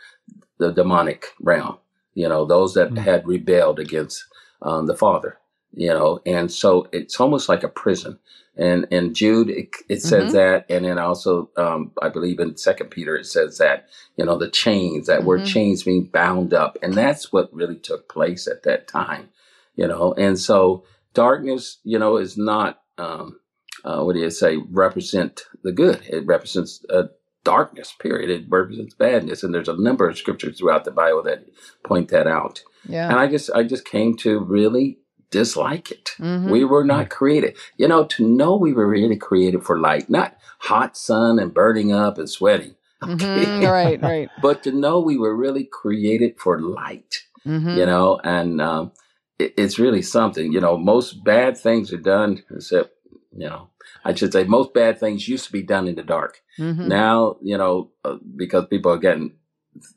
the 0.57 0.71
demonic 0.71 1.27
realm, 1.39 1.77
you 2.13 2.27
know, 2.29 2.45
those 2.45 2.73
that 2.75 2.91
Mm. 2.91 2.97
had 2.99 3.25
rebelled 3.27 3.79
against 3.79 4.25
um, 4.61 4.85
the 4.85 4.95
Father, 4.95 5.39
you 5.73 5.89
know, 5.89 6.19
and 6.25 6.51
so 6.51 6.87
it's 6.91 7.19
almost 7.19 7.49
like 7.49 7.63
a 7.63 7.69
prison. 7.69 8.19
And 8.57 8.85
and 8.91 9.15
Jude 9.15 9.49
it, 9.49 9.69
it 9.87 10.01
says 10.01 10.31
Mhm. 10.31 10.33
that, 10.33 10.65
and 10.69 10.83
then 10.83 10.99
also 10.99 11.49
um, 11.55 11.91
I 12.01 12.09
believe 12.09 12.39
in 12.39 12.57
Second 12.57 12.89
Peter 12.91 13.15
it 13.15 13.25
says 13.25 13.57
that 13.59 13.87
you 14.17 14.25
know 14.25 14.37
the 14.37 14.49
chains 14.49 15.07
that 15.07 15.23
word 15.23 15.41
Mhm. 15.41 15.45
chains 15.47 15.83
being 15.83 16.03
bound 16.03 16.53
up, 16.53 16.77
and 16.83 16.93
that's 16.93 17.31
what 17.31 17.53
really 17.53 17.77
took 17.77 18.09
place 18.09 18.47
at 18.47 18.63
that 18.63 18.87
time, 18.89 19.29
you 19.75 19.87
know. 19.87 20.13
And 20.17 20.37
so 20.37 20.83
darkness, 21.13 21.77
you 21.83 21.97
know, 21.97 22.17
is 22.17 22.37
not 22.37 22.81
um, 22.97 23.39
uh, 23.85 24.03
what 24.03 24.13
do 24.13 24.19
you 24.19 24.29
say 24.29 24.57
represent 24.69 25.45
the 25.63 25.71
good. 25.71 26.01
It 26.09 26.25
represents 26.27 26.85
uh, 26.89 27.03
darkness. 27.45 27.93
Period. 27.99 28.29
It 28.29 28.45
represents 28.49 28.93
badness, 28.95 29.43
and 29.43 29.55
there's 29.55 29.69
a 29.69 29.81
number 29.81 30.07
of 30.09 30.17
scriptures 30.17 30.59
throughout 30.59 30.83
the 30.83 30.91
Bible 30.91 31.23
that 31.23 31.45
point 31.85 32.09
that 32.09 32.27
out. 32.27 32.61
Yeah. 32.87 33.09
And 33.09 33.17
I 33.17 33.27
just 33.27 33.49
I 33.55 33.63
just 33.63 33.85
came 33.85 34.17
to 34.17 34.39
really 34.39 34.97
dislike 35.31 35.91
it. 35.91 36.11
Mhm. 36.19 36.49
We 36.51 36.63
were 36.65 36.83
not 36.83 37.09
created, 37.09 37.55
you 37.77 37.87
know, 37.87 38.03
to 38.05 38.27
know 38.27 38.55
we 38.55 38.73
were 38.73 38.87
really 38.87 39.17
created 39.17 39.63
for 39.63 39.79
light, 39.79 40.09
not 40.09 40.35
hot 40.59 40.95
sun 40.97 41.39
and 41.39 41.53
burning 41.53 41.91
up 41.91 42.17
and 42.17 42.29
sweating. 42.29 42.75
Okay? 43.03 43.45
Mhm, 43.47 43.71
Right, 43.71 43.99
right. 44.03 44.29
but 44.41 44.61
to 44.63 44.71
know 44.71 44.99
we 44.99 45.17
were 45.17 45.35
really 45.35 45.63
created 45.63 46.35
for 46.39 46.61
light, 46.61 47.23
Mhm. 47.47 47.75
you 47.77 47.85
know, 47.85 48.19
and 48.23 48.61
um, 48.61 48.91
it, 49.39 49.53
it's 49.57 49.79
really 49.79 50.03
something. 50.03 50.53
You 50.53 50.61
know, 50.61 50.77
most 50.77 51.23
bad 51.23 51.57
things 51.57 51.91
are 51.91 51.97
done, 52.15 52.43
except, 52.51 52.91
you 53.35 53.49
know, 53.49 53.69
I 54.05 54.13
should 54.13 54.31
say 54.33 54.43
most 54.43 54.73
bad 54.75 54.99
things 54.99 55.27
used 55.27 55.45
to 55.47 55.51
be 55.51 55.63
done 55.63 55.87
in 55.87 55.95
the 55.95 56.03
dark. 56.03 56.41
Mhm. 56.59 56.85
Now, 56.87 57.37
you 57.41 57.57
know, 57.57 57.89
uh, 58.05 58.17
because 58.35 58.67
people 58.67 58.91
are 58.91 58.99
getting 58.99 59.33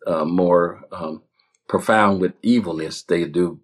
uh, 0.07 0.25
more 0.25 0.81
um, 0.93 1.23
profound 1.69 2.21
with 2.23 2.33
evilness, 2.43 3.03
they 3.03 3.25
do 3.27 3.61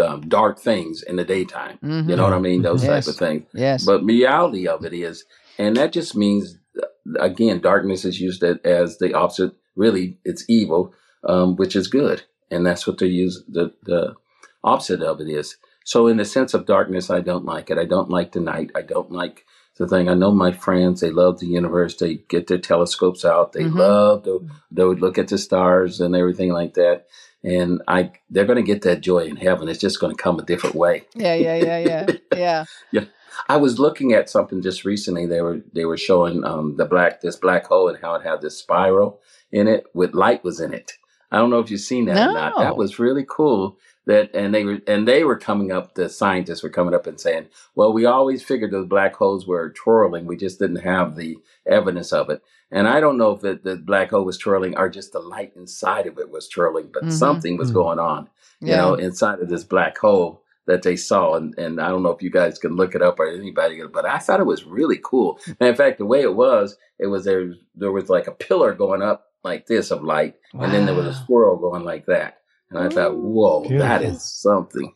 um, 0.00 0.22
dark 0.28 0.58
things 0.58 1.02
in 1.02 1.16
the 1.16 1.24
daytime. 1.24 1.78
Mhm. 1.82 2.08
You 2.08 2.16
know 2.16 2.24
what 2.24 2.32
I 2.32 2.38
mean? 2.38 2.62
Those 2.62 2.82
Yes. 2.84 3.06
type 3.06 3.12
of 3.14 3.18
things. 3.18 3.42
Yes. 3.54 3.84
But 3.84 4.04
reality 4.04 4.66
of 4.66 4.84
it 4.84 4.92
is, 4.92 5.24
and 5.58 5.76
that 5.76 5.92
just 5.92 6.16
means, 6.16 6.58
uh, 6.82 6.86
again, 7.20 7.60
darkness 7.60 8.04
is 8.04 8.20
used 8.20 8.42
as 8.42 8.98
the 8.98 9.14
opposite. 9.14 9.52
Really, 9.76 10.18
it's 10.24 10.44
evil, 10.48 10.92
um, 11.24 11.56
which 11.56 11.74
is 11.76 11.88
good, 11.88 12.22
and 12.50 12.64
that's 12.66 12.86
what 12.86 12.98
they 12.98 13.06
use. 13.06 13.42
The 13.48 13.72
the 13.84 14.14
opposite 14.62 15.02
of 15.02 15.20
it 15.20 15.28
is. 15.28 15.56
So, 15.84 16.06
in 16.06 16.16
the 16.16 16.24
sense 16.24 16.54
of 16.54 16.64
darkness, 16.66 17.10
I 17.10 17.20
don't 17.20 17.44
like 17.44 17.70
it. 17.70 17.78
I 17.78 17.84
don't 17.84 18.08
like 18.08 18.32
the 18.32 18.40
night. 18.40 18.70
I 18.74 18.82
don't 18.82 19.12
like 19.12 19.44
the 19.76 19.86
thing. 19.86 20.08
I 20.08 20.14
know 20.14 20.30
my 20.30 20.52
friends. 20.52 21.00
They 21.00 21.10
love 21.10 21.40
the 21.40 21.46
universe. 21.46 21.96
They 21.96 22.14
get 22.28 22.46
their 22.46 22.58
telescopes 22.58 23.24
out. 23.24 23.52
They 23.52 23.64
Mhm. 23.64 23.74
love 23.74 24.24
to. 24.24 24.48
They 24.70 24.84
would 24.84 25.00
look 25.00 25.18
at 25.18 25.28
the 25.28 25.36
stars 25.38 26.00
and 26.00 26.14
everything 26.16 26.52
like 26.52 26.74
that. 26.74 27.06
And 27.44 27.82
I, 27.86 28.10
they're 28.30 28.46
going 28.46 28.56
to 28.56 28.62
get 28.62 28.82
that 28.82 29.02
joy 29.02 29.20
in 29.20 29.36
heaven. 29.36 29.68
It's 29.68 29.78
just 29.80 30.00
going 30.00 30.16
to 30.16 30.22
come 30.22 30.38
a 30.38 30.42
different 30.42 30.74
way. 30.74 31.04
yeah, 31.14 31.34
yeah, 31.34 31.56
yeah, 31.56 31.78
yeah. 31.78 32.06
Yeah. 32.36 32.64
yeah. 32.90 33.04
I 33.48 33.56
was 33.56 33.78
looking 33.78 34.12
at 34.12 34.30
something 34.30 34.62
just 34.62 34.84
recently. 34.84 35.26
They 35.26 35.42
were 35.42 35.60
they 35.72 35.84
were 35.84 35.96
showing 35.98 36.44
um, 36.44 36.76
the 36.76 36.84
black 36.86 37.20
this 37.20 37.36
black 37.36 37.66
hole 37.66 37.88
and 37.88 37.98
how 38.00 38.14
it 38.14 38.22
had 38.22 38.40
this 38.40 38.56
spiral 38.58 39.20
in 39.52 39.68
it 39.68 39.84
with 39.92 40.14
light 40.14 40.42
was 40.42 40.60
in 40.60 40.72
it. 40.72 40.92
I 41.30 41.38
don't 41.38 41.50
know 41.50 41.58
if 41.58 41.70
you've 41.70 41.80
seen 41.80 42.06
that 42.06 42.16
or 42.30 42.32
not. 42.32 42.56
That 42.58 42.76
was 42.76 42.98
really 42.98 43.26
cool. 43.28 43.76
That 44.06 44.30
and 44.34 44.54
they 44.54 44.64
were 44.64 44.80
and 44.86 45.08
they 45.08 45.24
were 45.24 45.38
coming 45.38 45.72
up. 45.72 45.94
The 45.94 46.08
scientists 46.10 46.62
were 46.62 46.68
coming 46.68 46.94
up 46.94 47.06
and 47.06 47.18
saying, 47.18 47.46
"Well, 47.74 47.92
we 47.92 48.04
always 48.04 48.42
figured 48.42 48.70
those 48.70 48.86
black 48.86 49.14
holes 49.16 49.46
were 49.46 49.70
twirling. 49.70 50.26
We 50.26 50.36
just 50.36 50.58
didn't 50.58 50.82
have 50.82 51.16
the 51.16 51.38
evidence 51.66 52.12
of 52.12 52.28
it." 52.28 52.42
And 52.70 52.86
I 52.86 53.00
don't 53.00 53.16
know 53.16 53.30
if 53.30 53.44
it, 53.44 53.64
the 53.64 53.76
black 53.76 54.10
hole 54.10 54.24
was 54.24 54.36
twirling 54.36 54.76
or 54.76 54.88
just 54.90 55.12
the 55.12 55.20
light 55.20 55.52
inside 55.56 56.06
of 56.06 56.18
it 56.18 56.30
was 56.30 56.48
twirling, 56.48 56.90
but 56.92 57.04
Mhm. 57.04 57.12
something 57.12 57.56
was 57.56 57.70
Mhm. 57.70 57.74
going 57.74 57.98
on 57.98 58.28
you 58.60 58.68
Yeah. 58.70 58.76
know, 58.82 58.94
inside 58.94 59.40
of 59.40 59.48
this 59.48 59.64
black 59.64 59.98
hole 59.98 60.42
that 60.66 60.82
they 60.82 60.96
saw. 60.96 61.34
And, 61.34 61.54
and 61.58 61.80
I 61.80 61.88
don't 61.88 62.02
know 62.02 62.10
if 62.12 62.22
you 62.22 62.30
guys 62.30 62.58
can 62.58 62.76
look 62.76 62.94
it 62.94 63.02
up 63.02 63.20
or 63.20 63.26
anybody, 63.26 63.82
but 63.92 64.06
I 64.06 64.18
thought 64.18 64.40
it 64.40 64.46
was 64.46 64.64
really 64.64 64.98
cool. 65.02 65.38
And 65.60 65.68
in 65.68 65.74
fact, 65.74 65.98
the 65.98 66.06
way 66.06 66.22
it 66.22 66.34
was, 66.34 66.76
it 66.98 67.06
was 67.08 67.24
there, 67.24 67.52
there 67.74 67.92
was 67.92 68.08
like 68.08 68.26
a 68.26 68.32
pillar 68.32 68.72
going 68.72 69.02
up 69.02 69.26
like 69.42 69.66
this 69.66 69.90
of 69.90 70.02
light, 70.02 70.36
and 70.54 70.72
then 70.72 70.86
there 70.86 70.94
was 70.94 71.04
a 71.06 71.10
Wow. 71.10 71.14
squirrel 71.24 71.56
going 71.58 71.84
like 71.84 72.06
that. 72.06 72.38
And 72.70 72.78
I 72.78 72.88
thought, 72.88 73.16
whoa, 73.16 73.62
that 73.64 74.00
Beautiful. 74.00 74.06
is 74.16 74.22
something. 74.22 74.94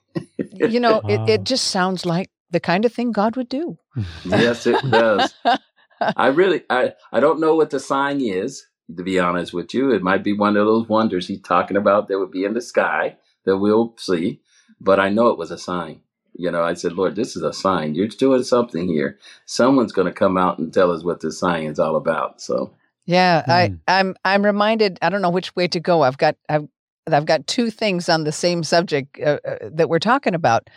you 0.53 0.81
know, 0.81 1.03
it, 1.09 1.19
Wow. 1.19 1.25
it 1.29 1.45
just 1.45 1.69
sounds 1.69 2.05
like 2.07 2.31
the 2.51 2.61
kind 2.61 2.85
of 2.85 2.93
thing 2.93 3.13
God 3.13 3.37
would 3.37 3.49
do. 3.49 3.79
yes, 4.25 4.67
it 4.67 4.81
does. 4.91 5.35
I 6.17 6.29
really, 6.29 6.63
I, 6.71 6.95
I 7.13 7.21
don't 7.21 7.41
know 7.41 7.55
what 7.55 7.71
the 7.71 7.81
sign 7.81 8.21
is, 8.21 8.67
to 8.97 9.03
be 9.03 9.19
honest 9.19 9.53
with 9.53 9.75
you. 9.75 9.91
It 9.93 10.03
might 10.03 10.23
be 10.25 10.33
one 10.33 10.57
of 10.57 10.67
those 10.67 10.89
wonders 10.89 11.27
he's 11.29 11.41
talking 11.43 11.77
about 11.77 12.09
that 12.09 12.19
would 12.19 12.31
be 12.31 12.45
in 12.45 12.55
the 12.55 12.61
sky 12.61 13.17
that 13.45 13.59
we'll 13.59 13.95
see, 13.99 14.41
but 14.81 14.99
I 15.01 15.09
know 15.09 15.29
it 15.29 15.39
was 15.39 15.51
a 15.51 15.59
sign. 15.59 16.01
You 16.35 16.51
know, 16.53 16.63
I 16.63 16.75
said, 16.75 16.93
Lord, 16.93 17.17
this 17.17 17.35
is 17.37 17.43
a 17.43 17.53
sign. 17.53 17.95
You're 17.97 18.07
doing 18.07 18.45
something 18.45 18.87
here. 18.87 19.19
Someone's 19.45 19.93
going 19.93 20.07
to 20.07 20.13
come 20.13 20.37
out 20.39 20.59
and 20.59 20.73
tell 20.73 20.93
us 20.93 21.03
what 21.03 21.21
this 21.21 21.39
sign 21.39 21.65
is 21.65 21.79
all 21.81 21.97
about. 21.97 22.41
So, 22.41 22.73
Yeah, 23.07 23.45
I, 23.49 23.69
Mm. 23.71 23.81
I'm 23.89 24.17
I'm 24.25 24.45
reminded. 24.45 24.99
I 25.03 25.09
don't 25.09 25.23
know 25.23 25.31
which 25.31 25.55
way 25.57 25.67
to 25.69 25.81
go. 25.81 26.03
I've 26.03 26.19
got 26.19 26.37
I've 26.49 26.69
I've 27.13 27.27
got 27.27 27.47
two 27.47 27.71
things 27.71 28.09
on 28.09 28.25
the 28.25 28.33
same 28.33 28.63
subject 28.65 29.19
uh, 29.21 29.39
uh, 29.47 29.57
that 29.73 29.89
we're 29.89 29.99
talking 29.99 30.35
about. 30.35 30.69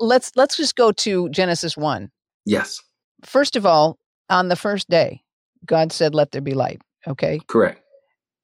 Let's 0.00 0.32
let's 0.36 0.56
just 0.56 0.76
go 0.76 0.92
to 0.92 1.28
Genesis 1.30 1.76
one. 1.76 2.10
yes, 2.44 2.80
First 3.24 3.56
of 3.56 3.64
all, 3.66 3.98
on 4.30 4.48
the 4.48 4.56
first 4.56 4.88
day, 4.88 5.22
God 5.64 5.92
said, 5.92 6.14
"Let 6.14 6.32
there 6.32 6.40
be 6.42 6.54
light." 6.54 6.80
Okay, 7.06 7.40
correct. 7.46 7.82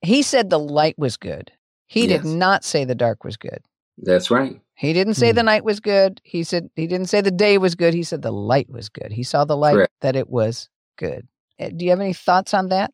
He 0.02 0.22
said 0.22 0.50
the 0.50 0.58
light 0.58 0.98
was 0.98 1.16
good. 1.16 1.52
He 1.87 2.06
did 2.06 2.24
not 2.24 2.64
say 2.64 2.85
the 2.85 2.94
dark 2.94 3.22
was 3.24 3.37
good. 3.37 3.61
That's 3.98 4.30
right. 4.30 4.61
He 4.74 4.92
didn't 4.92 5.14
say 5.14 5.30
the 5.32 5.42
Hmm. 5.42 5.46
night 5.46 5.64
was 5.64 5.78
good. 5.80 6.20
He 6.24 6.42
said 6.42 6.70
he 6.74 6.87
didn't 6.87 7.06
say 7.08 7.20
the 7.20 7.30
day 7.30 7.58
was 7.58 7.74
good. 7.74 7.94
He 7.94 8.02
said 8.02 8.22
the 8.22 8.32
light 8.32 8.68
was 8.70 8.88
good. 8.88 9.12
He 9.12 9.22
saw 9.22 9.44
the 9.44 9.56
light 9.56 9.74
Correct. 9.76 9.92
that 10.00 10.16
it 10.16 10.28
was 10.28 10.68
good. 10.96 11.28
Uh, 11.61 11.68
Do 11.76 11.85
you 11.85 11.90
have 11.90 12.00
any 12.00 12.14
thoughts 12.14 12.52
on 12.54 12.68
that? 12.70 12.90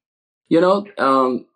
You 0.48 0.60
know, 0.60 0.86
um, 0.98 1.46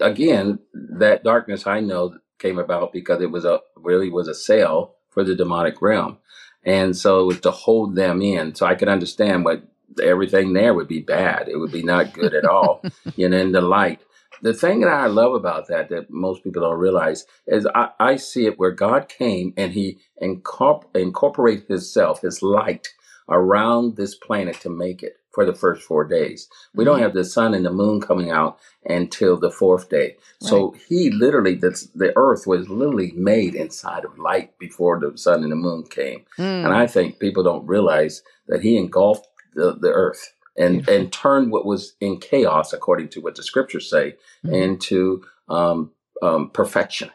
again, 0.00 0.58
that 0.74 1.24
darkness 1.24 1.66
I 1.66 1.80
know 1.80 2.16
came 2.38 2.58
about 2.58 2.92
because 2.92 3.20
it 3.20 3.30
was 3.30 3.44
a 3.44 3.60
really 3.76 4.10
was 4.10 4.28
a 4.28 4.34
sale 4.34 4.94
for 5.10 5.24
the 5.24 5.34
demonic 5.34 5.80
realm, 5.82 6.18
and 6.64 6.96
so 6.96 7.20
it 7.20 7.26
was 7.26 7.40
to 7.40 7.50
hold 7.50 7.96
them 7.96 8.22
in. 8.22 8.54
So 8.54 8.66
I 8.66 8.74
could 8.74 8.88
understand 8.88 9.44
what 9.44 9.62
everything 10.02 10.52
there 10.52 10.74
would 10.74 10.88
be 10.88 11.00
bad. 11.00 11.48
It 11.48 11.56
would 11.56 11.72
be 11.72 11.82
not 11.82 12.12
good 12.12 12.34
at 12.34 12.44
all. 12.44 12.82
you 13.16 13.28
know, 13.28 13.38
in 13.38 13.52
the 13.52 13.60
light. 13.60 14.00
The 14.42 14.54
thing 14.54 14.80
that 14.80 14.90
I 14.90 15.06
love 15.06 15.34
about 15.34 15.68
that 15.68 15.90
that 15.90 16.10
most 16.10 16.42
people 16.42 16.62
don't 16.62 16.78
realize 16.78 17.26
is 17.46 17.66
I, 17.74 17.90
I 18.00 18.16
see 18.16 18.46
it 18.46 18.58
where 18.58 18.70
God 18.70 19.08
came 19.08 19.52
and 19.56 19.72
He 19.72 19.98
incorpor- 20.22 20.84
incorporated 20.94 21.68
Himself, 21.68 22.22
His 22.22 22.42
light, 22.42 22.88
around 23.28 23.96
this 23.96 24.14
planet 24.14 24.60
to 24.62 24.70
make 24.70 25.02
it 25.02 25.19
for 25.32 25.44
the 25.46 25.54
first 25.54 25.82
four 25.82 26.04
days. 26.04 26.48
We 26.74 26.84
don't 26.84 26.98
Mhm. 26.98 27.02
have 27.02 27.14
the 27.14 27.24
sun 27.24 27.54
and 27.54 27.64
the 27.64 27.72
moon 27.72 28.00
coming 28.00 28.30
out 28.30 28.58
until 28.84 29.36
the 29.36 29.50
fourth 29.50 29.88
day. 29.88 30.16
So 30.40 30.74
he 30.88 31.10
literally, 31.10 31.54
the, 31.54 31.70
the 31.94 32.12
earth 32.16 32.46
was 32.46 32.68
literally 32.68 33.12
made 33.16 33.54
inside 33.54 34.04
of 34.04 34.18
light 34.18 34.58
before 34.58 34.98
the 34.98 35.16
sun 35.16 35.42
and 35.42 35.52
the 35.52 35.56
moon 35.56 35.84
came. 35.84 36.24
Mm, 36.38 36.64
And 36.64 36.74
I 36.74 36.86
think 36.86 37.18
people 37.18 37.42
don't 37.42 37.66
realize 37.66 38.22
that 38.48 38.62
he 38.62 38.76
engulfed 38.76 39.26
the, 39.54 39.72
the 39.74 39.92
earth 39.92 40.32
and, 40.56 40.76
Beautiful. 40.78 40.94
and 40.94 41.12
turned 41.12 41.52
what 41.52 41.64
was 41.66 41.94
in 42.00 42.18
chaos, 42.18 42.72
according 42.72 43.08
to 43.10 43.20
what 43.20 43.34
the 43.36 43.42
scriptures 43.42 43.88
say, 43.88 44.16
Mhm. 44.44 44.52
into 44.54 45.22
um, 45.48 45.90
um, 46.22 46.50
perfection. 46.50 47.10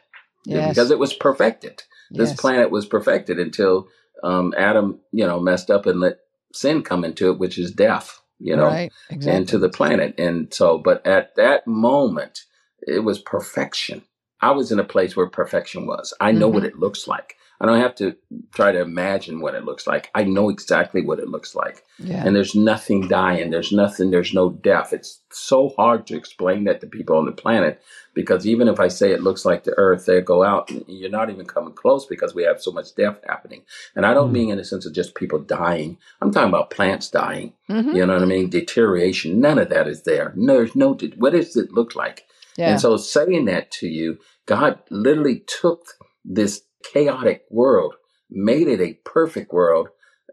yes, 0.45 0.69
Because 0.69 0.91
it 0.91 0.99
was 0.99 1.13
perfected. 1.13 1.83
This 2.11 2.29
yes. 2.31 2.39
planet 2.41 2.69
was 2.71 2.85
perfected 2.85 3.39
until 3.39 3.87
um, 4.23 4.53
Adam, 4.57 4.99
you 5.11 5.25
know, 5.27 5.39
messed 5.39 5.69
up 5.69 5.85
and 5.85 5.99
let 5.99 6.19
sin 6.55 6.83
come 6.83 7.05
into 7.05 7.31
it, 7.31 7.39
which 7.39 7.57
is 7.59 7.71
death, 7.71 8.21
you 8.39 8.55
know 8.55 8.77
right, 8.77 8.93
exactly. 9.09 9.55
into 9.55 9.59
the 9.59 9.69
planet. 9.69 10.15
And 10.19 10.53
so, 10.53 10.77
but 10.79 11.05
at 11.07 11.35
that 11.37 11.67
moment, 11.67 12.41
it 12.87 13.01
was 13.01 13.19
perfection. 13.19 14.03
I 14.41 14.51
was 14.51 14.71
in 14.71 14.79
a 14.79 14.85
place 14.85 15.15
where 15.15 15.27
perfection 15.29 15.87
was. 15.87 16.13
I 16.21 16.31
know 16.33 16.49
what 16.49 16.63
hmm 16.63 16.65
it 16.65 16.79
looks 16.79 17.07
like. 17.07 17.37
I 17.61 17.65
don't 17.65 17.79
have 17.79 17.95
to 17.95 18.15
try 18.53 18.71
to 18.73 18.81
imagine 18.81 19.39
what 19.39 19.55
it 19.55 19.63
looks 19.63 19.87
like. 19.87 20.11
I 20.13 20.23
know 20.23 20.49
exactly 20.49 21.01
what 21.01 21.19
it 21.19 21.29
looks 21.29 21.55
like. 21.55 21.83
Yeah. 21.99 22.23
And 22.25 22.35
there's 22.35 22.53
nothing 22.53 23.07
dying. 23.07 23.49
There's 23.49 23.71
nothing. 23.71 24.11
There's 24.11 24.33
no 24.33 24.49
death. 24.49 24.91
It's 24.91 25.21
so 25.31 25.69
hard 25.77 26.05
to 26.07 26.17
explain 26.17 26.65
that 26.65 26.81
to 26.81 26.87
people 26.87 27.17
on 27.17 27.25
the 27.25 27.31
planet 27.31 27.81
because 28.13 28.45
even 28.45 28.67
if 28.67 28.79
I 28.79 28.89
say 28.89 29.11
it 29.11 29.23
looks 29.23 29.45
like 29.45 29.63
the 29.63 29.73
earth, 29.77 30.05
they 30.05 30.19
go 30.21 30.43
out 30.43 30.69
and 30.69 30.83
you're 30.87 31.09
not 31.09 31.29
even 31.29 31.45
coming 31.45 31.73
close 31.73 32.05
because 32.05 32.35
we 32.35 32.43
have 32.43 32.61
so 32.61 32.71
much 32.71 32.93
death 32.95 33.19
happening. 33.27 33.61
And 33.95 34.05
I 34.05 34.13
don't 34.13 34.29
Mm. 34.29 34.33
mean 34.33 34.49
in 34.51 34.57
the 34.57 34.63
sense 34.65 34.85
of 34.85 34.93
just 34.93 35.15
people 35.15 35.39
dying. 35.39 35.97
I'm 36.21 36.31
talking 36.31 36.49
about 36.49 36.71
plants 36.71 37.09
dying. 37.09 37.53
hmm 37.67 37.95
You 37.95 38.05
know 38.05 38.13
what 38.15 38.21
I 38.23 38.25
mean? 38.25 38.49
Deterioration. 38.49 39.39
None 39.39 39.59
of 39.59 39.69
that 39.69 39.87
is 39.87 40.03
there. 40.03 40.33
No, 40.35 40.55
there's 40.55 40.75
no. 40.75 40.97
What 41.17 41.31
does 41.33 41.55
it 41.55 41.71
look 41.71 41.95
like? 41.95 42.25
Yeah. 42.57 42.71
And 42.71 42.81
so 42.81 42.97
saying 42.97 43.45
that 43.45 43.71
to 43.79 43.87
you, 43.87 44.17
God 44.45 44.79
literally 44.89 45.43
took 45.47 45.81
this 46.23 46.61
chaotic 46.93 47.45
world, 47.51 47.95
made 48.29 48.67
it 48.67 48.81
a 48.81 48.95
perfect 49.05 49.53
world. 49.53 49.89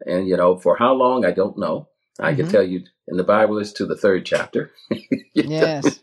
And, 0.07 0.29
you 0.29 0.37
know, 0.37 0.57
for 0.59 0.77
how 0.77 0.95
long, 0.95 1.25
I 1.25 1.33
don't 1.33 1.59
know. 1.59 1.89
I 2.21 2.35
can 2.35 2.47
Mhm. 2.47 2.51
tell 2.51 2.63
you 2.65 2.83
in 3.09 3.17
the 3.19 3.25
Bible, 3.25 3.59
it's 3.59 3.73
to 3.75 3.87
the 3.87 3.97
third 3.97 4.27
chapter. 4.27 4.73
Yes. 5.35 6.01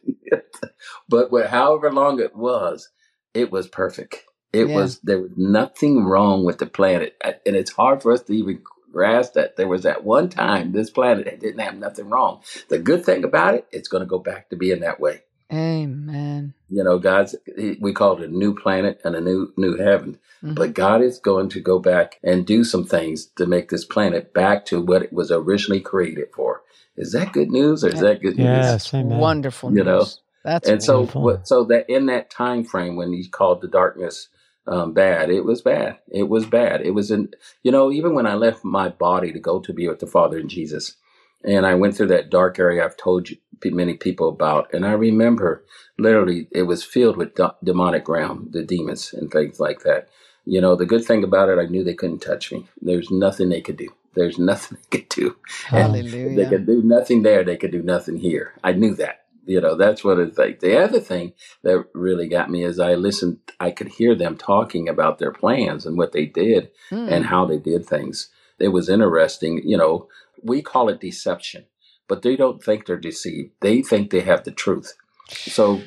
but 1.09 1.31
however 1.47 1.91
long 1.91 2.19
it 2.19 2.35
was, 2.35 2.89
it 3.33 3.51
was 3.51 3.67
perfect. 3.67 4.23
It 4.53 4.69
Yeah. 4.69 4.75
was, 4.77 4.99
there 5.01 5.21
was 5.21 5.31
nothing 5.37 6.05
wrong 6.05 6.45
with 6.45 6.59
the 6.59 6.65
planet. 6.67 7.15
And 7.23 7.55
it's 7.55 7.71
hard 7.71 8.01
for 8.01 8.11
us 8.13 8.23
to 8.23 8.33
even 8.33 8.63
grasp 8.91 9.33
that 9.33 9.55
there 9.57 9.67
was 9.67 9.85
at 9.85 10.03
one 10.03 10.29
time 10.29 10.71
this 10.71 10.89
planet 10.89 11.25
that 11.25 11.39
didn't 11.39 11.59
have 11.61 11.77
nothing 11.77 12.09
wrong. 12.09 12.41
The 12.69 12.79
good 12.79 13.05
thing 13.05 13.23
about 13.23 13.55
it, 13.55 13.67
it's 13.71 13.87
going 13.89 14.01
to 14.03 14.07
go 14.09 14.19
back 14.19 14.49
to 14.49 14.55
being 14.57 14.81
that 14.81 14.99
way. 14.99 15.23
Amen. 15.53 16.53
You 16.69 16.83
know, 16.83 16.99
God's 16.99 17.35
we 17.81 17.93
call 17.93 18.21
it 18.21 18.29
a 18.29 18.33
new 18.33 18.55
planet 18.55 19.01
and 19.05 19.15
a 19.15 19.21
new 19.21 19.53
new 19.57 19.77
heaven. 19.77 20.19
Mhm. 20.43 20.55
But 20.55 20.73
God 20.73 21.01
is 21.01 21.19
going 21.19 21.49
to 21.49 21.61
go 21.61 21.79
back 21.79 22.19
and 22.23 22.45
do 22.45 22.63
some 22.63 22.85
things 22.85 23.27
to 23.37 23.45
make 23.45 23.69
this 23.69 23.85
planet 23.85 24.33
back 24.33 24.65
to 24.67 24.81
what 24.81 25.03
it 25.03 25.13
was 25.13 25.31
originally 25.31 25.81
created 25.81 26.27
for. 26.35 26.61
Is 26.97 27.13
that 27.13 27.33
good 27.33 27.51
news 27.51 27.83
or 27.83 27.89
is 27.89 27.99
that 28.01 28.21
good 28.21 28.37
news? 28.37 28.47
Yes, 28.49 28.93
amen. 28.93 29.19
Wonderful 29.19 29.69
You 29.71 29.83
know. 29.83 30.01
That's 30.43 30.69
And 30.69 30.83
so, 30.83 30.99
Wonderful. 30.99 31.21
what, 31.23 31.47
so 31.47 31.63
that 31.65 31.89
in 31.89 32.07
that 32.07 32.29
time 32.29 32.63
frame 32.63 32.95
when 32.97 33.13
he 33.13 33.27
called 33.27 33.61
the 33.61 33.67
darkness 33.67 34.29
um, 34.67 34.93
bad, 34.93 35.29
it 35.31 35.45
was 35.45 35.61
bad. 35.61 35.99
It 36.09 36.29
was 36.29 36.45
bad. 36.45 36.81
It 36.81 36.91
was 36.91 37.11
in, 37.11 37.29
you 37.63 37.71
know, 37.71 37.91
even 37.91 38.15
when 38.15 38.27
I 38.27 38.35
left 38.35 38.65
my 38.65 38.89
body 38.89 39.31
to 39.33 39.39
go 39.39 39.59
to 39.61 39.73
be 39.73 39.87
with 39.87 39.99
the 39.99 40.07
Father 40.07 40.37
and 40.39 40.49
Jesus, 40.49 40.95
and 41.43 41.65
I 41.65 41.75
went 41.75 41.95
through 41.97 42.07
that 42.07 42.29
dark 42.31 42.59
area 42.59 42.85
I've 42.85 42.97
told 42.97 43.29
you 43.29 43.37
many 43.65 43.95
people 43.95 44.29
about, 44.29 44.73
and 44.73 44.85
I 44.85 44.91
remember 44.93 45.63
literally 45.97 46.47
it 46.51 46.63
was 46.63 46.83
filled 46.83 47.17
with 47.17 47.35
de- 47.35 47.55
demonic 47.63 48.07
realm, 48.07 48.47
the 48.51 48.63
demons 48.63 49.13
and 49.13 49.31
things 49.31 49.59
like 49.59 49.81
that. 49.81 50.09
You 50.45 50.61
know, 50.61 50.75
the 50.75 50.85
good 50.85 51.05
thing 51.05 51.23
about 51.23 51.49
it, 51.49 51.59
I 51.59 51.65
knew 51.65 51.83
they 51.83 51.93
couldn't 51.93 52.19
touch 52.21 52.51
me. 52.51 52.67
There's 52.81 53.11
nothing 53.11 53.49
they 53.49 53.61
could 53.61 53.77
do. 53.77 53.89
There's 54.15 54.39
nothing 54.39 54.77
they 54.91 54.99
could 54.99 55.09
do. 55.09 55.35
And 55.71 56.37
they 56.37 56.45
could 56.49 56.65
do 56.65 56.81
nothing 56.83 57.21
there. 57.23 57.43
They 57.43 57.57
could 57.57 57.71
do 57.71 57.83
nothing 57.83 58.17
here. 58.17 58.53
I 58.63 58.71
knew 58.73 58.95
that. 58.95 59.25
You 59.45 59.59
know, 59.61 59.75
that's 59.75 60.03
what 60.03 60.19
it's 60.19 60.37
like. 60.37 60.59
The 60.59 60.77
other 60.83 60.99
thing 60.99 61.33
that 61.63 61.85
really 61.93 62.27
got 62.27 62.51
me 62.51 62.63
is 62.63 62.79
I 62.79 62.93
listened, 62.95 63.39
I 63.59 63.71
could 63.71 63.87
hear 63.87 64.13
them 64.13 64.37
talking 64.37 64.87
about 64.87 65.17
their 65.17 65.31
plans 65.31 65.85
and 65.87 65.97
what 65.97 66.11
they 66.11 66.25
did 66.25 66.69
Mm. 66.91 67.11
and 67.11 67.25
how 67.25 67.45
they 67.45 67.57
did 67.57 67.85
things. 67.85 68.29
It 68.59 68.67
was 68.69 68.89
interesting. 68.89 69.61
You 69.67 69.77
know, 69.77 70.07
we 70.43 70.61
call 70.61 70.87
it 70.89 71.01
deception, 71.01 71.65
but 72.09 72.23
they 72.23 72.35
don't 72.35 72.61
think 72.61 72.85
they're 72.85 72.97
deceived. 72.97 73.51
They 73.61 73.81
think 73.83 74.11
they 74.11 74.21
have 74.21 74.43
the 74.43 74.51
truth. 74.51 74.93
So, 75.29 75.81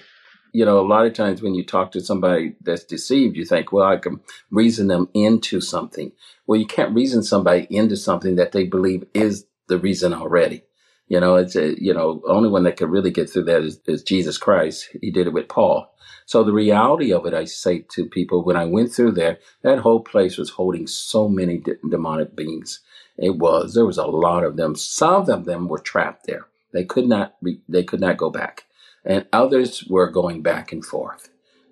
you 0.53 0.65
know, 0.65 0.81
a 0.81 0.87
lot 0.87 1.07
of 1.07 1.15
times 1.15 1.43
when 1.43 1.55
you 1.55 1.65
talk 1.67 1.93
to 1.93 2.01
somebody 2.01 2.55
that's 2.63 2.85
deceived, 2.85 3.37
you 3.37 3.45
think, 3.45 3.73
well, 3.73 3.87
I 3.87 3.99
can 3.99 4.21
reason 4.51 4.87
them 4.87 5.09
into 5.15 5.61
something. 5.61 6.13
Well, 6.47 6.61
you 6.61 6.67
can't 6.67 6.95
reason 6.95 7.23
somebody 7.23 7.67
into 7.71 7.97
something 7.97 8.37
that 8.37 8.53
they 8.53 8.65
believe 8.65 9.05
is 9.15 9.47
the 9.69 9.79
reason 9.79 10.15
already. 10.15 10.63
You 11.09 11.21
know, 11.21 11.37
it's 11.37 11.57
a, 11.57 11.83
you 11.83 11.93
know, 11.93 12.23
only 12.27 12.49
one 12.49 12.63
that 12.65 12.79
could 12.79 12.91
really 12.91 13.11
get 13.11 13.29
through 13.29 13.45
that 13.45 13.63
is, 13.63 13.81
is 13.87 14.03
Jesus 14.03 14.39
Christ. 14.39 14.89
He 15.01 15.11
did 15.11 15.27
it 15.27 15.33
with 15.33 15.49
Paul. 15.49 15.95
So 16.27 16.45
the 16.45 16.53
reality 16.53 17.13
of 17.13 17.27
it, 17.27 17.35
I 17.35 17.45
say 17.45 17.85
to 17.93 18.07
people, 18.07 18.45
when 18.45 18.57
I 18.57 18.65
went 18.65 18.93
through 18.93 19.13
there, 19.13 19.39
that 19.63 19.81
whole 19.81 20.01
place 20.01 20.39
was 20.39 20.51
holding 20.51 20.87
so 20.87 21.29
many 21.29 21.59
de- 21.59 21.75
demonic 21.91 22.37
beings. 22.37 22.81
It 23.23 23.39
was. 23.39 23.75
There 23.75 23.87
was 23.87 23.99
a 23.99 24.07
lot 24.07 24.45
of 24.45 24.57
them. 24.59 24.77
Some 24.77 25.31
of 25.31 25.47
them 25.47 25.69
were 25.69 25.81
trapped 25.81 26.27
there. 26.27 26.47
They 26.75 26.85
could 26.85 27.09
not. 27.09 27.37
Re- 27.43 27.63
they 27.69 27.85
could 27.85 28.01
not 28.03 28.19
go 28.19 28.31
back, 28.31 28.67
and 29.07 29.27
others 29.33 29.85
were 29.89 30.11
going 30.11 30.43
back 30.43 30.73
and 30.73 30.85
forth, 30.85 31.31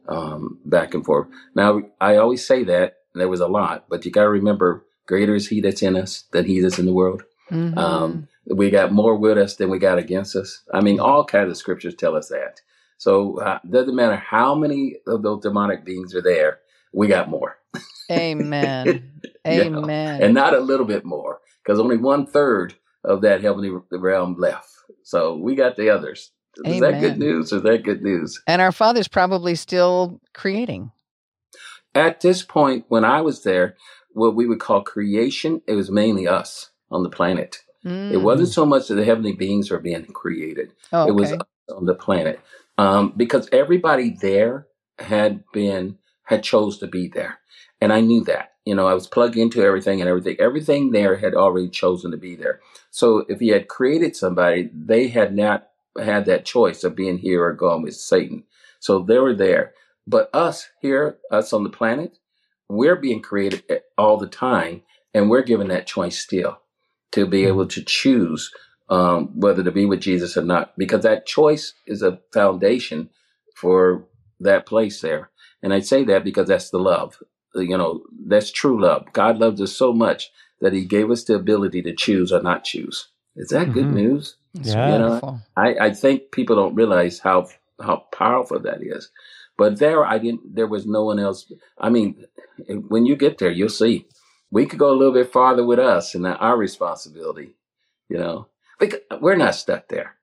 um, 0.09 0.61
back 0.67 0.95
and 0.95 1.05
forth. 1.07 1.29
Now, 1.57 1.83
I 2.01 2.17
always 2.17 2.47
say 2.47 2.65
that 2.65 2.99
there 3.15 3.29
was 3.29 3.41
a 3.41 3.49
lot, 3.49 3.87
but 3.91 4.07
you 4.07 4.13
got 4.13 4.25
to 4.25 4.31
remember, 4.31 4.87
greater 5.07 5.37
is 5.37 5.49
He 5.49 5.61
that's 5.63 5.83
in 5.83 5.97
us 5.97 6.25
than 6.33 6.47
He 6.47 6.61
that's 6.61 6.81
in 6.81 6.87
the 6.87 6.95
world. 6.95 7.25
Mhm. 7.51 7.79
Um, 7.79 8.29
we 8.47 8.71
got 8.71 8.93
more 8.93 9.17
with 9.17 9.39
us 9.39 9.57
than 9.57 9.71
we 9.71 9.79
got 9.81 9.99
against 9.99 10.37
us. 10.37 10.63
I 10.75 10.83
mean, 10.83 11.01
all 11.01 11.25
kinds 11.27 11.51
of 11.53 11.59
scriptures 11.59 11.97
tell 11.97 12.17
us 12.17 12.31
that. 12.31 12.63
So 12.99 13.41
uh, 13.41 13.61
doesn't 13.71 13.97
matter 13.97 14.17
how 14.17 14.57
many 14.57 14.97
of 15.09 15.23
those 15.23 15.43
demonic 15.43 15.85
beings 15.87 16.15
are 16.17 16.23
there, 16.23 16.61
we 16.95 17.09
got 17.09 17.31
more, 17.31 17.59
Amen. 18.11 19.12
Amen. 19.47 20.23
and 20.23 20.35
not 20.35 20.55
a 20.55 20.61
little 20.61 20.87
bit 20.87 21.05
more, 21.05 21.41
because 21.64 21.79
only 21.79 21.97
one 21.97 22.27
third 22.27 22.75
of 23.05 23.23
that 23.23 23.41
heavenly 23.43 23.71
realm 23.93 24.37
left. 24.39 24.68
So 25.05 25.37
we 25.37 25.55
got 25.55 25.77
the 25.77 25.91
others. 25.91 26.31
Is 26.64 26.81
that 26.81 27.01
good 27.01 27.18
news? 27.18 27.53
Or 27.53 27.57
is 27.57 27.62
that 27.62 27.85
good 27.85 28.03
news? 28.03 28.41
and 28.47 28.61
our 28.61 28.73
Father's 28.73 29.09
probably 29.09 29.55
still 29.55 30.21
creating. 30.35 30.91
At 31.95 32.21
this 32.21 32.43
point, 32.43 32.85
when 32.89 33.05
I 33.05 33.21
was 33.21 33.43
there, 33.43 33.77
what 34.12 34.35
we 34.37 34.47
would 34.47 34.61
call 34.61 34.83
creation, 34.83 35.62
it 35.66 35.75
was 35.75 35.91
mainly 35.91 36.27
us 36.29 36.71
on 36.91 37.03
the 37.03 37.09
planet. 37.11 37.59
It 37.83 37.89
Mm. 37.89 38.23
wasn't 38.23 38.51
so 38.51 38.66
much 38.66 38.89
that 38.89 38.97
the 38.97 39.05
heavenly 39.07 39.33
beings 39.33 39.71
were 39.71 39.79
being 39.79 40.05
created. 40.07 40.75
Oh, 40.93 41.07
It 41.09 41.12
was 41.12 41.33
okay. 41.33 41.41
on 41.75 41.87
the 41.87 41.95
planet 41.95 42.41
um, 42.77 43.14
because 43.16 43.49
everybody 43.53 44.11
there 44.21 44.66
had 44.99 45.45
been 45.53 45.97
had 46.25 46.43
chose 46.43 46.79
to 46.79 46.87
be 46.87 47.09
there, 47.09 47.39
and 47.81 47.93
I 47.93 48.01
knew 48.01 48.24
that. 48.24 48.53
You 48.64 48.74
know, 48.74 48.87
I 48.87 48.95
was 48.95 49.07
plugged 49.07 49.37
into 49.37 49.62
everything 49.62 50.01
and 50.01 50.09
everything. 50.09 50.37
Everything 50.39 50.93
there 50.93 51.16
had 51.16 51.35
already 51.35 51.68
chosen 51.68 52.11
to 52.11 52.16
be 52.16 52.37
there. 52.37 52.61
So 52.91 53.24
if 53.28 53.41
he 53.41 53.49
had 53.49 53.68
created 53.68 54.14
somebody, 54.14 54.70
they 54.72 55.09
had 55.09 55.35
not 55.35 55.68
had 55.99 56.26
that 56.26 56.45
choice 56.45 56.85
of 56.85 56.95
being 56.95 57.18
here 57.18 57.45
or 57.45 57.53
going 57.53 57.83
with 57.83 57.97
Satan. 57.97 58.45
So 58.78 59.01
they 59.01 59.18
were 59.18 59.35
there. 59.35 59.72
But 60.07 60.31
us 60.35 60.68
here, 60.81 61.18
us 61.31 61.53
on 61.53 61.64
the 61.64 61.70
planet, 61.70 62.18
we're 62.68 62.97
being 62.97 63.22
created 63.22 63.64
all 63.99 64.16
the 64.16 64.28
time, 64.28 64.83
and 65.12 65.28
we're 65.28 65.43
given 65.43 65.68
that 65.68 65.87
choice 65.87 66.18
still 66.18 66.61
to 67.12 67.26
be 67.26 67.45
able 67.45 67.66
to 67.66 67.83
choose 67.83 68.51
um, 68.89 69.28
whether 69.39 69.62
to 69.62 69.70
be 69.70 69.87
with 69.87 70.01
Jesus 70.01 70.37
or 70.37 70.43
not, 70.43 70.76
because 70.76 71.03
that 71.03 71.26
choice 71.26 71.74
is 71.87 72.03
a 72.03 72.20
foundation 72.33 73.11
for 73.55 74.05
that 74.41 74.66
place 74.66 75.01
there. 75.01 75.31
And 75.62 75.72
I 75.72 75.81
say 75.81 76.05
that 76.05 76.24
because 76.24 76.49
that's 76.49 76.70
the 76.70 76.78
love. 76.78 77.18
You 77.55 77.79
know, 77.79 78.03
that's 78.27 78.53
true 78.53 78.81
love. 78.83 79.07
God 79.13 79.39
loves 79.39 79.61
us 79.61 79.73
so 79.77 79.93
much 79.93 80.31
that 80.61 80.73
He 80.75 80.85
gave 80.85 81.11
us 81.11 81.25
the 81.25 81.35
ability 81.37 81.83
to 81.83 81.95
choose 81.95 82.33
or 82.33 82.43
not 82.43 82.65
choose. 82.65 83.09
Is 83.37 83.51
that 83.51 83.73
good 83.73 83.89
Mhm. 83.89 83.95
news? 83.95 84.37
Yeah. 84.55 84.93
You 84.93 84.99
know. 84.99 85.41
I, 85.57 85.75
I 85.89 85.91
think 85.93 86.33
people 86.33 86.57
don't 86.57 86.77
realize 86.77 87.21
how 87.21 87.49
how 87.81 88.05
powerful 88.13 88.61
that 88.61 88.83
is. 88.83 89.11
But 89.59 89.79
there, 89.81 90.05
I 90.05 90.19
didn't. 90.19 90.55
There 90.57 90.69
was 90.69 90.87
no 90.87 91.05
one 91.05 91.21
else. 91.21 91.53
I 91.79 91.91
mean, 91.91 92.27
when 92.89 93.07
you 93.07 93.17
get 93.17 93.39
there, 93.39 93.53
you'll 93.53 93.71
see. 93.71 94.07
We 94.51 94.67
could 94.67 94.81
go 94.81 94.91
a 94.93 94.97
little 94.99 95.15
bit 95.15 95.33
farther 95.33 95.65
with 95.67 95.81
us 95.81 96.15
and 96.15 96.27
our 96.27 96.57
responsibility. 96.59 97.57
You 98.09 98.19
know, 98.19 98.49
because 98.81 99.01
we're 99.21 99.37
not 99.37 99.57
stuck 99.57 99.89
there. 99.89 100.17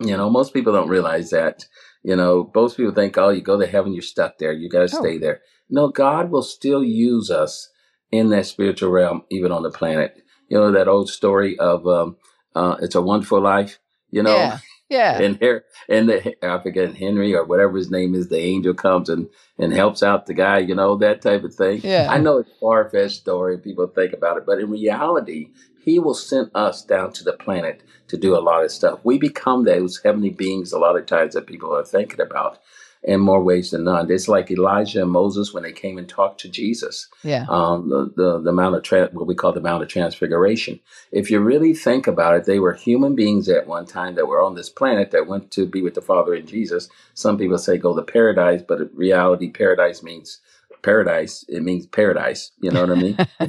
You 0.00 0.16
know, 0.16 0.30
most 0.30 0.54
people 0.54 0.72
don't 0.72 0.88
realize 0.90 1.30
that. 1.30 1.66
You 2.04 2.14
know, 2.16 2.50
most 2.54 2.76
people 2.76 2.92
think, 2.92 3.16
oh, 3.18 3.30
you 3.30 3.40
go 3.40 3.58
to 3.58 3.66
heaven, 3.66 3.92
you're 3.94 4.02
stuck 4.02 4.38
there. 4.38 4.52
You 4.52 4.68
got 4.68 4.88
to 4.88 4.96
Oh. 4.96 5.00
stay 5.00 5.18
there. 5.18 5.40
No, 5.70 5.88
God 5.88 6.30
will 6.30 6.42
still 6.42 6.84
use 6.84 7.30
us 7.30 7.70
in 8.12 8.28
that 8.28 8.46
spiritual 8.46 8.90
realm, 8.90 9.24
even 9.30 9.50
on 9.50 9.62
the 9.62 9.70
planet. 9.70 10.22
You 10.48 10.58
know 10.58 10.70
that 10.70 10.86
old 10.88 11.08
story 11.08 11.58
of 11.58 11.86
um, 11.88 12.16
uh, 12.54 12.76
"It's 12.80 12.94
a 12.94 13.00
Wonderful 13.02 13.40
Life." 13.40 13.78
You 14.10 14.22
know, 14.22 14.36
yeah. 14.36 14.58
Yeah. 14.90 15.18
and 15.22 15.36
here 15.38 15.64
and 15.88 16.08
the 16.10 16.46
I 16.46 16.62
forget 16.62 16.94
Henry 16.94 17.34
or 17.34 17.44
whatever 17.44 17.78
his 17.78 17.90
name 17.90 18.14
is, 18.14 18.28
the 18.28 18.38
angel 18.38 18.74
comes 18.74 19.08
and 19.08 19.28
and 19.58 19.72
helps 19.72 20.02
out 20.02 20.26
the 20.26 20.34
guy, 20.34 20.58
you 20.58 20.74
know, 20.74 20.96
that 20.96 21.22
type 21.22 21.42
of 21.42 21.54
thing. 21.54 21.80
Yeah. 21.82 22.08
I 22.10 22.18
know 22.18 22.36
it's 22.38 22.50
far 22.60 22.88
fetched 22.90 23.16
story, 23.16 23.56
people 23.58 23.86
think 23.86 24.12
about 24.12 24.36
it, 24.36 24.44
but 24.46 24.58
in 24.60 24.70
reality, 24.70 25.48
he 25.84 25.98
will 25.98 26.14
send 26.14 26.50
us 26.54 26.82
down 26.84 27.12
to 27.12 27.24
the 27.24 27.32
planet 27.34 27.82
to 28.08 28.16
do 28.16 28.36
a 28.36 28.40
lot 28.40 28.64
of 28.64 28.70
stuff. 28.70 29.00
We 29.04 29.18
become 29.18 29.64
those 29.64 30.00
heavenly 30.04 30.30
beings 30.30 30.72
a 30.72 30.78
lot 30.78 30.96
of 30.96 31.06
times 31.06 31.34
that 31.34 31.46
people 31.46 31.74
are 31.76 31.84
thinking 31.84 32.20
about. 32.20 32.58
in 33.04 33.20
more 33.20 33.42
ways 33.42 33.70
than 33.70 33.84
none. 33.84 34.10
It's 34.10 34.28
like 34.28 34.50
Elijah 34.50 35.02
and 35.02 35.10
Moses 35.10 35.52
when 35.52 35.62
they 35.62 35.72
came 35.72 35.98
and 35.98 36.08
talked 36.08 36.40
to 36.40 36.48
Jesus. 36.48 37.08
Yeah. 37.22 37.44
Um, 37.48 37.88
the, 37.90 38.12
the, 38.16 38.40
the 38.40 38.52
Mount 38.52 38.76
of, 38.76 38.82
tra- 38.82 39.10
what 39.12 39.26
we 39.26 39.34
call 39.34 39.52
the 39.52 39.60
Mount 39.60 39.82
of 39.82 39.88
Transfiguration. 39.88 40.80
If 41.12 41.30
you 41.30 41.40
really 41.40 41.74
think 41.74 42.06
about 42.06 42.34
it, 42.34 42.44
they 42.46 42.58
were 42.58 42.72
human 42.72 43.14
beings 43.14 43.48
at 43.48 43.66
one 43.66 43.86
time 43.86 44.14
that 44.14 44.26
were 44.26 44.40
on 44.40 44.54
this 44.54 44.70
planet 44.70 45.10
that 45.10 45.26
went 45.26 45.50
to 45.52 45.66
be 45.66 45.82
with 45.82 45.94
the 45.94 46.00
Father 46.00 46.34
in 46.34 46.46
Jesus. 46.46 46.88
Some 47.12 47.36
people 47.36 47.58
say 47.58 47.76
go 47.76 47.94
to 47.94 48.02
paradise, 48.02 48.62
but 48.66 48.80
in 48.80 48.90
reality, 48.94 49.50
paradise 49.50 50.02
means 50.02 50.40
paradise. 50.84 51.44
It 51.48 51.62
means 51.62 51.86
paradise. 51.86 52.52
You 52.60 52.70
know 52.70 52.80
what 52.80 52.90
I 52.90 52.94
mean? 52.94 53.18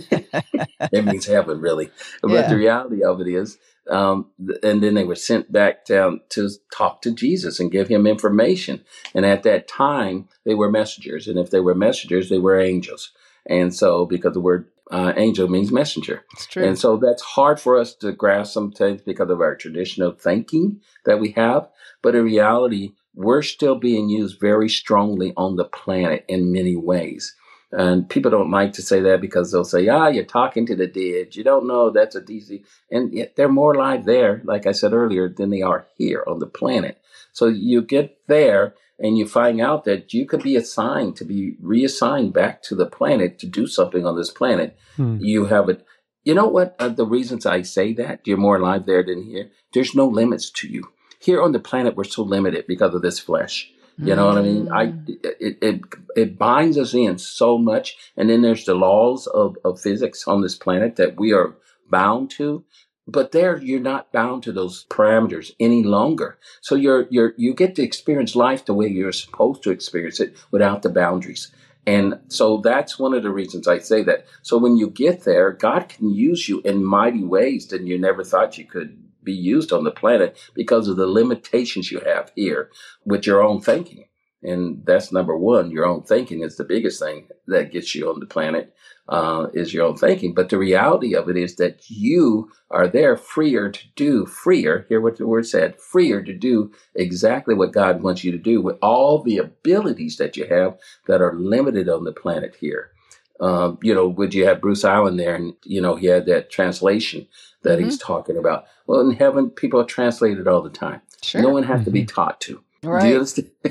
it 0.92 1.06
means 1.06 1.26
heaven, 1.28 1.60
really. 1.60 1.92
But 2.22 2.32
Yeah. 2.32 2.48
the 2.48 2.56
reality 2.56 3.04
of 3.04 3.22
it 3.22 3.28
is, 3.28 3.58
um, 3.90 4.28
and 4.64 4.82
then 4.82 4.96
they 4.96 5.04
were 5.04 5.16
sent 5.16 5.52
back 5.52 5.86
down 5.86 6.22
to 6.30 6.50
talk 6.76 7.02
to 7.04 7.12
Jesus 7.12 7.60
and 7.60 7.72
give 7.72 7.88
him 7.88 8.08
information. 8.08 8.84
And 9.14 9.26
at 9.26 9.44
that 9.44 9.68
time, 9.68 10.28
they 10.44 10.56
were 10.56 10.72
messengers. 10.72 11.28
And 11.28 11.38
if 11.38 11.52
they 11.52 11.60
were 11.60 11.76
messengers, 11.76 12.30
they 12.30 12.40
were 12.40 12.60
angels. 12.60 13.12
And 13.48 13.76
so, 13.76 14.06
because 14.06 14.34
the 14.34 14.40
word 14.40 14.66
uh, 14.92 15.14
angel 15.18 15.48
means 15.48 15.72
messenger. 15.72 16.24
It's 16.34 16.46
true. 16.48 16.64
And 16.66 16.78
so 16.78 16.98
that's 16.98 17.22
hard 17.22 17.60
for 17.60 17.78
us 17.78 17.96
to 17.96 18.12
grasp 18.12 18.54
sometimes 18.54 19.02
because 19.02 19.30
of 19.30 19.42
our 19.42 19.56
traditional 19.56 20.12
thinking 20.12 20.82
that 21.06 21.20
we 21.20 21.32
have. 21.32 21.70
But 22.02 22.16
in 22.16 22.24
reality, 22.24 22.94
we're 23.16 23.42
still 23.42 23.76
being 23.76 24.10
used 24.10 24.40
very 24.40 24.70
strongly 24.70 25.34
on 25.38 25.56
the 25.56 25.66
planet 25.66 26.26
in 26.28 26.52
many 26.52 26.76
ways. 26.76 27.36
And 27.72 28.08
people 28.10 28.32
don't 28.32 28.52
like 28.52 28.74
to 28.74 28.82
say 28.82 29.02
that 29.02 29.20
because 29.20 29.52
they'll 29.52 29.66
say, 29.66 29.88
ah, 29.90 30.08
you're 30.08 30.24
talking 30.24 30.66
to 30.68 30.76
the 30.76 30.88
dead. 30.88 31.36
You 31.36 31.44
don't 31.44 31.68
know 31.68 31.90
that's 31.90 32.16
a 32.16 32.22
DC. 32.22 32.64
And 32.90 33.14
yet 33.14 33.36
they're 33.36 33.50
more 33.50 33.74
alive 33.74 34.06
there, 34.06 34.42
like 34.46 34.66
I 34.66 34.72
said 34.72 34.94
earlier, 34.94 35.28
than 35.28 35.50
they 35.50 35.62
are 35.62 35.88
here 35.98 36.24
on 36.26 36.40
the 36.40 36.48
planet. 36.48 37.02
So 37.34 37.48
you 37.48 37.82
get 37.82 38.18
there 38.28 38.76
and 38.98 39.18
you 39.18 39.28
find 39.28 39.60
out 39.60 39.84
that 39.86 40.14
you 40.14 40.26
could 40.26 40.42
be 40.42 40.56
assigned 40.56 41.18
to 41.18 41.26
be 41.26 41.58
reassigned 41.60 42.34
back 42.34 42.62
to 42.64 42.76
the 42.76 42.86
planet 42.86 43.40
to 43.40 43.48
do 43.48 43.68
something 43.68 44.06
on 44.06 44.16
this 44.16 44.32
planet. 44.32 44.78
Hmm. 44.96 45.18
You 45.20 45.46
have 45.46 45.68
it. 45.68 45.86
You 46.24 46.34
know 46.34 46.48
what? 46.48 46.76
Uh, 46.80 46.90
the 46.90 47.06
reasons 47.06 47.46
I 47.46 47.62
say 47.64 47.94
that 47.94 48.22
you're 48.26 48.38
more 48.38 48.56
alive 48.56 48.86
there 48.86 49.04
than 49.04 49.24
here. 49.24 49.52
There's 49.74 49.94
no 49.94 50.08
limits 50.08 50.50
to 50.52 50.68
you. 50.68 50.92
Here 51.26 51.42
on 51.42 51.54
the 51.54 51.60
planet, 51.70 51.96
we're 51.96 52.04
so 52.18 52.24
limited 52.24 52.66
because 52.68 52.94
of 52.96 53.02
this 53.02 53.20
flesh. 53.20 53.72
You 53.98 54.16
know 54.16 54.28
what 54.28 54.38
I 54.38 54.42
mean? 54.42 54.68
I 54.72 54.86
Mm. 54.88 55.10
it, 55.48 55.58
it 55.70 55.82
it 56.16 56.38
binds 56.38 56.78
us 56.78 56.94
in 56.94 57.18
so 57.18 57.58
much, 57.58 57.88
and 58.18 58.30
then 58.30 58.42
there's 58.44 58.66
the 58.66 58.76
laws 58.76 59.28
of, 59.28 59.58
of 59.66 59.82
physics 59.82 60.28
on 60.28 60.42
this 60.42 60.56
planet 60.56 60.98
that 60.98 61.20
we 61.20 61.34
are 61.34 61.56
bound 61.90 62.30
to. 62.32 62.64
But 63.08 63.32
there, 63.32 63.58
you're 63.58 63.80
not 63.94 64.12
bound 64.12 64.44
to 64.44 64.52
those 64.52 64.86
parameters 64.90 65.52
any 65.60 65.84
longer. 65.84 66.38
So 66.62 66.76
you're 66.76 67.08
you're 67.10 67.34
you 67.38 67.54
get 67.54 67.76
to 67.76 67.84
experience 67.84 68.36
life 68.36 68.66
the 68.66 68.74
way 68.80 68.88
you're 68.88 69.12
supposed 69.12 69.64
to 69.64 69.72
experience 69.72 70.20
it 70.20 70.36
without 70.52 70.82
the 70.82 70.90
boundaries. 70.90 71.52
And 71.88 72.20
so 72.30 72.58
that's 72.58 73.00
one 73.00 73.14
of 73.14 73.24
the 73.24 73.30
reasons 73.32 73.68
I 73.68 73.80
say 73.80 74.04
that. 74.04 74.26
So 74.42 74.58
when 74.58 74.78
you 74.78 74.90
get 74.90 75.24
there, 75.24 75.52
God 75.52 75.90
can 75.90 76.10
use 76.14 76.50
you 76.50 76.62
in 76.62 76.84
mighty 76.84 77.24
ways 77.24 77.68
that 77.68 77.84
you 77.84 77.98
never 78.00 78.24
thought 78.24 78.58
you 78.58 78.66
could 78.66 78.98
be 79.26 79.34
used 79.34 79.74
on 79.74 79.84
the 79.84 79.92
planet 79.92 80.38
because 80.54 80.88
of 80.88 80.98
the 80.98 81.08
limitations 81.08 81.92
you 81.92 82.00
have 82.02 82.32
here 82.36 82.70
with 83.04 83.26
your 83.26 83.44
own 83.44 83.62
thinking. 83.62 84.06
And 84.44 84.86
that's 84.86 85.12
number 85.12 85.36
one. 85.36 85.72
Your 85.72 85.86
own 85.86 86.04
thinking 86.04 86.44
is 86.44 86.56
the 86.56 86.64
biggest 86.64 87.02
thing 87.02 87.30
that 87.48 87.72
gets 87.72 87.96
you 87.96 88.10
on 88.10 88.20
the 88.20 88.28
planet, 88.28 88.76
uh, 89.10 89.48
is 89.56 89.74
your 89.74 89.88
own 89.88 89.98
thinking. 89.98 90.36
But 90.36 90.50
the 90.50 90.60
reality 90.60 91.16
of 91.16 91.30
it 91.30 91.38
is 91.38 91.56
that 91.56 91.90
you 91.90 92.52
are 92.70 92.88
there 92.88 93.18
freer 93.18 93.72
to 93.72 93.88
do, 93.96 94.28
freer, 94.28 94.86
hear 94.88 95.02
what 95.02 95.18
the 95.18 95.26
word 95.26 95.48
said, 95.48 95.80
freer 95.80 96.22
to 96.22 96.34
do 96.34 96.72
exactly 96.94 97.56
what 97.56 97.72
God 97.72 98.04
wants 98.04 98.24
you 98.24 98.32
to 98.32 98.38
do 98.38 98.62
with 98.62 98.78
all 98.84 99.24
the 99.24 99.38
abilities 99.38 100.18
that 100.18 100.38
you 100.38 100.46
have 100.48 100.78
that 101.08 101.22
are 101.22 101.36
limited 101.36 101.90
on 101.90 102.04
the 102.04 102.12
planet 102.12 102.56
here. 102.60 102.92
Um, 103.40 103.80
you 103.82 103.94
know, 103.94 104.08
would 104.08 104.34
you 104.34 104.46
have 104.46 104.62
Bruce 104.62 104.86
Allen 104.86 105.18
there 105.18 105.36
and, 105.36 105.54
you 105.64 105.82
know, 105.82 105.96
he 105.96 106.08
had 106.08 106.26
that 106.28 106.50
translation 106.50 107.28
that 107.64 107.80
he's 107.80 107.98
talking 107.98 108.38
about. 108.38 108.66
Well, 108.88 109.02
in 109.02 109.12
heaven, 109.12 109.50
people 109.50 109.82
are 109.82 109.86
translated 109.86 110.48
all 110.48 110.62
the 110.62 110.70
time. 110.70 111.02
Sure. 111.22 111.42
No 111.42 111.50
one 111.50 111.64
has 111.64 111.84
to 111.86 111.92
be 111.92 112.06
taught 112.06 112.40
to. 112.42 112.64
Right. 112.84 113.12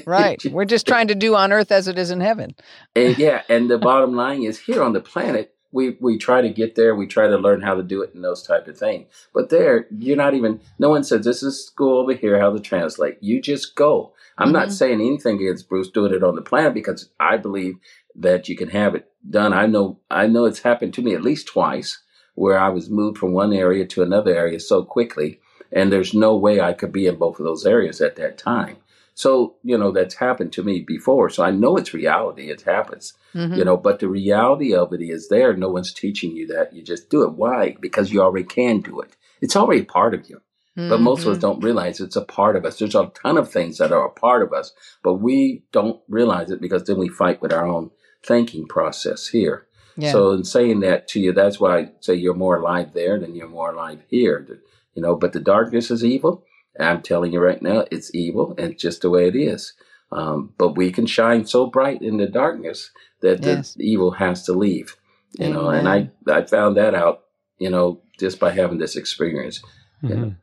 Right. 0.07 0.45
We're 0.47 0.65
just 0.65 0.87
trying 0.87 1.09
to 1.09 1.15
do 1.15 1.37
on 1.37 1.53
earth 1.53 1.71
as 1.71 1.87
it 1.89 1.99
is 1.99 2.11
in 2.11 2.21
heaven. 2.21 2.55
And 2.97 3.17
yeah, 3.19 3.43
and 3.49 3.71
the 3.71 3.79
bottom 3.79 4.15
line 4.15 4.43
is 4.43 4.59
here 4.59 4.83
on 4.83 4.93
the 4.93 5.01
planet, 5.01 5.55
we 5.73 5.97
we 6.01 6.17
try 6.19 6.41
to 6.41 6.49
get 6.49 6.77
there, 6.77 6.95
we 6.95 7.07
try 7.07 7.27
to 7.27 7.37
learn 7.37 7.61
how 7.61 7.75
to 7.75 7.83
do 7.83 8.03
it 8.03 8.15
and 8.15 8.23
those 8.23 8.43
type 8.43 8.69
of 8.69 8.79
things. 8.79 9.07
But 9.33 9.51
there, 9.51 9.87
you're 9.91 10.17
not 10.17 10.35
even. 10.35 10.61
No 10.79 10.91
one 10.91 11.03
says 11.03 11.25
this 11.25 11.43
is 11.43 11.67
school 11.67 11.99
over 11.99 12.15
here 12.15 12.39
how 12.39 12.53
to 12.53 12.61
translate. 12.61 13.19
You 13.21 13.43
just 13.43 13.75
go. 13.75 14.14
I'm 14.39 14.53
not 14.53 14.69
Mhm. 14.69 14.73
saying 14.73 15.01
anything 15.01 15.37
against 15.37 15.69
Bruce 15.69 15.91
doing 15.91 16.13
it 16.13 16.23
on 16.25 16.35
the 16.35 16.43
planet 16.43 16.75
because 16.75 17.11
I 17.21 17.37
believe 17.37 17.77
that 18.17 18.49
you 18.49 18.57
can 18.57 18.69
have 18.71 18.95
it 18.95 19.09
done. 19.29 19.53
I 19.53 19.67
know 19.67 19.99
I 20.11 20.27
know 20.27 20.45
it's 20.45 20.61
happened 20.61 20.95
to 20.95 21.03
me 21.03 21.15
at 21.15 21.23
least 21.23 21.47
twice 21.49 22.03
where 22.35 22.59
I 22.59 22.69
was 22.69 22.91
moved 22.91 23.19
from 23.19 23.33
one 23.33 23.53
area 23.53 23.87
to 23.87 24.03
another 24.03 24.35
area 24.35 24.59
so 24.59 24.83
quickly, 24.85 25.41
and 25.73 25.93
there's 25.93 26.15
no 26.15 26.37
way 26.37 26.61
I 26.61 26.73
could 26.73 26.93
be 26.93 27.07
in 27.07 27.17
both 27.17 27.39
of 27.39 27.45
those 27.45 27.65
areas 27.65 28.01
at 28.01 28.17
that 28.17 28.39
time. 28.39 28.77
So, 29.15 29.55
you 29.63 29.79
know, 29.79 29.93
that's 29.93 30.17
happened 30.17 30.53
to 30.55 30.65
me 30.65 30.81
before. 30.81 31.31
So 31.31 31.45
I 31.45 31.53
know 31.53 31.77
it's 31.77 31.95
reality. 31.95 32.51
It 32.51 32.63
happens 32.63 33.15
Mhm. 33.35 33.57
you 33.57 33.65
know 33.65 33.77
but 33.77 33.99
the 33.99 34.09
reality 34.09 34.73
of 34.75 34.93
it 34.93 35.01
is 35.03 35.29
there 35.29 35.57
no 35.57 35.69
one's 35.69 35.93
teaching 35.93 36.37
you 36.37 36.47
that 36.47 36.73
you 36.73 36.83
just 36.83 37.11
do 37.11 37.23
it 37.25 37.33
why 37.33 37.77
because 37.81 38.13
you 38.13 38.21
already 38.23 38.47
can 38.47 38.81
do 38.81 39.01
it 39.01 39.17
it's 39.41 39.57
already 39.57 39.83
part 39.83 40.15
of 40.15 40.29
you 40.31 40.41
but 40.77 41.01
most 41.01 41.23
of 41.25 41.29
us 41.33 41.39
Mhm. 41.39 41.43
don't 41.43 41.65
realize 41.65 42.01
it's 42.01 42.17
a 42.17 42.25
part 42.25 42.57
of 42.57 42.65
us 42.65 42.79
there's 42.79 42.95
a 42.95 43.11
ton 43.23 43.39
of 43.39 43.51
things 43.51 43.79
that 43.79 43.93
are 43.93 44.07
a 44.07 44.11
part 44.11 44.43
of 44.43 44.53
us 44.53 44.73
but 45.03 45.15
we 45.15 45.63
don't 45.73 46.01
realize 46.09 46.51
it 46.51 46.61
because 46.61 46.85
then 46.85 46.99
we 46.99 47.09
fight 47.09 47.41
with 47.41 47.53
our 47.53 47.67
own 47.67 47.91
thinking 48.25 48.67
process 48.67 49.29
here 49.29 49.67
Yeah. 49.97 50.13
so 50.13 50.31
in 50.33 50.45
saying 50.45 50.81
that 50.81 51.07
to 51.09 51.21
you 51.21 51.33
that's 51.33 51.61
why 51.61 51.79
i 51.79 51.91
say 52.01 52.15
you're 52.15 52.35
more 52.35 52.57
alive 52.57 52.93
there 52.93 53.19
than 53.21 53.35
you're 53.37 53.49
more 53.49 53.71
alive 53.73 54.01
here 54.09 54.47
you 54.95 55.03
know 55.03 55.15
but 55.15 55.33
the 55.33 55.41
darkness 55.41 55.91
is 55.91 56.05
evil 56.05 56.45
i'm 56.81 57.03
telling 57.03 57.33
you 57.33 57.41
right 57.41 57.63
now 57.63 57.85
it's 57.93 58.13
evil 58.15 58.55
and 58.59 58.73
it's 58.73 58.83
just 58.83 59.03
the 59.03 59.11
way 59.11 59.29
it 59.29 59.37
is 59.37 59.75
um, 60.13 60.53
but 60.59 60.77
we 60.77 60.91
can 60.93 61.07
shine 61.07 61.45
so 61.47 61.67
bright 61.67 62.01
in 62.03 62.17
the 62.19 62.27
darkness 62.27 62.91
that 63.21 63.45
Yes. 63.45 63.75
the 63.75 63.85
evil 63.85 64.13
has 64.13 64.45
to 64.45 64.53
leave. 64.53 64.97
You 65.41 65.49
know, 65.53 65.71
and 65.71 65.89
I 65.89 66.11
I 66.29 66.43
found 66.43 66.77
that 66.77 66.95
out. 66.95 67.25
You 67.59 67.71
know, 67.71 68.01
just 68.21 68.39
by 68.39 68.51
having 68.53 68.79
this 68.79 68.95
experience. 68.95 69.61
Mhm. 70.05 70.37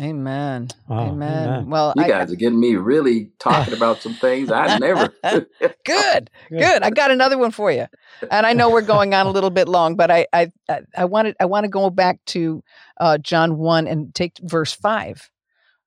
Amen. 0.00 0.68
Wow, 0.86 1.08
Amen. 1.08 1.48
amen. 1.48 1.70
Well, 1.70 1.92
You 1.96 2.04
I, 2.04 2.08
guys 2.08 2.32
are 2.32 2.36
getting 2.36 2.60
me 2.60 2.76
really 2.76 3.30
talking 3.40 3.74
about 3.74 4.00
some 4.00 4.14
things 4.14 4.50
I 4.52 4.78
never. 4.78 5.12
good, 5.24 5.46
Good. 5.84 6.30
good. 6.50 6.82
I 6.84 6.90
got 6.90 7.10
another 7.10 7.36
one 7.36 7.50
for 7.50 7.72
you, 7.72 7.86
and 8.30 8.46
I 8.46 8.52
know 8.52 8.70
we're 8.70 8.82
going 8.82 9.14
on 9.14 9.26
a 9.26 9.30
little 9.30 9.50
bit 9.50 9.66
long, 9.68 9.96
but 9.96 10.10
I 10.10 10.26
I 10.32 10.52
I- 10.68 10.82
I 10.96 11.04
wanted 11.04 11.34
I 11.40 11.46
want 11.46 11.64
to 11.64 11.68
go 11.68 11.90
back 11.90 12.20
to 12.26 12.62
uh, 13.00 13.18
John 13.18 13.58
one 13.58 13.88
and 13.88 14.14
take 14.14 14.38
verse 14.42 14.72
five, 14.72 15.28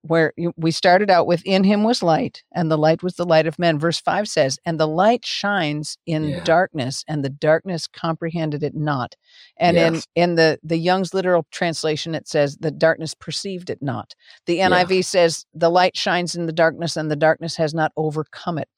where 0.04 0.34
we 0.58 0.72
started 0.72 1.10
out 1.10 1.28
with 1.28 1.42
"In 1.46 1.64
Him 1.64 1.84
was 1.84 2.02
light, 2.04 2.44
and 2.54 2.72
the 2.72 2.78
light 2.78 3.04
was 3.04 3.16
the 3.16 3.26
light 3.26 3.48
of 3.48 3.60
men." 3.60 3.80
Verse 3.80 4.00
five 4.00 4.28
says, 4.28 4.60
"And 4.66 4.80
the 4.80 4.88
light 4.88 5.26
shines 5.26 5.98
in 6.06 6.30
Yeah. 6.30 6.42
darkness, 6.44 7.04
and 7.08 7.24
the 7.24 7.30
darkness 7.30 7.88
comprehended 7.88 8.64
it 8.64 8.76
not." 8.76 9.16
And 9.58 9.76
Yes. 9.78 10.08
in 10.16 10.24
in 10.32 10.36
the 10.36 10.60
the 10.64 10.78
Young's 10.78 11.14
literal 11.14 11.46
translation, 11.52 12.16
it 12.16 12.28
says, 12.28 12.58
"The 12.58 12.72
darkness 12.72 13.14
perceived 13.14 13.70
it 13.70 13.82
not." 13.82 14.16
The 14.46 14.56
Yeah. 14.56 14.68
NIV 14.70 15.02
says, 15.04 15.46
"The 15.54 15.70
light 15.70 15.96
shines 15.98 16.36
in 16.36 16.46
the 16.48 16.54
darkness, 16.54 16.98
and 16.98 17.12
the 17.12 17.16
darkness 17.16 17.56
has 17.58 17.74
not 17.74 17.92
overcome 17.98 18.58
it." 18.58 18.70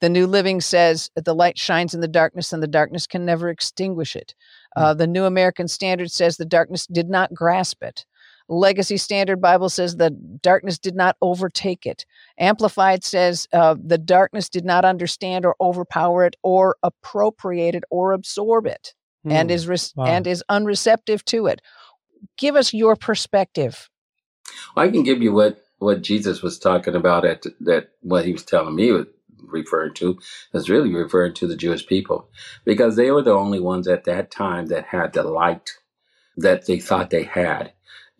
The 0.00 0.08
New 0.10 0.26
Living 0.26 0.60
says, 0.60 1.10
"The 1.14 1.34
light 1.34 1.58
shines 1.58 1.94
in 1.94 2.00
the 2.00 2.08
darkness, 2.08 2.52
and 2.52 2.62
the 2.62 2.66
darkness 2.66 3.06
can 3.06 3.24
never 3.24 3.48
extinguish 3.48 4.14
it." 4.16 4.34
Uh, 4.76 4.92
the 4.94 5.06
New 5.06 5.24
American 5.24 5.68
Standard 5.68 6.10
says, 6.10 6.36
"The 6.36 6.44
darkness 6.44 6.86
did 6.86 7.08
not 7.08 7.32
grasp 7.32 7.82
it." 7.82 8.04
Legacy 8.52 8.98
Standard 8.98 9.40
Bible 9.40 9.70
says, 9.70 9.96
"The 9.96 10.10
darkness 10.10 10.78
did 10.78 10.96
not 10.96 11.16
overtake 11.22 11.86
it." 11.86 12.06
Amplified 12.38 13.04
says, 13.04 13.48
uh, 13.52 13.76
"The 13.82 13.98
darkness 13.98 14.48
did 14.50 14.64
not 14.66 14.84
understand 14.84 15.46
or 15.46 15.56
overpower 15.60 16.26
it, 16.26 16.36
or 16.44 16.76
appropriate 16.84 17.74
it, 17.76 17.84
or 17.90 18.12
absorb 18.12 18.66
it." 18.66 18.94
and 19.26 19.50
Hmm. 19.50 19.54
is 19.54 19.68
res- 19.68 19.94
Wow. 19.96 20.06
and 20.06 20.26
is 20.26 20.44
unreceptive 20.50 21.24
to 21.26 21.46
it. 21.46 21.62
Give 22.38 22.56
us 22.56 22.74
your 22.74 22.96
perspective. 22.96 23.88
I 24.76 24.88
can 24.88 25.02
give 25.02 25.22
you 25.22 25.32
what 25.32 25.58
what 25.78 26.02
Jesus 26.02 26.42
was 26.42 26.58
talking 26.60 26.94
about 26.94 27.24
at 27.24 27.44
that 27.60 27.90
what 28.02 28.24
he 28.24 28.32
was 28.32 28.44
telling 28.44 28.76
me 28.76 28.92
was 28.92 29.06
referring 29.48 29.94
to 29.94 30.18
is 30.54 30.70
really 30.70 30.94
referring 30.94 31.34
to 31.34 31.46
the 31.48 31.56
Jewish 31.56 31.86
people 31.86 32.28
because 32.64 32.96
they 32.96 33.10
were 33.10 33.22
the 33.22 33.32
only 33.34 33.60
ones 33.60 33.88
at 33.88 34.04
that 34.04 34.30
time 34.30 34.66
that 34.66 34.86
had 34.86 35.12
the 35.12 35.24
light 35.24 35.70
that 36.36 36.66
they 36.66 36.78
thought 36.80 37.10
they 37.10 37.24
had. 37.24 37.72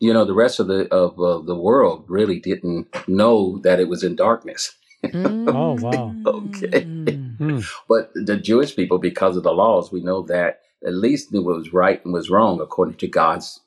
You 0.03 0.13
know, 0.13 0.25
the 0.25 0.35
rest 0.35 0.59
of 0.59 0.67
the 0.67 0.93
of 0.93 1.17
uh, 1.21 1.39
the 1.47 1.55
world 1.55 2.07
really 2.09 2.41
didn't 2.41 2.89
know 3.07 3.61
that 3.63 3.79
it 3.79 3.89
was 3.89 4.03
in 4.03 4.17
darkness. 4.17 4.75
Oh, 5.15 5.77
wow. 5.81 6.13
Okay. 6.27 6.83
Mm. 6.83 7.37
Hmm. 7.37 7.61
But 7.89 8.11
the 8.15 8.37
Jewish 8.37 8.75
people, 8.75 8.99
because 8.99 9.37
of 9.37 9.45
the 9.45 9.53
laws, 9.53 9.93
we 9.93 10.03
know 10.03 10.23
that 10.23 10.63
at 10.85 10.95
least 10.95 11.33
knew 11.33 11.45
what 11.45 11.57
was 11.57 11.73
right 11.73 12.05
and 12.05 12.13
was 12.13 12.31
wrong 12.31 12.61
according 12.61 12.97
to 12.97 13.07
God's 13.07 13.61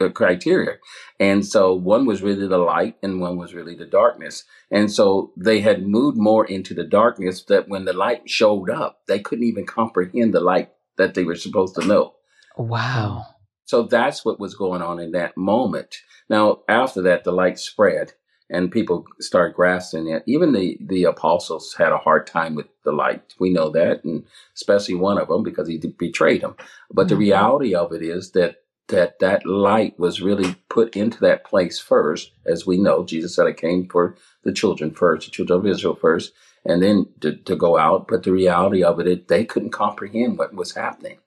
uh, 0.00 0.08
criteria. 0.08 0.78
And 1.20 1.46
so 1.46 1.72
one 1.72 2.04
was 2.04 2.20
really 2.20 2.48
the 2.48 2.58
light 2.58 2.96
and 3.00 3.20
one 3.20 3.36
was 3.36 3.54
really 3.54 3.76
the 3.76 3.86
darkness. 3.86 4.42
And 4.72 4.90
so 4.90 5.32
they 5.36 5.60
had 5.60 5.86
moved 5.86 6.16
more 6.18 6.44
into 6.44 6.74
the 6.74 6.84
darkness 6.84 7.44
that 7.44 7.68
when 7.68 7.84
the 7.84 7.92
light 7.92 8.28
showed 8.28 8.70
up, 8.70 9.02
they 9.06 9.20
couldn't 9.20 9.44
even 9.44 9.66
comprehend 9.66 10.34
the 10.34 10.40
light 10.40 10.70
that 10.96 11.14
they 11.14 11.22
were 11.22 11.36
supposed 11.36 11.76
to 11.76 11.86
know. 11.86 12.14
Wow. 12.56 13.26
So 13.70 13.84
that's 13.84 14.24
what 14.24 14.40
was 14.40 14.54
going 14.56 14.82
on 14.82 15.00
in 15.00 15.12
that 15.12 15.36
moment. 15.36 15.98
Now, 16.28 16.60
after 16.68 17.02
that, 17.04 17.24
the 17.24 17.32
light 17.32 17.58
spread 17.60 18.14
and 18.50 18.72
people 18.72 19.06
started 19.20 19.54
grasping 19.56 20.08
it. 20.08 20.24
Even 20.26 20.52
the, 20.52 20.78
the 20.80 21.04
apostles 21.04 21.74
had 21.78 21.92
a 21.92 21.98
hard 21.98 22.26
time 22.26 22.56
with 22.56 22.66
the 22.84 22.92
light. 22.92 23.34
We 23.40 23.50
know 23.50 23.70
that, 23.70 24.04
and 24.04 24.24
especially 24.56 24.96
one 24.96 25.18
of 25.18 25.28
them 25.28 25.44
because 25.44 25.68
he 25.68 25.78
betrayed 25.78 26.42
him. 26.42 26.56
But 26.92 27.08
the 27.08 27.16
Mhm. 27.16 27.20
reality 27.28 27.74
of 27.76 27.92
it 27.92 28.02
is 28.02 28.32
that 28.32 28.56
that 28.88 29.20
that 29.20 29.46
light 29.46 29.98
was 30.00 30.20
really 30.20 30.56
put 30.68 30.96
into 30.96 31.20
that 31.20 31.44
place 31.44 31.78
first, 31.80 32.32
as 32.46 32.66
we 32.66 32.76
know. 32.76 33.04
Jesus 33.04 33.36
said, 33.36 33.46
"I 33.48 33.52
came 33.52 33.88
for 33.88 34.16
the 34.44 34.52
children 34.52 34.90
first, 34.92 35.26
the 35.26 35.32
children 35.32 35.60
of 35.60 35.66
Israel 35.66 35.94
first, 35.94 36.32
and 36.66 36.82
then 36.82 37.06
to, 37.22 37.36
to 37.36 37.56
go 37.56 37.78
out." 37.78 38.08
But 38.08 38.24
the 38.24 38.32
reality 38.32 38.82
of 38.84 39.00
it, 39.00 39.08
it, 39.08 39.28
they 39.28 39.44
couldn't 39.44 39.70
comprehend 39.84 40.38
what 40.38 40.54
was 40.54 40.74
happening. 40.74 41.18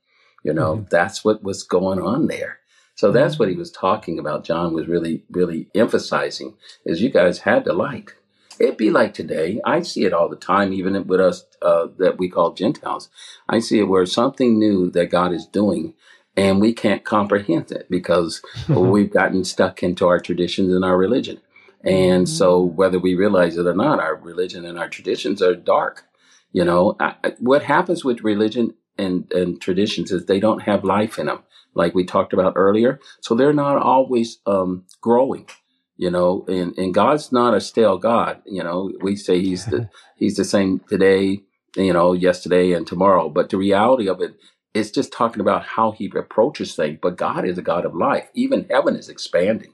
You 0.44 0.54
know, 0.54 0.76
mm-hmm. 0.76 0.86
that's 0.90 1.24
what 1.24 1.44
was 1.44 1.64
going 1.64 2.00
on 2.00 2.28
there. 2.28 2.60
So 2.96 3.12
that's 3.12 3.40
what 3.40 3.48
he 3.48 3.54
mm-hmm. 3.54 3.60
was 3.60 3.72
talking 3.72 4.20
about. 4.20 4.44
John 4.44 4.74
was 4.74 4.88
really, 4.88 5.24
really 5.32 5.70
emphasizing 5.74 6.56
is 6.86 7.02
you 7.02 7.10
guys 7.10 7.40
had 7.40 7.66
the 7.66 7.74
light. 7.74 8.14
It'd 8.60 8.78
be 8.78 8.92
like 8.92 9.14
today. 9.14 9.60
I 9.66 9.82
see 9.82 10.06
it 10.06 10.14
all 10.14 10.30
the 10.30 10.36
time, 10.36 10.74
even 10.74 11.08
with 11.08 11.20
us 11.20 11.46
uh, 11.62 11.88
that 11.98 12.20
we 12.20 12.30
call 12.30 12.54
Gentiles. 12.54 13.10
I 13.50 13.60
see 13.60 13.80
it 13.80 13.88
where 13.88 14.06
something 14.06 14.60
new 14.60 14.92
that 14.92 15.10
God 15.10 15.34
is 15.34 15.48
doing, 15.48 15.96
and 16.38 16.62
we 16.62 16.72
can't 16.72 17.04
comprehend 17.04 17.72
it 17.72 17.88
because 17.90 18.44
we've 18.70 19.12
gotten 19.12 19.44
stuck 19.44 19.82
into 19.82 20.08
our 20.08 20.20
traditions 20.20 20.72
and 20.72 20.86
our 20.86 20.98
religion. 20.98 21.42
And 21.84 22.30
so, 22.30 22.66
mm-hmm. 22.66 22.76
whether 22.76 23.00
we 23.00 23.16
realize 23.16 23.58
it 23.58 23.66
or 23.66 23.74
not, 23.74 24.00
our 24.00 24.16
religion 24.16 24.66
and 24.66 24.78
our 24.78 24.88
traditions 24.88 25.42
are 25.42 25.56
dark. 25.56 26.06
You 26.52 26.64
know, 26.64 26.96
I- 27.00 27.16
what 27.40 27.64
happens 27.64 28.06
with 28.06 28.24
religion 28.24 28.76
and, 28.98 29.32
and 29.32 29.62
traditions 29.62 30.12
is 30.12 30.26
they 30.26 30.40
don't 30.40 30.64
have 30.64 30.84
life 30.84 31.18
in 31.18 31.28
them, 31.28 31.44
like 31.74 31.96
we 31.96 32.06
talked 32.06 32.34
about 32.34 32.54
earlier. 32.56 33.00
So 33.22 33.36
they're 33.36 33.54
not 33.54 33.78
always 33.78 34.40
um, 34.46 34.86
growing. 35.02 35.48
You 35.96 36.10
know, 36.10 36.44
and, 36.48 36.76
and 36.78 36.94
God's 36.94 37.32
not 37.32 37.54
a 37.54 37.62
stale 37.62 37.98
God. 38.00 38.42
You 38.46 38.64
know, 38.64 38.92
we 39.02 39.16
say 39.16 39.40
he's 39.40 39.66
the 39.68 39.90
he's 40.18 40.36
the 40.36 40.44
same 40.44 40.82
today, 40.90 41.44
you 41.76 41.94
know, 41.94 42.14
yesterday 42.14 42.72
and 42.74 42.86
tomorrow. 42.86 43.30
But 43.30 43.50
the 43.50 43.58
reality 43.58 44.10
of 44.10 44.20
it 44.20 44.34
is 44.74 44.92
just 44.92 45.14
talking 45.14 45.40
about 45.40 45.64
how 45.64 45.92
he 45.92 46.12
approaches 46.16 46.76
things. 46.76 46.98
But 47.02 47.18
God 47.18 47.46
is 47.46 47.60
a 47.60 47.62
God 47.62 47.86
of 47.86 47.96
life. 47.96 48.28
Even 48.34 48.66
heaven 48.70 48.96
is 48.96 49.08
expanding. 49.08 49.74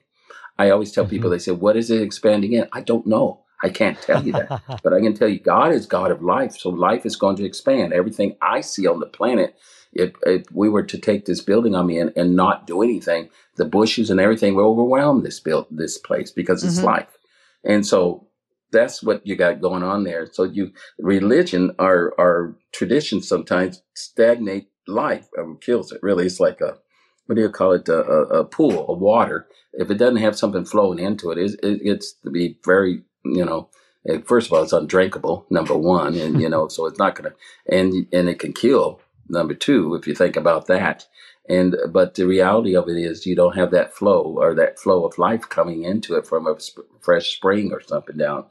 I 0.58 0.70
always 0.70 0.92
tell 0.92 1.06
people, 1.06 1.30
they 1.30 1.40
say, 1.40 1.54
What 1.54 1.78
is 1.78 1.90
it 1.90 2.02
expanding 2.02 2.54
in? 2.54 2.68
I 2.74 2.82
don't 2.82 3.08
know. 3.08 3.46
I 3.62 3.70
can't 3.70 4.02
tell 4.02 4.26
you 4.26 4.34
that. 4.34 4.62
But 4.84 4.94
I 4.94 5.02
can 5.02 5.14
tell 5.14 5.28
you, 5.28 5.40
God 5.40 5.74
is 5.74 5.86
God 5.86 6.10
of 6.10 6.22
life. 6.22 6.58
So 6.58 6.70
life 6.70 7.06
is 7.06 7.18
going 7.18 7.36
to 7.38 7.46
expand. 7.46 7.92
Everything 7.92 8.38
I 8.42 8.62
see 8.62 8.88
on 8.88 9.00
the 9.02 9.06
planet, 9.06 9.58
if, 9.92 10.14
if 10.26 10.46
we 10.54 10.70
were 10.70 10.84
to 10.84 10.98
take 10.98 11.26
this 11.26 11.42
building 11.42 11.76
on 11.76 11.88
me 11.88 12.00
and, 12.00 12.14
and 12.16 12.36
not 12.36 12.66
do 12.66 12.82
anything, 12.82 13.30
the 13.58 13.66
bushes 13.66 14.10
and 14.10 14.22
everything 14.22 14.56
will 14.56 14.68
overwhelm 14.72 15.24
this 15.24 15.40
build 15.42 15.68
this 15.70 15.98
place 15.98 16.32
because 16.32 16.64
it's 16.64 16.80
Mhm. 16.80 16.84
life. 16.84 17.18
And 17.66 17.86
so 17.86 18.28
that's 18.72 19.04
what 19.04 19.26
you 19.28 19.36
got 19.36 19.62
going 19.62 19.84
on 19.84 20.04
there. 20.06 20.28
So 20.32 20.44
you 20.44 20.72
religion, 20.98 21.76
our 21.80 22.14
our 22.18 22.56
traditions 22.72 23.28
sometimes 23.28 23.82
stagnate 23.96 24.70
life 24.88 25.28
or 25.38 25.56
kills 25.58 25.92
it. 25.92 26.00
Really, 26.02 26.26
it's 26.28 26.40
like 26.40 26.62
a 26.62 26.78
what 27.26 27.36
do 27.36 27.42
you 27.42 27.50
call 27.50 27.74
it? 27.74 27.90
A, 27.90 28.00
a, 28.02 28.24
a 28.42 28.46
pool 28.46 28.88
of 28.88 29.00
water. 29.00 29.48
If 29.74 29.92
it 29.92 29.96
doesn't 30.00 30.18
have 30.18 30.38
something 30.38 30.66
flowing 30.66 31.00
into 31.00 31.32
it, 31.32 31.38
it, 31.38 31.60
it 31.64 31.84
gets 31.84 32.14
to 32.24 32.32
be 32.32 32.58
very 32.66 33.04
you 33.36 33.46
know. 33.46 33.70
eh, 34.08 34.20
First 34.26 34.48
of 34.48 34.54
all, 34.54 34.64
it's 34.64 34.74
undrinkable. 34.74 35.46
Number 35.50 35.76
one, 35.76 36.16
and 36.16 36.42
you 36.42 36.50
know, 36.50 36.68
so 36.70 36.86
it's 36.88 37.00
not 37.00 37.16
gonna, 37.16 37.34
and 37.72 38.08
and 38.14 38.30
it 38.30 38.40
can 38.40 38.54
kill. 38.54 39.02
Number 39.30 39.54
two, 39.56 39.96
if 39.96 40.08
you 40.08 40.16
think 40.16 40.36
about 40.38 40.68
that, 40.68 41.08
and 41.50 41.76
but 41.92 42.16
the 42.16 42.28
reality 42.28 42.76
of 42.76 42.90
it 42.90 42.98
is 42.98 43.26
you 43.26 43.36
don't 43.36 43.56
have 43.58 43.72
that 43.72 43.94
flow 43.94 44.24
or 44.40 44.56
that 44.56 44.80
flow 44.80 45.06
of 45.06 45.18
life 45.18 45.50
coming 45.50 45.84
into 45.84 46.16
it 46.16 46.28
from 46.28 46.48
a 46.48 46.60
sp- 46.62 46.88
fresh 47.02 47.36
spring 47.36 47.72
or 47.74 47.82
something 47.82 48.18
down 48.18 48.46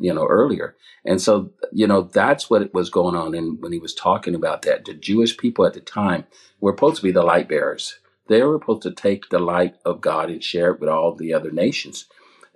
you 0.00 0.12
know 0.12 0.26
earlier 0.26 0.76
and 1.04 1.20
so 1.20 1.50
you 1.72 1.86
know 1.86 2.02
that's 2.02 2.50
what 2.50 2.62
it 2.62 2.74
was 2.74 2.90
going 2.90 3.16
on 3.16 3.34
and 3.34 3.62
when 3.62 3.72
he 3.72 3.78
was 3.78 3.94
talking 3.94 4.34
about 4.34 4.62
that 4.62 4.84
the 4.84 4.94
jewish 4.94 5.36
people 5.36 5.66
at 5.66 5.74
the 5.74 5.80
time 5.80 6.24
were 6.60 6.72
supposed 6.72 6.96
to 6.96 7.02
be 7.02 7.12
the 7.12 7.22
light 7.22 7.48
bearers 7.48 8.00
they 8.28 8.42
were 8.42 8.58
supposed 8.60 8.82
to 8.82 8.92
take 8.92 9.28
the 9.30 9.38
light 9.38 9.76
of 9.84 10.00
god 10.00 10.30
and 10.30 10.44
share 10.44 10.72
it 10.72 10.80
with 10.80 10.88
all 10.88 11.14
the 11.14 11.34
other 11.34 11.50
nations 11.50 12.06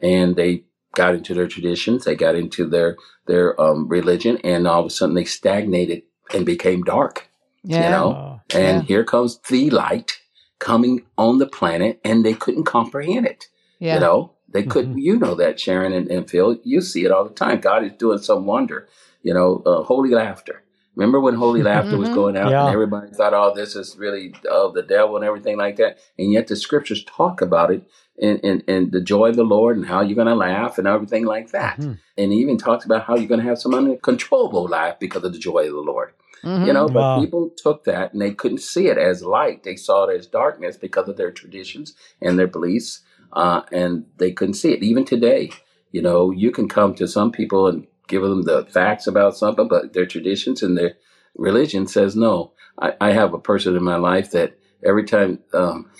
and 0.02 0.36
they 0.36 0.64
got 0.94 1.14
into 1.14 1.34
their 1.34 1.48
traditions 1.48 2.04
they 2.04 2.14
got 2.14 2.34
into 2.34 2.66
their 2.66 2.96
their 3.26 3.58
um, 3.60 3.88
religion 3.88 4.38
and 4.44 4.66
all 4.66 4.80
of 4.80 4.86
a 4.86 4.90
sudden 4.90 5.14
they 5.14 5.24
stagnated 5.24 6.02
and 6.34 6.44
became 6.46 6.82
dark 6.82 7.28
Yeah. 7.64 7.84
you 7.84 7.88
know 7.90 8.40
Oh, 8.54 8.58
and 8.58 8.78
Yeah. 8.82 8.86
here 8.86 9.04
comes 9.04 9.38
the 9.48 9.70
light 9.70 10.12
coming 10.58 11.04
on 11.18 11.38
the 11.38 11.46
planet 11.46 12.00
and 12.04 12.24
they 12.24 12.34
couldn't 12.34 12.64
comprehend 12.64 13.26
it 13.26 13.48
Yeah. 13.80 13.94
you 13.94 14.00
know, 14.00 14.30
they 14.48 14.62
could. 14.72 14.86
Mhm. 14.90 15.02
You 15.02 15.18
know 15.18 15.34
that 15.34 15.58
Sharon 15.60 15.92
and, 15.92 16.08
and 16.10 16.30
Phil. 16.30 16.56
You 16.62 16.80
see 16.80 17.04
it 17.04 17.10
all 17.10 17.24
the 17.24 17.34
time. 17.34 17.60
God 17.60 17.84
is 17.84 17.92
doing 17.98 18.18
some 18.18 18.46
wonder. 18.46 18.86
You 19.22 19.34
know, 19.34 19.62
uh, 19.66 19.82
holy 19.82 20.10
laughter. 20.10 20.62
Remember 20.94 21.18
when 21.20 21.34
holy 21.34 21.60
laughter 21.62 21.96
was 21.98 22.08
Mhm. 22.08 22.14
going 22.14 22.36
out 22.36 22.50
Yeah. 22.50 22.66
and 22.66 22.72
everybody 22.72 23.10
thought, 23.12 23.34
"Oh, 23.34 23.52
this 23.54 23.74
is 23.74 23.96
really 23.98 24.32
of 24.48 24.74
the 24.74 24.82
devil" 24.82 25.16
and 25.16 25.24
everything 25.24 25.56
like 25.58 25.74
that. 25.76 25.98
And 26.18 26.30
yet 26.32 26.46
the 26.46 26.54
scriptures 26.56 27.02
talk 27.04 27.42
about 27.42 27.72
it 27.72 27.82
and 28.20 28.40
and, 28.44 28.64
and 28.68 28.92
the 28.92 29.00
joy 29.00 29.28
of 29.30 29.36
the 29.36 29.44
Lord 29.44 29.76
and 29.76 29.86
how 29.86 30.00
you're 30.00 30.14
going 30.14 30.28
to 30.28 30.34
laugh 30.34 30.78
and 30.78 30.86
everything 30.86 31.24
like 31.24 31.50
that. 31.50 31.78
Mhm. 31.78 31.98
And 32.16 32.32
he 32.32 32.38
even 32.38 32.58
talks 32.58 32.84
about 32.84 33.04
how 33.04 33.16
you're 33.16 33.28
going 33.28 33.40
to 33.40 33.46
have 33.46 33.58
some 33.58 33.74
uncontrollable 33.74 34.64
laugh 34.64 34.98
because 35.00 35.24
of 35.24 35.32
the 35.32 35.38
joy 35.38 35.66
of 35.66 35.72
the 35.74 35.80
Lord. 35.80 36.12
Mhm. 36.44 36.66
You 36.66 36.72
know, 36.72 36.88
but 36.88 37.00
Wow. 37.00 37.20
people 37.20 37.50
took 37.56 37.84
that 37.84 38.12
and 38.12 38.20
they 38.22 38.32
couldn't 38.32 38.60
see 38.60 38.88
it 38.88 38.98
as 38.98 39.24
light. 39.24 39.62
They 39.62 39.76
saw 39.76 40.04
it 40.04 40.16
as 40.16 40.26
darkness 40.26 40.76
because 40.76 41.08
of 41.08 41.16
their 41.16 41.30
traditions 41.30 41.94
and 42.20 42.38
their 42.38 42.46
beliefs, 42.46 43.00
uh, 43.32 43.62
and 43.72 44.04
they 44.18 44.30
couldn't 44.30 44.54
see 44.54 44.72
it. 44.72 44.82
Even 44.82 45.04
today, 45.04 45.50
you 45.90 46.02
know, 46.02 46.30
you 46.30 46.50
can 46.50 46.68
come 46.68 46.94
to 46.94 47.08
some 47.08 47.32
people 47.32 47.66
and 47.66 47.86
give 48.06 48.22
them 48.22 48.42
the 48.42 48.64
facts 48.66 49.06
about 49.06 49.36
something, 49.36 49.66
but 49.66 49.92
their 49.94 50.06
traditions 50.06 50.62
and 50.62 50.76
their 50.76 50.96
religion 51.36 51.86
says 51.86 52.14
no. 52.14 52.52
I, 52.78 52.94
I 53.00 53.12
have 53.12 53.32
a 53.34 53.38
person 53.38 53.74
in 53.76 53.82
my 53.82 53.96
life 53.96 54.30
that 54.32 54.58
every 54.84 55.04
time 55.04 55.38
um, 55.52 55.90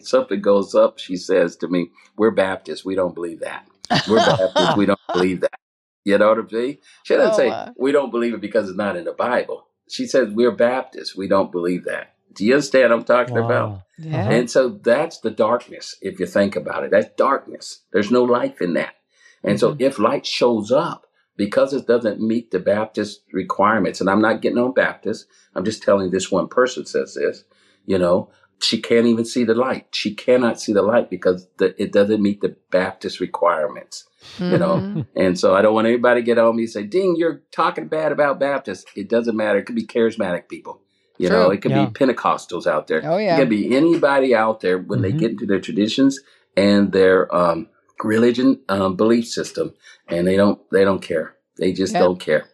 something 0.00 0.40
goes 0.40 0.74
up, 0.74 0.98
she 0.98 1.16
says 1.16 1.56
to 1.56 1.68
me, 1.68 1.90
"We're 2.16 2.30
Baptists. 2.30 2.84
We 2.84 2.94
don't 2.94 3.14
believe 3.14 3.40
that. 3.40 3.66
We're 4.08 4.16
Baptists. 4.16 4.76
we 4.76 4.86
don't 4.86 5.00
believe 5.12 5.40
that." 5.40 5.58
You 6.04 6.18
know 6.18 6.28
what 6.28 6.38
I'm 6.38 6.48
saying? 6.50 6.78
She 7.04 7.14
doesn't 7.14 7.34
Oh, 7.34 7.36
say 7.36 7.48
wow. 7.48 7.72
we 7.78 7.90
don't 7.92 8.10
believe 8.10 8.34
it 8.34 8.40
because 8.40 8.68
it's 8.68 8.76
not 8.76 8.96
in 8.96 9.04
the 9.04 9.12
Bible. 9.12 9.66
She 9.88 10.06
says 10.06 10.28
we're 10.30 10.50
Baptists. 10.52 11.16
We 11.16 11.28
don't 11.28 11.50
believe 11.50 11.84
that. 11.84 12.14
Do 12.34 12.44
you 12.44 12.54
understand 12.54 12.90
what 12.90 12.98
I'm 12.98 13.04
talking 13.04 13.38
about? 13.38 13.82
Yeah. 13.98 14.20
Uh-huh. 14.20 14.30
And 14.30 14.50
so 14.50 14.68
that's 14.68 15.20
the 15.20 15.30
darkness, 15.30 15.96
if 16.02 16.18
you 16.18 16.26
think 16.26 16.56
about 16.56 16.84
it. 16.84 16.90
That's 16.90 17.14
darkness. 17.16 17.80
There's 17.92 18.10
no 18.10 18.24
life 18.24 18.60
in 18.60 18.74
that. 18.74 18.94
And 19.42 19.58
so 19.60 19.72
mm-hmm. 19.72 19.82
if 19.82 19.98
light 19.98 20.26
shows 20.26 20.72
up, 20.72 21.06
because 21.36 21.72
it 21.72 21.86
doesn't 21.86 22.20
meet 22.20 22.50
the 22.50 22.58
Baptist 22.58 23.22
requirements, 23.32 24.00
and 24.00 24.08
I'm 24.10 24.22
not 24.22 24.40
getting 24.40 24.58
on 24.58 24.72
Baptist, 24.72 25.26
I'm 25.54 25.64
just 25.64 25.82
telling 25.82 26.10
this 26.10 26.30
one 26.30 26.48
person 26.48 26.86
says 26.86 27.14
this, 27.14 27.44
you 27.86 27.98
know, 27.98 28.30
she 28.64 28.80
can't 28.80 29.06
even 29.06 29.24
see 29.24 29.44
the 29.44 29.54
light. 29.54 29.86
She 29.92 30.14
cannot 30.14 30.60
see 30.60 30.72
the 30.72 30.82
light 30.82 31.10
because 31.10 31.46
the, 31.58 31.74
it 31.82 31.92
doesn't 31.92 32.22
meet 32.22 32.40
the 32.40 32.56
Baptist 32.70 33.20
requirements. 33.20 34.04
you 34.38 34.56
know. 34.58 34.76
Mhm. 34.78 35.06
And 35.14 35.38
so 35.38 35.54
I 35.54 35.60
don't 35.62 35.74
want 35.74 35.86
anybody 35.86 36.20
to 36.22 36.24
get 36.24 36.38
on 36.38 36.56
me 36.56 36.62
and 36.62 36.70
say, 36.70 36.82
Dean, 36.84 37.14
you're 37.16 37.42
talking 37.52 37.88
bad 37.88 38.10
about 38.10 38.40
Baptists. 38.40 38.86
It 38.96 39.08
doesn't 39.08 39.36
matter. 39.36 39.58
It 39.58 39.66
could 39.66 39.74
be 39.76 39.86
charismatic 39.86 40.48
people. 40.48 40.80
You 41.18 41.28
know, 41.28 41.50
it 41.50 41.60
could 41.62 41.70
Yeah. 41.72 41.84
be 41.86 41.92
Pentecostals 41.92 42.66
out 42.66 42.86
there. 42.88 43.02
Oh, 43.04 43.18
yeah, 43.18 43.36
It 43.36 43.40
could 43.40 43.50
be 43.50 43.76
anybody 43.76 44.34
out 44.34 44.60
there 44.60 44.78
when 44.78 45.02
they 45.02 45.12
Mhm. 45.12 45.18
get 45.18 45.30
into 45.32 45.46
their 45.46 45.60
traditions 45.60 46.20
and 46.56 46.90
their 46.92 47.18
um, 47.36 47.68
religion 48.02 48.60
um, 48.68 48.96
belief 48.96 49.26
system, 49.28 49.74
and 50.08 50.26
they 50.26 50.36
don't 50.36 50.58
they 50.72 50.84
don't 50.84 51.02
care. 51.02 51.34
They 51.58 51.72
just 51.72 51.92
Yeah. 51.92 52.00
don't 52.00 52.18
care. 52.18 52.44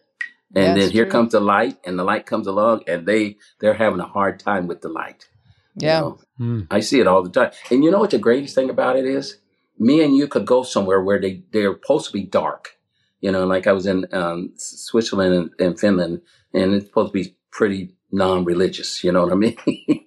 And 0.53 0.75
That's 0.75 0.79
then 0.87 0.89
here 0.91 1.05
true. 1.05 1.11
comes 1.11 1.31
the 1.31 1.39
light, 1.39 1.77
and 1.85 1.97
the 1.97 2.03
light 2.03 2.25
comes 2.25 2.45
along, 2.47 2.83
and 2.87 3.05
they 3.07 3.37
they're 3.59 3.73
having 3.85 3.99
a 4.01 4.07
hard 4.17 4.39
time 4.39 4.67
with 4.67 4.81
the 4.81 4.89
light. 4.89 5.27
You 5.75 5.87
Yeah. 5.87 5.99
know. 6.01 6.19
Mm. 6.39 6.67
I 6.71 6.79
see 6.79 6.99
it 6.99 7.07
all 7.07 7.23
the 7.23 7.29
time. 7.29 7.51
And 7.69 7.83
you 7.83 7.91
know 7.91 7.99
what 7.99 8.11
the 8.11 8.17
greatest 8.17 8.55
thing 8.55 8.69
about 8.69 8.97
it 8.97 9.05
is? 9.05 9.37
Me 9.79 10.03
and 10.03 10.15
you 10.15 10.27
could 10.27 10.45
go 10.45 10.63
somewhere 10.63 11.01
where 11.01 11.19
they, 11.19 11.43
they're 11.51 11.73
supposed 11.73 12.07
to 12.07 12.13
be 12.13 12.23
dark. 12.23 12.77
You 13.19 13.31
know, 13.31 13.45
like 13.45 13.67
I 13.67 13.71
was 13.71 13.85
in 13.85 14.05
um, 14.13 14.51
Switzerland 14.55 15.33
and, 15.33 15.67
and 15.67 15.79
Finland, 15.79 16.21
and 16.53 16.73
it's 16.73 16.85
supposed 16.87 17.13
to 17.13 17.19
be 17.23 17.35
pretty 17.51 17.95
non 18.11 18.43
religious. 18.45 19.03
You 19.03 19.11
know 19.11 19.23
what 19.23 19.31
I 19.31 19.35
mean? 19.35 19.57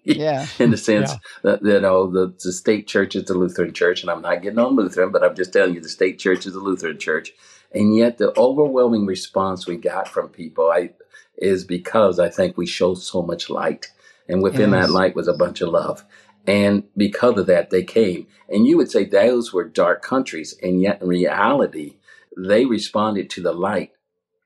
Yeah. 0.04 0.46
in 0.58 0.70
the 0.70 0.76
sense 0.76 1.12
that, 1.42 1.62
you 1.62 1.80
know, 1.80 2.10
the, 2.10 2.34
the 2.42 2.52
state 2.52 2.86
church 2.86 3.14
is 3.16 3.24
the 3.24 3.34
Lutheran 3.34 3.72
church, 3.72 4.02
and 4.02 4.10
I'm 4.10 4.20
not 4.22 4.42
getting 4.42 4.58
on 4.58 4.74
Lutheran, 4.76 5.12
but 5.12 5.22
I'm 5.22 5.34
just 5.36 5.52
telling 5.52 5.74
you 5.74 5.80
the 5.80 5.88
state 5.88 6.18
church 6.18 6.44
is 6.46 6.52
the 6.54 6.60
Lutheran 6.60 6.98
church. 6.98 7.32
And 7.72 7.96
yet 7.96 8.18
the 8.18 8.36
overwhelming 8.38 9.06
response 9.06 9.66
we 9.66 9.76
got 9.76 10.06
from 10.08 10.28
people 10.28 10.70
I, 10.70 10.90
is 11.38 11.64
because 11.64 12.18
I 12.20 12.28
think 12.30 12.56
we 12.56 12.66
show 12.66 12.94
so 12.94 13.22
much 13.22 13.48
light. 13.50 13.88
And 14.28 14.42
within 14.42 14.70
Yes. 14.70 14.86
that 14.88 14.92
light 14.92 15.14
was 15.16 15.28
a 15.28 15.34
bunch 15.34 15.60
of 15.60 15.68
love. 15.70 16.04
And 16.46 16.84
because 16.96 17.38
of 17.38 17.46
that, 17.46 17.70
they 17.70 17.82
came. 17.82 18.26
And 18.48 18.66
you 18.66 18.76
would 18.76 18.90
say 18.90 19.04
those 19.04 19.52
were 19.52 19.64
dark 19.68 20.02
countries. 20.02 20.56
And 20.62 20.80
yet 20.80 21.02
in 21.02 21.08
reality, 21.08 21.96
they 22.36 22.64
responded 22.66 23.30
to 23.30 23.42
the 23.42 23.52
light, 23.52 23.92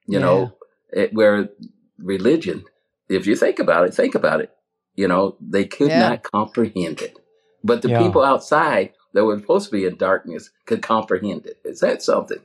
you 0.06 0.18
Yeah. 0.18 0.26
know, 0.26 0.54
it, 0.90 1.12
where 1.14 1.50
religion, 1.98 2.64
if 3.08 3.26
you 3.26 3.36
think 3.36 3.58
about 3.58 3.86
it, 3.86 3.94
think 3.94 4.14
about 4.14 4.40
it, 4.40 4.50
you 4.94 5.08
know, 5.08 5.36
they 5.40 5.64
could 5.64 5.88
Yeah. 5.90 5.98
not 6.10 6.22
comprehend 6.22 7.02
it. 7.02 7.18
But 7.64 7.82
the 7.82 7.88
Yeah. 7.88 7.98
people 7.98 8.22
outside 8.22 8.92
that 9.14 9.24
were 9.24 9.38
supposed 9.38 9.66
to 9.66 9.72
be 9.72 9.84
in 9.84 9.96
darkness 9.96 10.50
could 10.66 10.82
comprehend 10.82 11.46
it. 11.46 11.58
Is 11.64 11.80
that 11.80 12.02
something? 12.02 12.38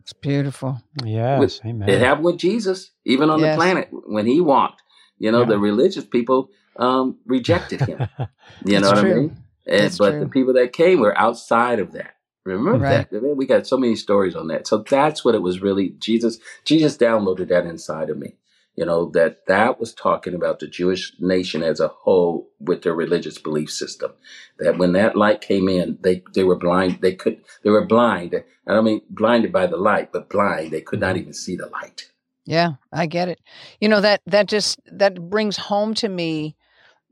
It's 0.00 0.12
beautiful. 0.12 0.82
Yes, 1.04 1.60
amen. 1.64 1.88
It 1.88 2.00
happened 2.00 2.24
with 2.24 2.38
Jesus, 2.38 2.90
even 3.04 3.30
on 3.30 3.40
Yes. 3.40 3.54
the 3.54 3.58
planet 3.58 3.88
when 3.90 4.26
he 4.26 4.40
walked. 4.40 4.82
You 5.18 5.30
know, 5.30 5.40
Yeah. 5.40 5.46
the 5.50 5.58
religious 5.58 6.04
people 6.04 6.50
um, 6.76 7.18
rejected 7.26 7.82
him. 7.82 8.00
You 8.64 8.74
That's 8.74 8.82
know 8.82 8.90
what 8.90 8.98
true. 9.00 9.12
I 9.12 9.14
mean? 9.16 9.36
And, 9.66 9.96
but 9.98 10.12
true. 10.12 10.20
the 10.20 10.26
people 10.28 10.54
that 10.54 10.72
came 10.72 11.00
were 11.00 11.18
outside 11.18 11.80
of 11.80 11.92
that. 11.92 12.16
Remember 12.44 12.78
Right. 12.78 13.10
that? 13.10 13.22
Man, 13.22 13.36
We 13.36 13.46
got 13.46 13.66
so 13.66 13.76
many 13.78 13.96
stories 13.96 14.34
on 14.36 14.48
that. 14.48 14.66
So 14.66 14.78
that's 14.88 15.24
what 15.24 15.34
it 15.34 15.42
was 15.42 15.62
really. 15.62 15.90
Jesus, 16.00 16.38
Jesus 16.64 16.96
downloaded 16.96 17.48
that 17.48 17.66
inside 17.66 18.10
of 18.10 18.18
me. 18.18 18.36
You 18.76 18.86
know 18.86 19.10
that 19.10 19.46
that 19.48 19.80
was 19.80 19.94
talking 19.94 20.34
about 20.34 20.60
the 20.60 20.68
Jewish 20.68 21.12
nation 21.20 21.62
as 21.62 21.80
a 21.80 21.88
whole 21.88 22.48
with 22.60 22.82
their 22.82 22.94
religious 22.94 23.38
belief 23.38 23.70
system. 23.70 24.12
That 24.58 24.78
when 24.78 24.92
that 24.94 25.16
light 25.16 25.42
came 25.42 25.68
in, 25.68 25.98
they 26.02 26.22
they 26.34 26.44
were 26.44 26.56
blind. 26.56 27.00
They 27.02 27.14
could 27.14 27.42
they 27.64 27.70
were 27.70 27.86
blind. 27.86 28.34
I 28.66 28.74
don't 28.74 28.84
mean 28.86 29.02
blinded 29.10 29.52
by 29.52 29.66
the 29.66 29.76
light, 29.76 30.12
but 30.12 30.30
blind. 30.30 30.70
They 30.72 30.80
could 30.80 31.00
not 31.00 31.18
even 31.18 31.34
see 31.34 31.56
the 31.56 31.66
light. 31.68 32.10
Yeah, 32.46 32.72
I 32.92 33.06
get 33.06 33.28
it. 33.28 33.40
You 33.80 33.88
know 33.88 34.00
that 34.00 34.22
that 34.26 34.46
just 34.46 34.80
that 34.86 35.20
brings 35.30 35.56
home 35.56 35.94
to 35.94 36.08
me 36.08 36.56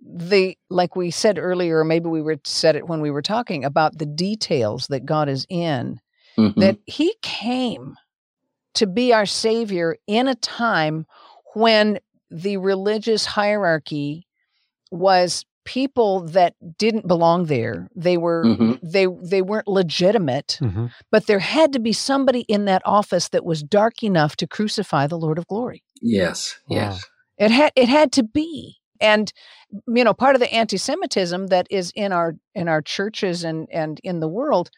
the 0.03 0.57
like 0.71 0.97
we 0.97 1.11
said 1.11 1.39
earlier, 1.39 1.79
or 1.81 1.85
maybe 1.85 2.09
we 2.09 2.23
were 2.23 2.39
said 2.45 2.77
it 2.77 2.87
when 2.89 3.01
we 3.01 3.11
were 3.11 3.23
talking 3.23 3.65
about 3.65 3.99
the 3.99 4.07
details 4.07 4.87
that 4.89 5.07
God 5.07 5.29
is 5.29 5.47
in. 5.49 6.01
Mhm. 6.37 6.55
That 6.57 6.79
He 6.87 7.15
came 7.23 7.97
to 8.75 8.87
be 8.87 9.13
our 9.13 9.27
Savior 9.27 9.97
in 10.07 10.29
a 10.29 10.35
time 10.37 11.07
when 11.55 11.99
the 12.31 12.57
religious 12.59 13.25
hierarchy 13.25 14.27
was 14.91 15.45
people 15.69 16.21
that 16.21 16.55
didn't 16.79 17.07
belong 17.07 17.45
there. 17.45 17.89
They 17.95 18.17
were 18.17 18.43
Mhm. 18.47 18.81
they 18.83 19.07
they 19.23 19.43
weren't 19.43 19.69
legitimate, 19.69 20.59
Mhm. 20.63 20.91
but 21.11 21.27
there 21.27 21.41
had 21.41 21.75
to 21.75 21.79
be 21.79 21.93
somebody 21.93 22.41
in 22.49 22.65
that 22.65 22.81
office 22.87 23.29
that 23.29 23.45
was 23.45 23.63
dark 23.63 24.03
enough 24.03 24.35
to 24.37 24.47
crucify 24.47 25.07
the 25.07 25.19
Lord 25.19 25.37
of 25.39 25.47
glory. 25.47 25.83
Yes, 26.01 26.57
Wow. 26.69 26.77
yes, 26.77 27.05
It 27.37 27.51
had 27.51 27.73
it 27.77 27.89
had 27.91 28.13
to 28.13 28.23
be. 28.23 28.77
And 28.99 29.31
you 29.87 30.03
know, 30.05 30.15
part 30.15 30.35
of 30.35 30.41
the 30.41 30.53
anti-Semitism 30.53 31.49
that 31.49 31.67
is 31.71 31.93
in 31.95 32.13
our 32.13 32.35
in 32.55 32.67
our 32.67 32.81
churches 32.81 33.45
and 33.45 33.69
and 33.71 34.01
in 34.03 34.21
the 34.21 34.29
world 34.29 34.71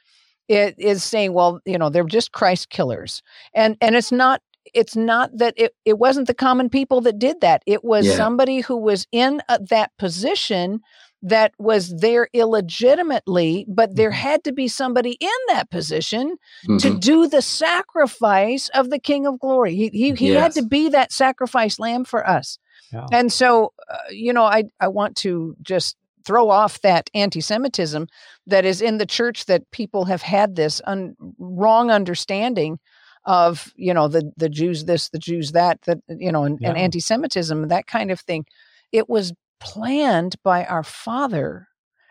it 0.49 0.75
is 0.79 1.05
saying, 1.05 1.33
well, 1.33 1.61
you 1.65 1.79
know, 1.79 1.89
they're 1.91 2.03
just 2.03 2.33
Christ 2.33 2.71
killers. 2.71 3.23
And 3.55 3.77
and 3.81 3.95
it's 3.95 4.11
not 4.11 4.43
it's 4.75 4.95
not 4.97 5.31
that 5.37 5.55
it, 5.57 5.75
it 5.85 5.99
wasn't 5.99 6.27
the 6.27 6.35
common 6.35 6.69
people 6.69 7.01
that 7.03 7.19
did 7.19 7.41
that. 7.41 7.63
It 7.67 7.85
was 7.85 8.07
Yeah. 8.07 8.17
somebody 8.17 8.61
who 8.61 8.77
was 8.77 9.07
in 9.13 9.43
uh 9.49 9.59
that 9.71 9.91
position 9.99 10.81
that 11.23 11.53
was 11.59 11.95
there 11.97 12.29
illegitimately, 12.33 13.67
but 13.69 13.95
there 13.97 14.11
Mhm. 14.11 14.15
had 14.15 14.45
to 14.45 14.53
be 14.53 14.69
somebody 14.69 15.17
in 15.21 15.29
that 15.49 15.71
position 15.71 16.37
to 16.79 16.91
Mhm. 16.91 17.01
do 17.01 17.27
the 17.27 17.43
sacrifice 17.43 18.69
of 18.75 18.91
the 18.91 18.99
King 18.99 19.27
of 19.27 19.39
Glory. 19.39 19.75
He 19.75 19.89
he, 19.93 20.13
he 20.15 20.29
had 20.31 20.53
to 20.53 20.63
be 20.63 20.89
that 20.91 21.13
sacrifice 21.13 21.79
lamb 21.79 22.05
for 22.05 22.27
us. 22.29 22.59
Yeah. 22.93 23.07
And 23.13 23.33
so, 23.33 23.73
uh, 23.91 23.97
you 24.11 24.33
know, 24.33 24.45
I 24.45 24.65
I 24.81 24.89
want 24.89 25.17
to 25.19 25.57
just 25.63 25.97
throw 26.25 26.51
off 26.51 26.81
that 26.83 27.09
anti-Semitism 27.15 28.07
that 28.47 28.65
is 28.65 28.83
in 28.83 28.99
the 28.99 29.07
church 29.07 29.47
that 29.47 29.71
people 29.71 30.05
have 30.05 30.23
had 30.23 30.55
this 30.55 30.81
un- 30.85 31.17
wrong 31.39 31.91
understanding 31.91 32.79
of, 33.27 33.73
you 33.77 33.93
know, 33.95 34.09
the 34.09 34.33
the 34.37 34.49
Jews 34.49 34.85
this, 34.87 35.09
the 35.11 35.19
Jews 35.19 35.53
that, 35.53 35.81
that 35.83 35.99
you 36.09 36.33
know, 36.33 36.45
and, 36.45 36.59
and 36.63 36.77
anti-Semitism, 36.77 37.69
that 37.69 37.87
kind 37.87 38.11
of 38.11 38.21
thing. 38.21 38.47
It 38.93 39.09
was 39.09 39.33
planned 39.61 40.37
by 40.43 40.65
our 40.65 40.83
Father. 40.83 41.69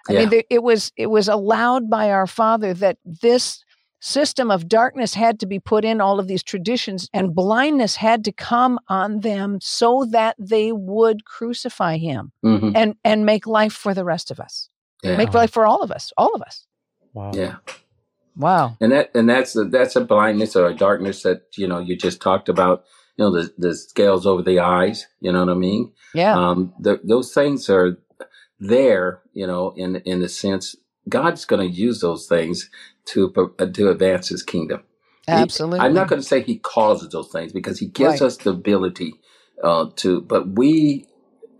I 0.07 0.13
Yeah. 0.13 0.19
mean, 0.19 0.29
there- 0.29 0.43
it 0.49 0.63
was 0.63 0.91
it 0.97 1.07
was 1.07 1.27
allowed 1.27 1.89
by 1.89 2.11
our 2.11 2.27
Father 2.27 2.73
that 2.75 2.97
this 3.03 3.63
system 4.01 4.49
of 4.49 4.69
darkness 4.69 5.13
had 5.13 5.39
to 5.41 5.45
be 5.45 5.59
put 5.59 5.83
in 5.83 5.99
all 5.99 6.19
of 6.21 6.27
these 6.27 6.41
traditions 6.41 7.09
and 7.13 7.35
blindness 7.35 7.97
had 7.97 8.23
to 8.23 8.31
come 8.31 8.79
on 8.87 9.19
them 9.19 9.59
so 9.61 10.05
that 10.09 10.35
they 10.39 10.71
would 10.71 11.25
crucify 11.25 11.97
him 11.97 12.31
Mhm. 12.45 12.71
and 12.77 12.95
and 13.03 13.25
make 13.25 13.45
life 13.45 13.73
for 13.73 13.93
the 13.93 14.05
rest 14.05 14.31
of 14.31 14.39
us 14.39 14.69
Yeah. 15.03 15.17
make 15.17 15.33
life 15.33 15.51
for 15.51 15.65
all 15.65 15.81
of 15.81 15.91
us 15.91 16.13
all 16.15 16.33
of 16.33 16.41
us 16.41 16.65
Wow. 17.13 17.31
yeah. 17.33 17.57
Wow. 18.37 18.77
And 18.81 18.91
that 18.91 19.11
and 19.15 19.29
that's 19.29 19.55
a, 19.55 19.65
that's 19.65 19.95
a 19.95 20.01
blindness 20.05 20.55
or 20.55 20.67
a 20.67 20.75
darkness 20.75 21.23
that 21.23 21.43
you 21.57 21.67
know 21.67 21.79
you 21.79 21.97
just 21.97 22.21
talked 22.21 22.49
about 22.49 22.85
you 23.17 23.25
know 23.25 23.31
the 23.31 23.53
the 23.57 23.75
scales 23.75 24.25
over 24.25 24.41
the 24.43 24.59
eyes 24.59 25.07
you 25.21 25.31
know 25.31 25.45
what 25.45 25.51
i 25.51 25.55
mean? 25.55 25.93
Yeah. 26.13 26.33
Um 26.35 26.73
the, 26.79 26.99
those 27.03 27.33
things 27.33 27.69
are 27.69 27.97
there 28.59 29.21
you 29.33 29.47
know 29.47 29.73
in 29.77 29.97
in 29.97 30.21
the 30.21 30.29
sense 30.29 30.75
god's 31.09 31.45
going 31.45 31.67
to 31.67 31.73
use 31.75 32.01
those 32.01 32.27
things 32.27 32.69
to 33.05 33.31
to 33.73 33.89
advance 33.89 34.29
his 34.29 34.43
kingdom. 34.43 34.83
He- 35.27 35.33
absolutely 35.33 35.79
i'm 35.81 35.93
not 35.93 36.07
going 36.09 36.21
to 36.21 36.27
say 36.27 36.41
he 36.41 36.57
causes 36.59 37.09
those 37.11 37.31
things 37.31 37.53
because 37.53 37.79
he 37.79 37.87
gives 37.87 38.21
Right. 38.21 38.27
us 38.27 38.37
the 38.37 38.51
ability 38.51 39.15
uh 39.63 39.87
to 39.97 40.21
but 40.21 40.49
we 40.49 41.07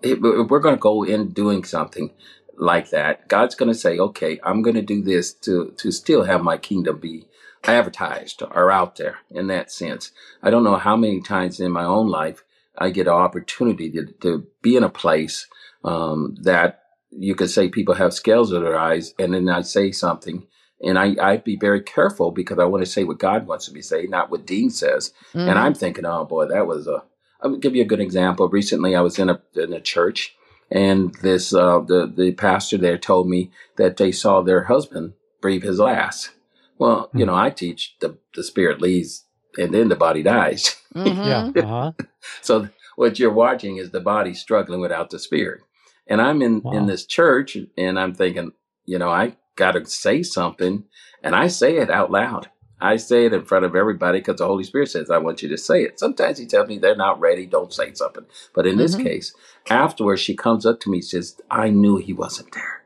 if 0.03 0.19
we're 0.21 0.59
going 0.61 0.75
to 0.75 0.79
go 0.81 1.03
in 1.03 1.29
doing 1.33 1.63
something 1.63 2.11
like 2.59 2.89
that 2.89 3.27
god's 3.27 3.55
going 3.55 3.71
to 3.71 3.77
say 3.77 3.97
okay 3.97 4.39
i'm 4.43 4.61
going 4.61 4.75
to 4.75 4.81
do 4.81 5.01
this 5.01 5.33
to 5.33 5.73
to 5.77 5.91
still 5.91 6.23
have 6.23 6.41
my 6.41 6.57
kingdom 6.57 6.99
be 6.99 7.25
advertised 7.63 8.41
or 8.41 8.71
out 8.71 8.95
there 8.97 9.17
in 9.31 9.47
that 9.47 9.71
sense 9.71 10.11
i 10.43 10.49
don't 10.49 10.63
know 10.63 10.77
how 10.77 10.95
many 10.95 11.21
times 11.21 11.59
in 11.59 11.71
my 11.71 11.83
own 11.85 12.07
life 12.09 12.43
i 12.77 12.89
get 12.89 13.07
an 13.07 13.13
opportunity 13.13 13.89
to, 13.89 14.05
to 14.21 14.45
be 14.61 14.75
in 14.75 14.83
a 14.83 14.89
place 14.89 15.47
um, 15.83 16.35
that 16.41 16.83
you 17.11 17.33
could 17.35 17.49
say 17.49 17.69
people 17.69 17.95
have 17.95 18.13
scales 18.13 18.51
in 18.51 18.61
their 18.63 18.77
eyes 18.77 19.13
and 19.17 19.33
then 19.33 19.49
i 19.49 19.61
say 19.61 19.91
something 19.91 20.45
and 20.81 20.97
I, 20.97 21.15
I'd 21.21 21.43
be 21.43 21.57
very 21.57 21.81
careful 21.81 22.31
because 22.31 22.57
I 22.57 22.63
want 22.63 22.85
to 22.85 22.89
say 22.89 23.03
what 23.03 23.19
God 23.19 23.47
wants 23.47 23.69
me 23.69 23.81
to 23.81 23.85
say, 23.85 24.05
not 24.05 24.31
what 24.31 24.45
Dean 24.45 24.69
says. 24.69 25.11
Mhm. 25.33 25.49
And 25.49 25.59
I'm 25.59 25.73
thinking, 25.73 26.05
oh 26.05 26.23
boy, 26.23 26.45
that 26.47 26.67
was 26.67 26.87
a. 26.87 27.03
I'll 27.41 27.57
give 27.57 27.75
you 27.75 27.81
a 27.81 27.85
good 27.85 27.99
example. 27.99 28.47
Recently, 28.47 28.95
I 28.95 29.01
was 29.01 29.19
in 29.19 29.29
a 29.29 29.41
in 29.55 29.73
a 29.73 29.81
church, 29.81 30.35
and 30.71 31.15
this 31.21 31.53
uh, 31.53 31.79
the 31.81 32.11
the 32.15 32.33
pastor 32.33 32.77
there 32.77 32.97
told 32.97 33.29
me 33.29 33.51
that 33.77 33.97
they 33.97 34.11
saw 34.11 34.41
their 34.41 34.65
husband 34.65 35.13
breathe 35.41 35.63
his 35.63 35.79
last. 35.79 36.31
Well, 36.77 37.11
you 37.15 37.25
Hmm. 37.25 37.27
know, 37.27 37.35
I 37.35 37.51
teach 37.51 37.95
the 38.01 38.17
the 38.35 38.43
spirit 38.43 38.81
leaves, 38.81 39.25
and 39.57 39.73
then 39.73 39.89
the 39.89 39.95
body 39.97 40.23
dies. 40.23 40.77
Mhm. 40.95 41.17
Yeah. 41.23 41.43
Uh-huh. 41.63 41.93
So 42.41 42.69
what 42.97 43.19
you're 43.19 43.33
watching 43.33 43.77
is 43.77 43.91
the 43.91 44.01
body 44.01 44.35
struggling 44.35 44.81
without 44.81 45.11
the 45.11 45.19
spirit. 45.19 45.61
And 46.07 46.21
I'm 46.21 46.41
in 46.43 46.65
Wow. 46.65 46.71
in 46.71 46.87
this 46.87 47.05
church, 47.05 47.57
and 47.77 47.99
I'm 47.99 48.15
thinking, 48.15 48.53
you 48.85 48.99
know, 48.99 49.11
I 49.11 49.37
got 49.57 49.73
to 49.73 49.85
say 49.85 50.23
something, 50.23 50.85
and 51.23 51.35
I 51.35 51.47
say 51.49 51.77
it 51.77 51.91
out 51.91 52.11
loud. 52.11 52.49
I 52.81 52.97
say 52.97 53.25
it 53.27 53.33
in 53.33 53.45
front 53.45 53.65
of 53.65 53.75
everybody 53.75 54.19
because 54.21 54.37
the 54.37 54.47
Holy 54.47 54.63
Spirit 54.63 54.89
says 54.91 55.11
I 55.11 55.19
want 55.19 55.43
you 55.43 55.49
to 55.49 55.57
say 55.59 55.83
it. 55.83 55.99
Sometimes 55.99 56.39
He 56.39 56.47
tells 56.47 56.69
me 56.69 56.79
they're 56.79 56.95
not 56.95 57.19
ready, 57.21 57.45
don't 57.45 57.73
say 57.73 57.93
something. 57.93 58.25
But 58.55 58.67
in 58.67 58.77
this 58.77 58.95
Mhm. 58.95 59.03
case, 59.03 59.35
afterwards, 59.69 60.21
she 60.21 60.35
comes 60.35 60.65
up 60.65 60.79
to 60.81 60.89
me 60.89 60.97
and 60.97 61.05
says, 61.05 61.41
"I 61.49 61.69
knew 61.69 61.97
He 61.97 62.13
wasn't 62.13 62.51
there. 62.53 62.83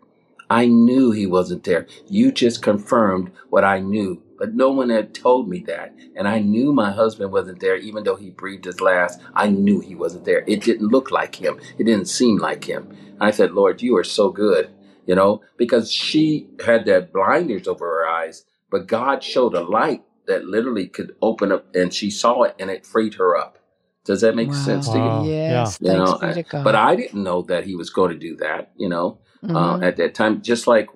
I 0.50 0.68
knew 0.68 1.12
He 1.12 1.26
wasn't 1.26 1.64
there. 1.64 1.88
You 2.08 2.32
just 2.32 2.62
confirmed 2.62 3.32
what 3.50 3.64
I 3.64 3.80
knew." 3.80 4.22
But 4.38 4.56
no 4.56 4.72
one 4.72 4.90
had 4.90 5.14
told 5.14 5.48
me 5.48 5.60
that. 5.68 5.96
And 6.16 6.28
I 6.28 6.40
knew 6.40 6.74
my 6.74 6.92
husband 6.92 7.32
wasn't 7.32 7.62
there, 7.62 7.78
even 7.78 8.04
though 8.04 8.18
he 8.18 8.30
breathed 8.30 8.66
his 8.66 8.82
last. 8.82 9.22
I 9.34 9.48
knew 9.48 9.80
he 9.80 9.96
wasn't 9.96 10.26
there. 10.26 10.44
It 10.48 10.62
didn't 10.64 10.92
look 10.92 11.12
like 11.12 11.36
him. 11.36 11.60
It 11.78 11.86
didn't 11.86 12.10
seem 12.10 12.38
like 12.38 12.66
him. 12.66 12.90
I 13.22 13.32
said, 13.32 13.54
Lord, 13.54 13.82
you 13.82 13.96
are 13.96 14.04
so 14.04 14.32
good, 14.32 14.70
you 15.06 15.16
know, 15.16 15.42
because 15.56 15.92
she 15.92 16.50
had 16.66 16.86
that 16.86 17.14
blinders 17.14 17.68
over 17.70 17.86
her 17.86 18.06
eyes, 18.06 18.46
but 18.70 18.88
God 18.88 19.24
showed 19.24 19.54
a 19.54 19.62
light 19.62 20.04
that 20.28 20.46
literally 20.46 20.88
could 20.88 21.16
open 21.22 21.52
up 21.52 21.74
and 21.74 21.94
she 21.94 22.10
saw 22.10 22.44
it 22.44 22.56
and 22.60 22.70
it 22.70 22.86
freed 22.86 23.14
her 23.16 23.38
up. 23.38 23.60
Does 24.06 24.22
that 24.22 24.36
make 24.36 24.54
sense 24.54 24.88
to 24.90 24.98
you? 24.98 25.04
Wow. 25.04 25.24
yes 25.26 25.78
You 25.82 25.88
thanks 25.92 26.12
know, 26.12 26.18
be 26.20 26.34
to 26.34 26.44
God. 26.44 26.64
But 26.64 26.76
I 26.76 26.96
didn't 26.96 27.24
know 27.24 27.42
that 27.44 27.66
he 27.66 27.76
was 27.76 27.90
going 27.90 28.12
to 28.12 28.18
do 28.18 28.36
that, 28.38 28.72
you 28.76 28.90
know, 28.90 29.20
uh, 29.44 29.78
Mhm. 29.78 29.84
at 29.84 29.98
that 29.98 30.14
time, 30.16 30.42
just 30.42 30.68
like 30.68 30.88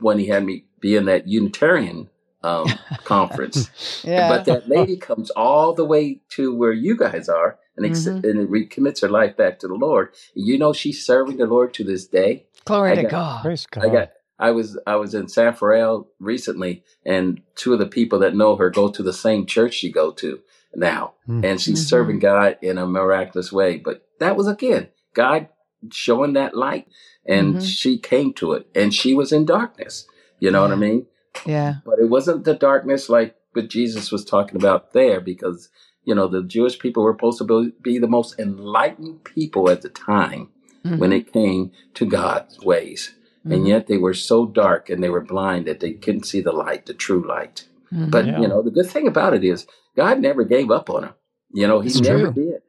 when 0.00 0.18
he 0.18 0.26
had 0.26 0.44
me 0.44 0.66
be 0.80 0.96
in 0.96 1.06
that 1.06 1.26
Unitarian 1.28 2.10
um, 2.42 2.66
conference. 3.04 3.70
yeah 4.04 4.28
But 4.28 4.44
that 4.44 4.68
lady 4.68 4.96
comes 4.98 5.30
all 5.30 5.72
the 5.72 5.84
way 5.84 6.20
to 6.36 6.54
where 6.54 6.72
you 6.72 6.94
guys 6.96 7.26
are 7.28 7.58
and, 7.76 7.86
ex- 7.86 8.06
Mhm. 8.06 8.22
and 8.22 8.50
re- 8.50 8.66
commits 8.66 9.00
her 9.00 9.08
life 9.08 9.34
back 9.36 9.58
to 9.60 9.66
the 9.68 9.74
Lord. 9.74 10.10
You 10.34 10.58
know, 10.58 10.72
she's 10.74 11.04
serving 11.04 11.38
the 11.38 11.46
Lord 11.46 11.72
to 11.74 11.84
this 11.84 12.06
day. 12.06 12.46
glory 12.66 12.92
I 12.92 12.94
to 12.96 13.02
got- 13.02 13.10
God 13.10 13.42
Praise 13.42 13.66
God. 13.66 13.84
I 13.84 13.88
got. 13.88 14.10
I 14.38 14.50
was 14.50 14.76
I 14.86 14.96
was 14.96 15.14
in 15.14 15.28
San 15.28 15.46
Rafael 15.46 16.08
recently, 16.18 16.82
and 17.06 17.40
two 17.54 17.72
of 17.72 17.78
the 17.78 17.86
people 17.86 18.18
that 18.18 18.34
know 18.34 18.56
her 18.56 18.68
go 18.68 18.88
to 18.90 19.02
the 19.02 19.12
same 19.12 19.46
church 19.46 19.74
she 19.74 19.90
go 19.92 20.10
to 20.12 20.40
now, 20.76 21.14
Hmm. 21.26 21.44
and 21.44 21.60
she's 21.60 21.84
Mhm. 21.84 21.88
serving 21.88 22.18
God 22.18 22.58
in 22.62 22.78
a 22.78 22.86
miraculous 22.86 23.52
way. 23.52 23.76
But 23.78 24.06
that 24.18 24.36
was 24.36 24.46
again 24.48 24.88
God 25.14 25.48
showing 25.90 26.32
that 26.34 26.56
light. 26.56 26.86
And 27.26 27.56
Mhm. 27.56 27.62
she 27.62 27.98
came 27.98 28.32
to 28.34 28.52
it 28.52 28.66
and 28.74 28.92
she 28.92 29.14
was 29.14 29.32
in 29.32 29.44
darkness. 29.46 30.06
You 30.40 30.50
know 30.50 30.62
what 30.62 30.72
I 30.72 30.76
mean? 30.76 31.06
Yeah. 31.46 31.76
But 31.86 31.98
it 31.98 32.08
wasn't 32.10 32.44
the 32.44 32.54
darkness 32.54 33.08
like 33.08 33.34
what 33.54 33.68
Jesus 33.68 34.10
was 34.12 34.24
talking 34.24 34.56
about 34.56 34.92
there 34.92 35.20
because, 35.20 35.68
you 36.04 36.14
know, 36.14 36.26
the 36.26 36.42
Jewish 36.42 36.78
people 36.78 37.02
were 37.02 37.12
supposed 37.14 37.38
to 37.38 37.44
be, 37.44 37.72
be 37.82 37.98
the 37.98 38.08
most 38.08 38.38
enlightened 38.38 39.24
people 39.24 39.70
at 39.70 39.82
the 39.82 39.88
time 39.88 40.48
when 40.82 41.10
Mhm. 41.10 41.16
it 41.16 41.32
came 41.32 41.70
to 41.94 42.04
God's 42.04 42.60
ways. 42.60 43.14
And 43.44 43.64
Mhm. 43.64 43.68
yet 43.68 43.86
they 43.86 43.96
were 43.98 44.14
so 44.14 44.46
dark 44.46 44.90
and 44.90 45.02
they 45.02 45.10
were 45.10 45.20
blind 45.20 45.66
that 45.66 45.80
they 45.80 45.92
couldn't 45.92 46.24
see 46.26 46.40
the 46.40 46.52
light, 46.52 46.86
the 46.86 46.94
true 46.94 47.26
light. 47.26 47.68
But 47.90 48.26
Yeah. 48.26 48.40
you 48.40 48.48
know, 48.48 48.60
the 48.62 48.70
good 48.70 48.86
thing 48.90 49.06
about 49.06 49.34
it 49.34 49.44
is 49.44 49.66
God 49.96 50.20
never 50.20 50.44
gave 50.44 50.70
up 50.70 50.90
on 50.90 51.04
him. 51.04 51.14
You 51.52 51.66
know, 51.66 51.80
He 51.80 51.90
It's 51.90 52.00
never 52.00 52.26
true. 52.26 52.32
did. 52.34 52.62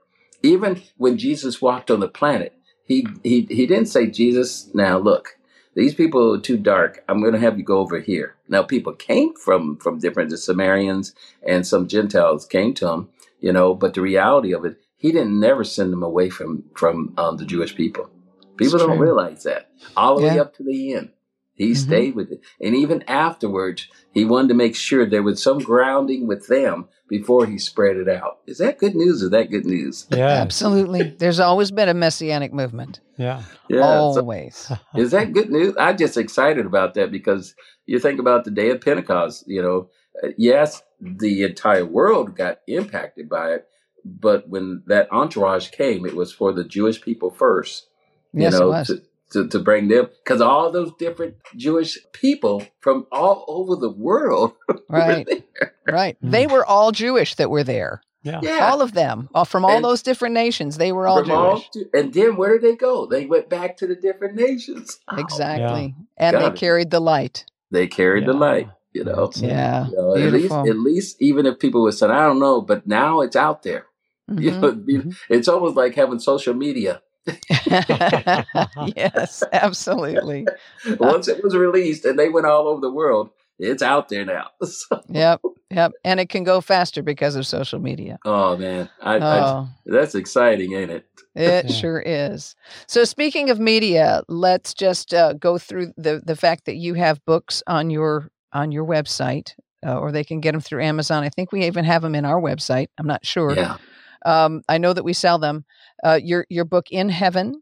Even 0.43 0.82
when 0.97 1.17
Jesus 1.17 1.61
walked 1.61 1.91
on 1.91 1.99
the 1.99 2.07
planet, 2.07 2.53
He 2.86 3.07
He 3.23 3.47
He 3.49 3.65
didn't 3.67 3.88
say, 3.88 4.07
"Jesus, 4.07 4.69
now 4.73 4.97
look, 4.97 5.38
these 5.76 5.95
people 5.95 6.36
are 6.36 6.39
too 6.41 6.57
dark. 6.57 7.03
I'm 7.09 7.21
going 7.21 7.34
to 7.34 7.39
have 7.39 7.57
you 7.57 7.63
go 7.63 7.80
over 7.80 7.99
here." 7.99 8.36
Now, 8.49 8.63
people 8.63 8.93
came 8.93 9.34
from 9.36 9.78
from 9.78 9.99
different 9.99 10.30
the 10.32 10.38
Samaritans 10.38 11.13
and 11.47 11.65
some 11.67 11.88
Gentiles 11.88 12.45
came 12.45 12.73
to 12.76 12.89
Him. 12.89 13.09
You 13.39 13.53
know, 13.53 13.73
but 13.76 13.93
the 13.93 14.01
reality 14.01 14.53
of 14.53 14.65
it, 14.65 14.78
He 14.97 15.11
didn't 15.11 15.39
never 15.39 15.63
send 15.63 15.93
them 15.93 16.03
away 16.03 16.30
from 16.30 16.65
from 16.76 17.13
um, 17.17 17.38
the 17.38 17.45
Jewish 17.45 17.76
people. 17.76 18.09
People 18.57 18.76
It's 18.76 18.84
don't 18.84 18.97
true. 18.97 18.99
realize 18.99 19.43
that 19.43 19.71
all 19.97 20.15
the 20.15 20.21
way 20.28 20.39
up 20.39 20.55
to 20.57 20.63
the 20.63 20.93
end. 20.95 21.11
He 21.55 21.71
Mhm. 21.71 21.77
stayed 21.77 22.15
with 22.15 22.31
it. 22.31 22.41
And 22.61 22.75
even 22.75 23.01
afterwards, 23.07 23.87
he 24.11 24.25
wanted 24.25 24.49
to 24.49 24.53
make 24.53 24.75
sure 24.75 25.05
there 25.05 25.23
was 25.23 25.41
some 25.41 25.59
grounding 25.59 26.27
with 26.27 26.47
them 26.47 26.87
before 27.07 27.45
he 27.45 27.57
spread 27.57 27.95
it 27.97 28.09
out. 28.09 28.39
Is 28.45 28.57
that 28.57 28.77
good 28.77 28.93
news 28.95 29.21
or 29.21 29.25
is 29.25 29.31
that 29.31 29.49
good 29.49 29.65
news? 29.65 30.05
Yeah. 30.11 30.27
Absolutely. 30.41 31.15
There's 31.17 31.39
always 31.39 31.71
been 31.71 31.87
a 31.87 31.93
messianic 31.93 32.53
movement. 32.53 32.99
Yeah. 33.17 33.43
Yeah. 33.69 33.81
so 33.81 34.19
always. 34.21 34.71
is 34.95 35.11
that 35.11 35.31
good 35.33 35.49
news? 35.49 35.73
I'm 35.79 35.97
just 35.97 36.17
excited 36.17 36.65
about 36.65 36.93
that 36.95 37.11
because 37.11 37.55
you 37.85 37.99
think 37.99 38.19
about 38.19 38.43
the 38.43 38.51
day 38.51 38.69
of 38.71 38.81
Pentecost, 38.81 39.45
you 39.47 39.61
know, 39.61 39.89
uh, 40.23 40.29
yes, 40.37 40.81
the 40.99 41.43
entire 41.43 41.85
world 41.85 42.35
got 42.35 42.59
impacted 42.67 43.29
by 43.29 43.51
it, 43.53 43.67
but 44.03 44.49
when 44.49 44.83
that 44.87 45.07
entourage 45.11 45.69
came, 45.71 46.05
it 46.05 46.15
was 46.15 46.31
for 46.33 46.51
the 46.51 46.63
Jewish 46.63 47.01
people 47.01 47.29
first. 47.31 47.87
Yes, 48.33 48.53
you 48.53 48.59
know, 48.59 48.65
it 48.67 48.69
was. 48.71 48.87
To, 48.87 49.01
to, 49.32 49.47
to 49.47 49.59
bring 49.59 49.88
them, 49.88 50.09
because 50.23 50.41
all 50.41 50.71
those 50.71 50.91
different 50.99 51.36
Jewish 51.55 51.97
people 52.13 52.63
from 52.80 53.07
all 53.11 53.45
over 53.47 53.76
the 53.76 53.89
world 53.91 54.53
were 54.67 54.80
Right. 54.89 55.28
there. 55.28 55.73
Right. 55.88 56.17
Mm. 56.23 56.32
They 56.32 56.47
were 56.47 56.65
all 56.65 56.91
Jewish 56.91 57.36
that 57.36 57.49
were 57.49 57.63
there. 57.63 58.01
Yeah. 58.23 58.39
Yeah. 58.41 58.69
All 58.71 58.82
of 58.82 58.93
them. 58.93 59.30
All, 59.36 59.45
from 59.45 59.65
all 59.65 59.76
And- 59.76 59.86
those 59.86 60.01
different 60.01 60.34
nations. 60.34 60.78
They 60.78 60.91
were 60.91 61.07
all 61.07 61.21
From 61.23 61.32
all 61.32 61.63
Jewish. 61.73 61.88
and 61.93 62.13
then 62.13 62.38
where 62.38 62.53
did 62.57 62.61
they 62.63 62.76
go? 62.76 63.05
They 63.05 63.26
went 63.28 63.49
back 63.49 63.78
to 63.78 63.88
the 63.88 63.95
different 63.95 64.36
nations. 64.36 64.99
Oh, 65.11 65.17
Exactly. 65.19 65.93
And 66.17 66.34
Got 66.34 66.39
they 66.39 66.47
it. 66.47 66.55
carried 66.55 66.89
the 66.91 66.99
light. 66.99 67.45
They 67.71 67.86
carried 67.88 68.26
the 68.26 68.34
light, 68.34 68.69
you 68.93 69.03
know. 69.03 69.26
That's. 69.28 69.41
Yeah. 69.41 69.88
You 69.89 69.95
know, 69.95 70.15
at 70.15 70.32
least, 70.34 70.53
at 70.53 70.78
least, 70.78 71.21
even 71.21 71.45
if 71.45 71.59
people 71.59 71.84
would 71.84 71.93
say, 71.93 72.07
"I 72.07 72.26
don't 72.26 72.39
know," 72.39 72.61
but 72.61 72.88
now 72.88 73.21
it's 73.21 73.36
out 73.36 73.63
there. 73.63 73.86
You 74.28 74.51
Mhm. 74.51 74.61
know, 74.61 74.71
be- 74.71 74.97
Mhm. 74.97 75.15
it's 75.30 75.47
almost 75.47 75.76
like 75.76 75.93
having 75.95 76.17
social 76.19 76.53
media. 76.55 77.01
yes, 78.95 79.43
absolutely. 79.53 80.47
Once 80.99 81.28
it 81.28 81.43
was 81.43 81.55
released 81.55 82.05
and 82.05 82.17
they 82.17 82.30
went 82.30 82.45
all 82.45 82.67
over 82.67 82.82
the 82.82 82.91
world, 82.91 83.30
it's 83.59 83.82
out 83.84 84.09
there 84.09 84.26
now. 84.26 84.47
So- 84.63 85.01
Yep. 85.09 85.41
Yep. 85.71 85.91
And 86.03 86.19
it 86.19 86.30
can 86.30 86.43
go 86.43 86.61
faster 86.61 87.01
because 87.01 87.36
of 87.36 87.47
social 87.47 87.80
media. 87.80 88.19
oh 88.26 88.55
man, 88.57 88.89
I, 89.01 89.15
I, 89.17 89.39
Oh, 89.49 89.67
that's 89.86 90.15
exciting, 90.15 90.73
ain't 90.73 90.91
it? 90.91 91.05
it 91.36 91.65
Yeah. 91.69 91.71
sure 91.76 91.99
is. 92.05 92.55
So, 92.88 93.03
speaking 93.03 93.49
of 93.49 93.59
media, 93.59 94.21
let's 94.28 94.73
just 94.73 95.13
uh, 95.13 95.34
go 95.34 95.57
through 95.57 95.93
the 95.97 96.21
the 96.23 96.36
fact 96.36 96.65
that 96.65 96.76
you 96.76 96.93
have 96.93 97.23
books 97.26 97.63
on 97.67 97.89
your 97.89 98.30
on 98.53 98.71
your 98.71 98.86
website, 98.86 99.53
uh, 99.86 99.97
or 99.97 100.11
they 100.11 100.23
can 100.23 100.39
get 100.39 100.51
them 100.53 100.61
through 100.61 100.84
Amazon. 100.84 101.23
I 101.23 101.30
think 101.30 101.51
we 101.51 101.65
even 101.65 101.84
have 101.84 102.01
them 102.03 102.15
in 102.15 102.23
our 102.26 102.39
website. 102.39 102.88
I'm 102.97 103.07
not 103.07 103.26
sure. 103.26 103.53
Yeah, 103.53 103.78
Um, 104.26 104.61
I 104.69 104.78
know 104.78 104.93
that 104.93 105.03
we 105.03 105.11
sell 105.13 105.39
them. 105.39 105.65
Uh, 106.03 106.19
your 106.21 106.45
your 106.49 106.65
book 106.65 106.87
in 106.91 107.09
heaven, 107.09 107.61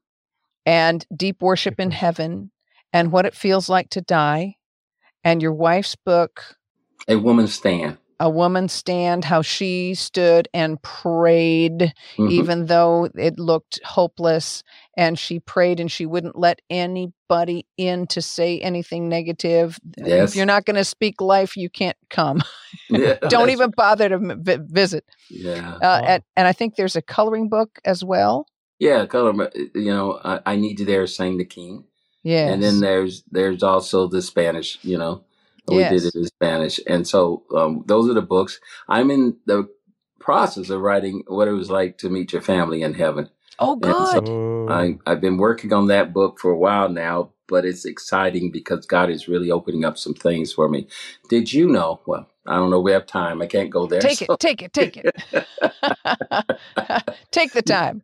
and 0.66 1.06
deep 1.16 1.42
worship 1.42 1.80
in 1.80 1.92
heaven, 1.92 2.52
and 2.92 3.12
what 3.12 3.26
it 3.26 3.36
feels 3.36 3.70
like 3.70 3.90
to 3.90 4.02
die, 4.02 4.56
and 5.24 5.42
your 5.42 5.54
wife's 5.54 5.96
book, 5.96 6.56
a 7.08 7.16
woman 7.18 7.48
stand. 7.48 7.98
A 8.24 8.30
woman 8.30 8.70
stand, 8.70 9.26
how 9.26 9.42
she 9.42 9.94
stood 9.94 10.48
and 10.54 10.82
prayed, 10.82 11.94
Mhm. 12.18 12.32
even 12.32 12.66
though 12.68 13.10
it 13.16 13.38
looked 13.38 13.82
hopeless, 13.84 14.64
and 14.96 15.20
she 15.20 15.40
prayed 15.42 15.82
and 15.82 15.92
she 15.92 16.06
wouldn't 16.06 16.38
let 16.40 16.62
anybody 16.70 17.66
in 17.78 18.08
to 18.08 18.22
say 18.22 18.60
anything 18.60 19.10
negative. 19.10 19.78
Yes. 19.98 20.30
If 20.30 20.36
you're 20.38 20.46
not 20.46 20.64
going 20.66 20.78
to 20.78 20.86
speak 20.86 21.20
life, 21.20 21.58
you 21.58 21.70
can't 21.70 21.98
come. 22.10 22.42
Yeah, 22.90 23.16
Don't 23.30 23.50
even 23.52 23.70
bother 23.76 24.10
to 24.10 24.20
visit. 24.72 25.04
Yeah, 25.30 25.76
Uh, 25.76 25.80
Wow. 25.82 26.02
and, 26.08 26.24
and 26.38 26.48
I 26.48 26.54
think 26.54 26.76
there's 26.76 26.96
a 26.96 27.02
coloring 27.04 27.48
book 27.50 27.78
as 27.86 28.04
well. 28.04 28.48
yeah. 28.80 29.06
Color. 29.06 29.52
You 29.76 29.92
know, 29.94 30.20
I, 30.24 30.40
I 30.46 30.56
need 30.56 30.80
you 30.80 30.86
there, 30.86 31.06
sang 31.08 31.38
the 31.38 31.46
king. 31.46 31.84
Yeah. 32.24 32.48
And 32.52 32.64
then 32.64 32.80
there's 32.80 33.24
there's 33.30 33.62
also 33.64 34.08
the 34.08 34.22
Spanish, 34.22 34.80
you 34.82 34.98
know. 34.98 35.24
We 35.68 35.78
did 35.78 36.04
it 36.04 36.16
in 36.16 36.26
Spanish. 36.26 36.80
And 36.88 37.08
so 37.08 37.44
um, 37.56 37.84
those 37.88 38.10
are 38.10 38.14
the 38.14 38.22
books. 38.22 38.60
I'm 38.90 39.10
in 39.12 39.38
the 39.46 39.70
process 40.20 40.70
of 40.70 40.82
writing 40.82 41.24
what 41.28 41.48
it 41.48 41.52
was 41.54 41.70
like 41.70 41.98
to 42.00 42.10
meet 42.10 42.34
your 42.34 42.42
family 42.42 42.82
in 42.82 42.94
heaven. 42.94 43.30
oh, 43.60 43.80
and 43.82 44.08
so- 44.08 44.22
good. 44.22 44.72
I, 44.72 44.98
I've 45.10 45.22
been 45.22 45.38
working 45.38 45.74
on 45.74 45.88
that 45.88 46.14
book 46.14 46.40
for 46.40 46.52
a 46.52 46.58
while 46.58 46.90
now, 46.90 47.32
but 47.48 47.66
it's 47.66 47.86
exciting 47.86 48.52
because 48.52 48.86
God 48.86 49.10
is 49.10 49.28
really 49.28 49.52
opening 49.52 49.84
up 49.86 49.98
some 49.98 50.14
things 50.14 50.54
for 50.54 50.70
me. 50.70 50.88
Did 51.30 51.52
you 51.54 51.68
know? 51.68 52.00
Well, 52.06 52.28
I 52.48 52.56
don't 52.56 52.70
know. 52.72 52.80
We 52.80 52.92
have 52.94 53.06
time. 53.06 53.42
I 53.42 53.48
can't 53.48 53.70
go 53.70 53.86
there. 53.86 54.02
take 54.02 54.20
so- 54.20 54.34
it, 54.34 54.40
take 54.40 54.62
it, 54.62 54.74
take 54.74 54.98
it. 54.98 55.16
take 57.32 57.52
the 57.54 57.62
time. 57.66 58.04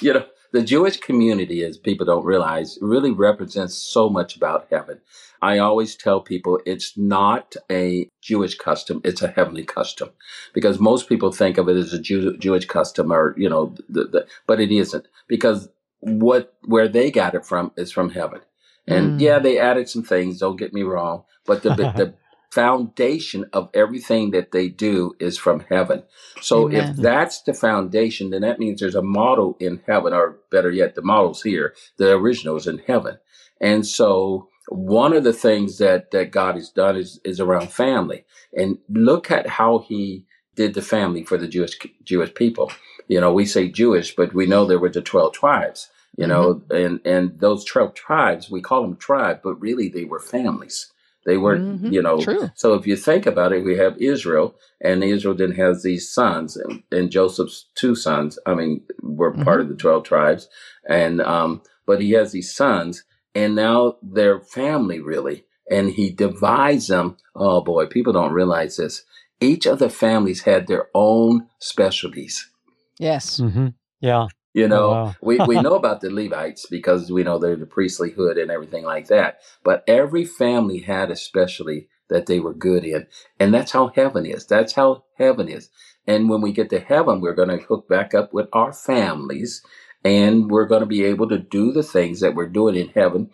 you 0.00 0.12
know, 0.14 0.26
the 0.52 0.62
Jewish 0.62 0.96
community, 0.98 1.62
as 1.64 1.78
people 1.78 2.04
don't 2.06 2.24
realize, 2.24 2.76
really 2.80 3.12
represents 3.12 3.74
so 3.76 4.08
much 4.08 4.36
about 4.36 4.66
heaven. 4.70 5.00
I 5.42 5.58
always 5.58 5.96
tell 5.96 6.20
people 6.20 6.60
it's 6.66 6.96
not 6.98 7.56
a 7.70 8.08
Jewish 8.22 8.56
custom, 8.56 9.00
it's 9.04 9.22
a 9.22 9.28
heavenly 9.28 9.64
custom. 9.64 10.10
Because 10.54 10.80
most 10.80 11.08
people 11.08 11.32
think 11.32 11.58
of 11.58 11.68
it 11.68 11.76
as 11.76 11.92
a 11.94 12.00
Jew, 12.00 12.36
Jewish 12.38 12.66
custom 12.66 13.12
or, 13.12 13.34
you 13.38 13.48
know, 13.48 13.74
the, 13.88 14.04
the, 14.06 14.26
but 14.46 14.60
it 14.60 14.72
isn't. 14.72 15.08
Because 15.28 15.68
what 16.00 16.54
where 16.66 16.88
they 16.88 17.10
got 17.10 17.34
it 17.34 17.46
from 17.46 17.72
is 17.76 17.92
from 17.92 18.10
heaven. 18.10 18.40
And 18.88 19.14
Mm. 19.14 19.20
yeah, 19.20 19.38
they 19.40 19.58
added 19.58 19.88
some 19.88 20.04
things, 20.04 20.38
don't 20.40 20.56
get 20.58 20.74
me 20.74 20.82
wrong, 20.82 21.24
but 21.46 21.62
the 21.62 21.70
the 21.72 22.14
foundation 22.52 23.46
of 23.52 23.70
everything 23.74 24.32
that 24.32 24.52
they 24.52 24.68
do 24.68 25.14
is 25.20 25.38
from 25.38 25.60
heaven. 25.70 26.04
So 26.42 26.68
Amen. 26.68 26.72
if 26.72 26.96
that's 26.96 27.42
the 27.42 27.54
foundation, 27.54 28.30
then 28.30 28.42
that 28.42 28.60
means 28.60 28.80
there's 28.80 28.96
a 28.96 29.02
model 29.02 29.56
in 29.60 29.82
heaven, 29.86 30.14
or 30.14 30.38
better 30.50 30.70
yet, 30.72 30.96
the 30.96 31.02
model's 31.02 31.42
here. 31.42 31.74
The 31.98 32.12
original 32.12 32.56
is 32.56 32.68
in 32.68 32.80
heaven. 32.80 33.18
And 33.60 33.86
so 33.86 34.49
one 34.68 35.12
of 35.12 35.24
the 35.24 35.32
things 35.32 35.78
that, 35.78 36.10
that 36.10 36.30
God 36.30 36.54
has 36.54 36.70
done 36.70 36.96
is, 36.96 37.20
is 37.24 37.40
around 37.40 37.72
family. 37.72 38.24
And 38.56 38.78
look 38.88 39.30
at 39.30 39.46
how 39.46 39.78
he 39.78 40.24
did 40.54 40.74
the 40.74 40.82
family 40.82 41.24
for 41.24 41.38
the 41.38 41.48
Jewish 41.48 41.78
Jewish 42.04 42.34
people. 42.34 42.70
You 43.08 43.20
know, 43.20 43.32
we 43.32 43.46
say 43.46 43.68
Jewish, 43.68 44.14
but 44.14 44.34
we 44.34 44.46
know 44.46 44.64
there 44.64 44.78
were 44.78 44.88
the 44.90 45.00
12 45.02 45.32
tribes, 45.32 45.88
you 46.16 46.26
know, 46.26 46.62
and, 46.70 47.00
and 47.04 47.40
those 47.40 47.64
12 47.64 47.94
tribes, 47.94 48.50
we 48.50 48.60
call 48.60 48.82
them 48.82 48.96
tribe, 48.96 49.40
but 49.42 49.54
really 49.60 49.88
they 49.88 50.04
were 50.04 50.20
families. 50.20 50.92
They 51.26 51.36
weren't, 51.36 51.82
Mhm. 51.82 51.92
you 51.92 52.02
know, 52.02 52.20
True. 52.22 52.50
so 52.54 52.74
if 52.74 52.86
you 52.86 52.96
think 52.96 53.26
about 53.26 53.52
it, 53.52 53.64
we 53.64 53.76
have 53.76 53.96
Israel, 53.98 54.54
and 54.80 55.02
Israel 55.04 55.34
then 55.34 55.52
has 55.52 55.82
these 55.82 56.08
sons, 56.10 56.56
and, 56.56 56.82
and 56.90 57.10
Joseph's 57.10 57.66
two 57.74 57.94
sons. 57.94 58.38
I 58.46 58.54
mean, 58.54 58.82
were 59.02 59.32
part 59.32 59.60
of 59.60 59.68
the 59.68 59.74
twelve 59.74 60.04
tribes, 60.04 60.48
and 60.88 61.20
um, 61.20 61.62
but 61.86 62.00
he 62.00 62.12
has 62.12 62.32
these 62.32 62.54
sons, 62.54 63.04
and 63.34 63.54
now 63.56 63.96
they're 64.02 64.40
family 64.40 65.00
really, 65.00 65.46
and 65.70 65.90
he 65.90 66.10
divides 66.10 66.88
them. 66.88 67.16
Oh 67.36 67.62
boy, 67.62 67.86
people 67.86 68.12
don't 68.12 68.32
realize 68.34 68.76
this. 68.78 69.04
Each 69.40 69.66
of 69.66 69.78
the 69.80 69.90
families 69.90 70.42
had 70.42 70.66
their 70.66 70.88
own 70.94 71.48
specialties. 71.60 72.50
Yes. 72.98 73.38
hmm 73.38 73.68
Yeah. 74.00 74.28
You 74.54 74.68
know, 74.68 74.90
Oh, 74.90 74.90
wow. 74.90 75.16
we, 75.22 75.40
we 75.42 75.58
know 75.60 75.74
about 75.76 76.00
the 76.00 76.10
Levites 76.10 76.66
because 76.66 77.10
we 77.12 77.22
know 77.22 77.38
they're 77.38 77.56
the 77.56 77.66
priestly 77.66 78.10
hood 78.10 78.38
and 78.38 78.50
everything 78.50 78.84
like 78.84 79.08
that. 79.08 79.40
But 79.64 79.84
every 79.86 80.24
family 80.24 80.80
had 80.80 81.10
a 81.10 81.16
specialty 81.16 81.88
that 82.08 82.26
they 82.26 82.40
were 82.40 82.54
good 82.54 82.84
in. 82.84 83.06
And 83.38 83.54
that's 83.54 83.72
how 83.72 83.88
heaven 83.88 84.26
is. 84.26 84.46
That's 84.46 84.72
how 84.74 85.04
heaven 85.18 85.48
is. 85.48 85.70
And 86.06 86.28
when 86.28 86.40
we 86.40 86.52
get 86.52 86.70
to 86.70 86.80
heaven, 86.80 87.20
we're 87.20 87.34
going 87.34 87.50
to 87.50 87.64
hook 87.64 87.88
back 87.88 88.14
up 88.14 88.32
with 88.34 88.48
our 88.52 88.72
families 88.72 89.62
and 90.04 90.50
we're 90.50 90.66
going 90.66 90.80
to 90.80 90.86
be 90.86 91.04
able 91.04 91.28
to 91.28 91.38
do 91.38 91.72
the 91.72 91.82
things 91.82 92.20
that 92.20 92.34
we're 92.34 92.48
doing 92.48 92.76
in 92.76 92.88
heaven 92.88 93.30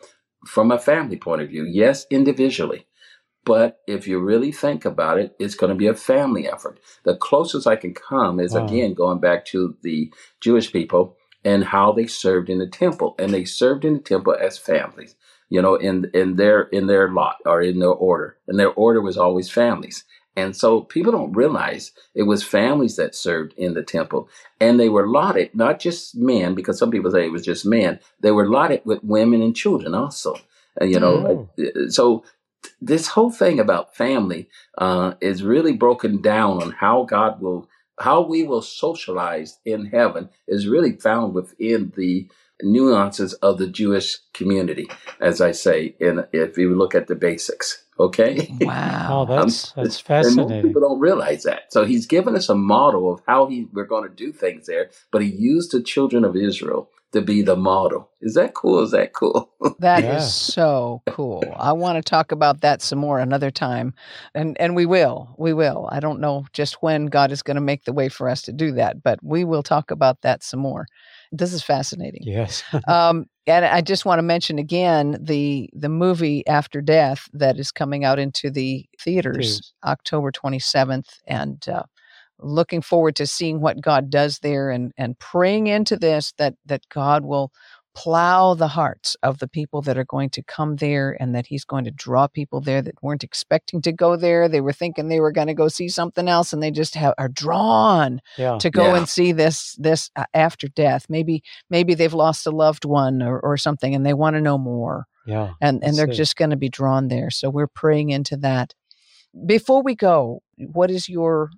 from 0.46 0.70
a 0.70 0.78
family 0.78 1.16
point 1.16 1.42
of 1.42 1.48
view. 1.48 1.64
Yes, 1.64 2.06
individually. 2.10 2.86
But 3.44 3.80
if 3.86 4.08
you 4.08 4.18
really 4.18 4.52
think 4.52 4.84
about 4.84 5.18
it, 5.18 5.34
it's 5.38 5.54
going 5.54 5.70
to 5.70 5.76
be 5.76 5.86
a 5.86 5.94
family 5.94 6.48
effort. 6.48 6.80
The 7.04 7.16
closest 7.16 7.66
I 7.66 7.76
can 7.76 7.94
come 7.94 8.40
is 8.40 8.54
Wow. 8.54 8.66
again 8.66 8.94
going 8.94 9.20
back 9.20 9.44
to 9.46 9.76
the 9.82 10.12
Jewish 10.40 10.72
people 10.72 11.16
and 11.44 11.64
how 11.64 11.92
they 11.92 12.06
served 12.06 12.50
in 12.50 12.58
the 12.58 12.68
temple. 12.68 13.14
And 13.18 13.32
they 13.32 13.44
served 13.44 13.84
in 13.84 13.94
the 13.94 14.00
temple 14.00 14.36
as 14.40 14.58
families, 14.58 15.14
you 15.48 15.62
know, 15.62 15.76
in, 15.76 16.10
in 16.12 16.36
their, 16.36 16.62
in 16.64 16.88
their 16.88 17.08
lot 17.12 17.36
or 17.46 17.62
in 17.62 17.78
their 17.78 17.90
order. 17.90 18.36
And 18.48 18.58
their 18.58 18.72
order 18.72 19.00
was 19.00 19.16
always 19.16 19.50
families. 19.50 20.04
And 20.36 20.54
so 20.54 20.82
people 20.82 21.12
don't 21.12 21.32
realize 21.32 21.92
it 22.14 22.24
was 22.24 22.44
families 22.44 22.96
that 22.96 23.14
served 23.14 23.54
in 23.56 23.74
the 23.74 23.82
temple. 23.82 24.28
And 24.60 24.78
they 24.78 24.90
were 24.90 25.06
lotted, 25.08 25.54
not 25.54 25.80
just 25.80 26.14
men, 26.14 26.54
because 26.54 26.78
some 26.78 26.90
people 26.90 27.10
say 27.10 27.24
it 27.24 27.32
was 27.32 27.44
just 27.44 27.64
men. 27.64 28.00
They 28.20 28.30
were 28.32 28.48
lotted 28.48 28.82
with 28.84 29.02
women 29.02 29.40
and 29.42 29.56
children 29.56 29.94
also. 29.94 30.36
And, 30.78 30.90
you 30.92 31.00
know, 31.00 31.48
Oh. 31.58 31.88
so 31.88 32.24
this 32.82 33.08
whole 33.08 33.30
thing 33.30 33.58
about 33.58 33.96
family 33.96 34.48
uh, 34.76 35.14
is 35.20 35.42
really 35.42 35.72
broken 35.72 36.20
down 36.20 36.62
on 36.62 36.72
how 36.72 37.04
God 37.04 37.40
will, 37.40 37.68
how 37.98 38.20
we 38.20 38.42
will 38.42 38.62
socialize 38.62 39.58
in 39.64 39.86
heaven 39.86 40.28
is 40.46 40.68
really 40.68 40.92
found 40.92 41.32
within 41.32 41.92
the 41.96 42.28
nuances 42.62 43.32
of 43.34 43.58
the 43.58 43.66
Jewish 43.66 44.18
community, 44.34 44.88
as 45.20 45.40
I 45.40 45.52
say, 45.52 45.94
in 46.00 46.24
if 46.32 46.58
you 46.58 46.74
look 46.74 46.94
at 46.94 47.06
the 47.06 47.14
basics. 47.14 47.84
Okay. 48.00 48.54
Wow. 48.62 49.26
Oh, 49.26 49.26
that's 49.26 49.72
that's 49.72 50.00
And 50.22 50.36
most 50.36 50.60
fascinating. 50.60 50.62
people 50.62 50.80
don't 50.82 51.00
realize 51.00 51.44
that. 51.44 51.72
So 51.72 51.84
he's 51.84 52.06
given 52.06 52.36
us 52.36 52.48
a 52.48 52.54
model 52.56 53.12
of 53.12 53.22
how 53.26 53.46
he 53.48 53.68
we're 53.72 53.86
going 53.86 54.08
to 54.08 54.14
do 54.14 54.32
things 54.32 54.66
there, 54.66 54.90
but 55.12 55.22
he 55.22 55.28
used 55.28 55.72
the 55.72 55.82
children 55.82 56.24
of 56.24 56.36
Israel 56.36 56.90
to 57.12 57.22
be 57.22 57.42
the 57.42 57.56
model. 57.56 58.10
Is 58.22 58.34
that 58.34 58.54
cool? 58.54 58.82
Is 58.82 58.92
that 58.92 59.14
cool? 59.14 59.50
That 59.80 60.06
is 60.06 60.24
Yeah. 60.24 60.32
so 60.32 61.02
cool. 61.06 61.56
I 61.60 61.74
want 61.74 61.98
to 61.98 62.08
talk 62.10 62.32
about 62.32 62.62
that 62.62 62.82
some 62.82 62.98
more 63.00 63.20
another 63.20 63.52
time. 63.52 63.94
And 64.34 64.56
and 64.60 64.76
we 64.76 64.86
will. 64.86 65.34
We 65.38 65.52
will. 65.52 65.88
I 65.92 66.00
don't 66.00 66.20
know 66.20 66.46
just 66.54 66.82
when 66.82 67.08
God 67.08 67.32
is 67.32 67.42
going 67.42 67.56
to 67.56 67.60
make 67.62 67.84
the 67.84 67.92
way 67.92 68.08
for 68.08 68.30
us 68.30 68.42
to 68.44 68.54
do 68.54 68.72
that, 68.74 69.02
but 69.04 69.20
we 69.22 69.44
will 69.44 69.64
talk 69.64 69.90
about 69.92 70.22
that 70.22 70.44
some 70.44 70.60
more. 70.60 70.86
This 71.32 71.52
is 71.52 71.62
fascinating. 71.62 72.22
Yes. 72.24 72.62
Um, 72.88 73.26
and 73.48 73.64
I 73.64 73.80
just 73.80 74.04
want 74.04 74.18
to 74.18 74.22
mention 74.24 74.58
again 74.58 75.16
the 75.20 75.70
the 75.72 75.88
movie 75.88 76.46
After 76.46 76.80
Death 76.80 77.28
that 77.32 77.58
is 77.58 77.70
coming 77.70 78.04
out 78.04 78.18
into 78.18 78.50
the 78.50 78.84
theaters 79.00 79.34
Theaters. 79.36 79.72
October 79.84 80.32
27th, 80.32 81.20
and 81.26 81.68
uh, 81.68 81.84
looking 82.38 82.82
forward 82.82 83.16
to 83.16 83.26
seeing 83.26 83.60
what 83.60 83.80
God 83.80 84.10
does 84.10 84.40
there, 84.40 84.70
and 84.70 84.92
and 84.96 85.18
praying 85.18 85.68
into 85.68 85.96
this 85.96 86.32
that 86.38 86.54
that 86.66 86.88
God 86.88 87.24
will 87.24 87.52
plow 87.96 88.52
the 88.52 88.68
hearts 88.68 89.16
of 89.22 89.38
the 89.38 89.48
people 89.48 89.80
that 89.80 89.96
are 89.96 90.04
going 90.04 90.28
to 90.30 90.42
come 90.42 90.76
there, 90.76 91.16
and 91.18 91.34
that 91.34 91.46
He's 91.46 91.64
going 91.64 91.84
to 91.86 91.90
draw 91.90 92.26
people 92.26 92.60
there 92.60 92.82
that 92.82 93.02
weren't 93.02 93.24
expecting 93.24 93.80
to 93.82 93.90
go 93.90 94.16
there. 94.16 94.48
They 94.50 94.60
were 94.60 94.74
thinking 94.74 95.08
they 95.08 95.18
were 95.20 95.32
going 95.32 95.46
to 95.46 95.54
go 95.54 95.68
see 95.68 95.88
something 95.88 96.28
else, 96.28 96.52
and 96.52 96.62
they 96.62 96.70
just 96.70 96.94
have, 96.94 97.14
are 97.16 97.28
drawn 97.30 98.20
Yeah. 98.36 98.58
to 98.58 98.68
go 98.70 98.88
Yeah. 98.88 98.96
and 98.98 99.08
see 99.08 99.32
this 99.32 99.74
this 99.80 100.10
uh, 100.14 100.24
after 100.34 100.68
death. 100.68 101.06
Maybe 101.08 101.42
maybe 101.70 101.94
they've 101.94 102.12
lost 102.12 102.46
a 102.46 102.50
loved 102.50 102.84
one 102.84 103.22
or, 103.22 103.40
or 103.40 103.56
something, 103.56 103.94
and 103.94 104.04
they 104.04 104.12
want 104.14 104.36
to 104.36 104.42
know 104.42 104.58
more, 104.58 105.06
Yeah. 105.26 105.52
and 105.62 105.82
and 105.82 105.96
they're 105.96 106.10
it. 106.10 106.14
just 106.22 106.36
going 106.36 106.50
to 106.50 106.56
be 106.56 106.68
drawn 106.68 107.08
there. 107.08 107.30
So 107.30 107.48
we're 107.48 107.66
praying 107.66 108.10
into 108.10 108.36
that. 108.38 108.74
Before 109.46 109.82
we 109.82 109.94
go, 109.94 110.42
what 110.58 110.90
is 110.90 111.08
your 111.08 111.50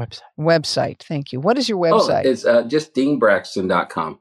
Website. 0.00 0.20
website? 0.40 1.02
Thank 1.02 1.32
you. 1.32 1.40
What 1.40 1.58
is 1.58 1.68
your 1.68 1.78
Oh, 1.86 2.00
website? 2.00 2.24
it's 2.24 2.44
uh, 2.46 2.62
just 2.62 2.94
deanbraxton.com. 2.94 4.18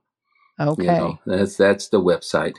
okay. 0.70 0.84
You 0.84 0.91
know, 0.91 1.20
that's 1.26 1.55
that's 1.57 1.89
the 1.89 2.01
website. 2.01 2.55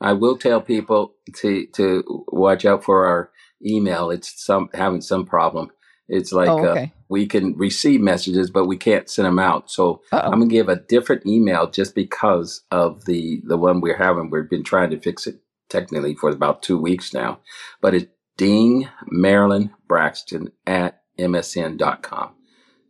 I 0.00 0.12
will 0.12 0.36
tell 0.36 0.60
people 0.60 1.14
to 1.36 1.66
to 1.74 2.24
watch 2.28 2.64
out 2.64 2.84
for 2.84 3.06
our 3.06 3.30
email. 3.64 4.10
It's 4.10 4.44
some 4.44 4.68
having 4.74 5.00
some 5.00 5.26
problem. 5.26 5.70
It's 6.08 6.32
like 6.32 6.48
oh, 6.48 6.64
uh, 6.64 6.86
we 7.08 7.26
can 7.26 7.54
receive 7.56 8.00
messages, 8.00 8.50
but 8.50 8.66
we 8.66 8.76
can't 8.76 9.10
send 9.10 9.26
them 9.26 9.38
out. 9.38 9.70
So 9.70 10.02
Uh-oh. 10.10 10.30
I'm 10.30 10.40
gonna 10.40 10.46
give 10.46 10.68
a 10.68 10.76
different 10.76 11.26
email 11.26 11.70
just 11.70 11.94
because 11.94 12.62
of 12.70 13.04
the 13.04 13.42
the 13.44 13.58
one 13.58 13.80
we're 13.80 13.96
having. 13.96 14.30
We've 14.30 14.48
been 14.48 14.64
trying 14.64 14.90
to 14.90 15.00
fix 15.00 15.26
it 15.26 15.40
technically 15.68 16.14
for 16.14 16.30
about 16.30 16.62
two 16.62 16.78
weeks 16.78 17.12
now, 17.12 17.40
but 17.80 17.94
it's 17.94 18.06
Dean 18.38 18.88
Marilyn 19.06 19.70
Braxton 19.86 20.52
at 20.66 21.02
msn.com. 21.18 22.34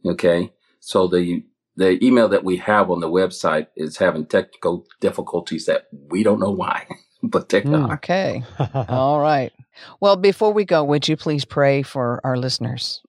Okay, 0.06 0.52
so 0.78 1.08
the 1.08 1.42
the 1.78 2.04
email 2.04 2.28
that 2.28 2.44
we 2.44 2.56
have 2.58 2.90
on 2.90 3.00
the 3.00 3.08
website 3.08 3.68
is 3.76 3.96
having 3.98 4.26
technical 4.26 4.84
difficulties 5.00 5.66
that 5.66 5.86
we 6.10 6.22
don't 6.24 6.40
know 6.40 6.50
why, 6.50 6.86
but 7.22 7.48
they 7.50 7.62
Hmm. 7.62 7.74
are. 7.74 7.94
okay. 7.94 8.42
All 8.88 9.20
right. 9.20 9.52
Well, 10.00 10.16
before 10.16 10.52
we 10.52 10.64
go, 10.64 10.82
would 10.84 11.06
you 11.08 11.16
please 11.16 11.44
pray 11.44 11.82
for 11.82 12.20
our 12.24 12.36
listeners? 12.36 13.00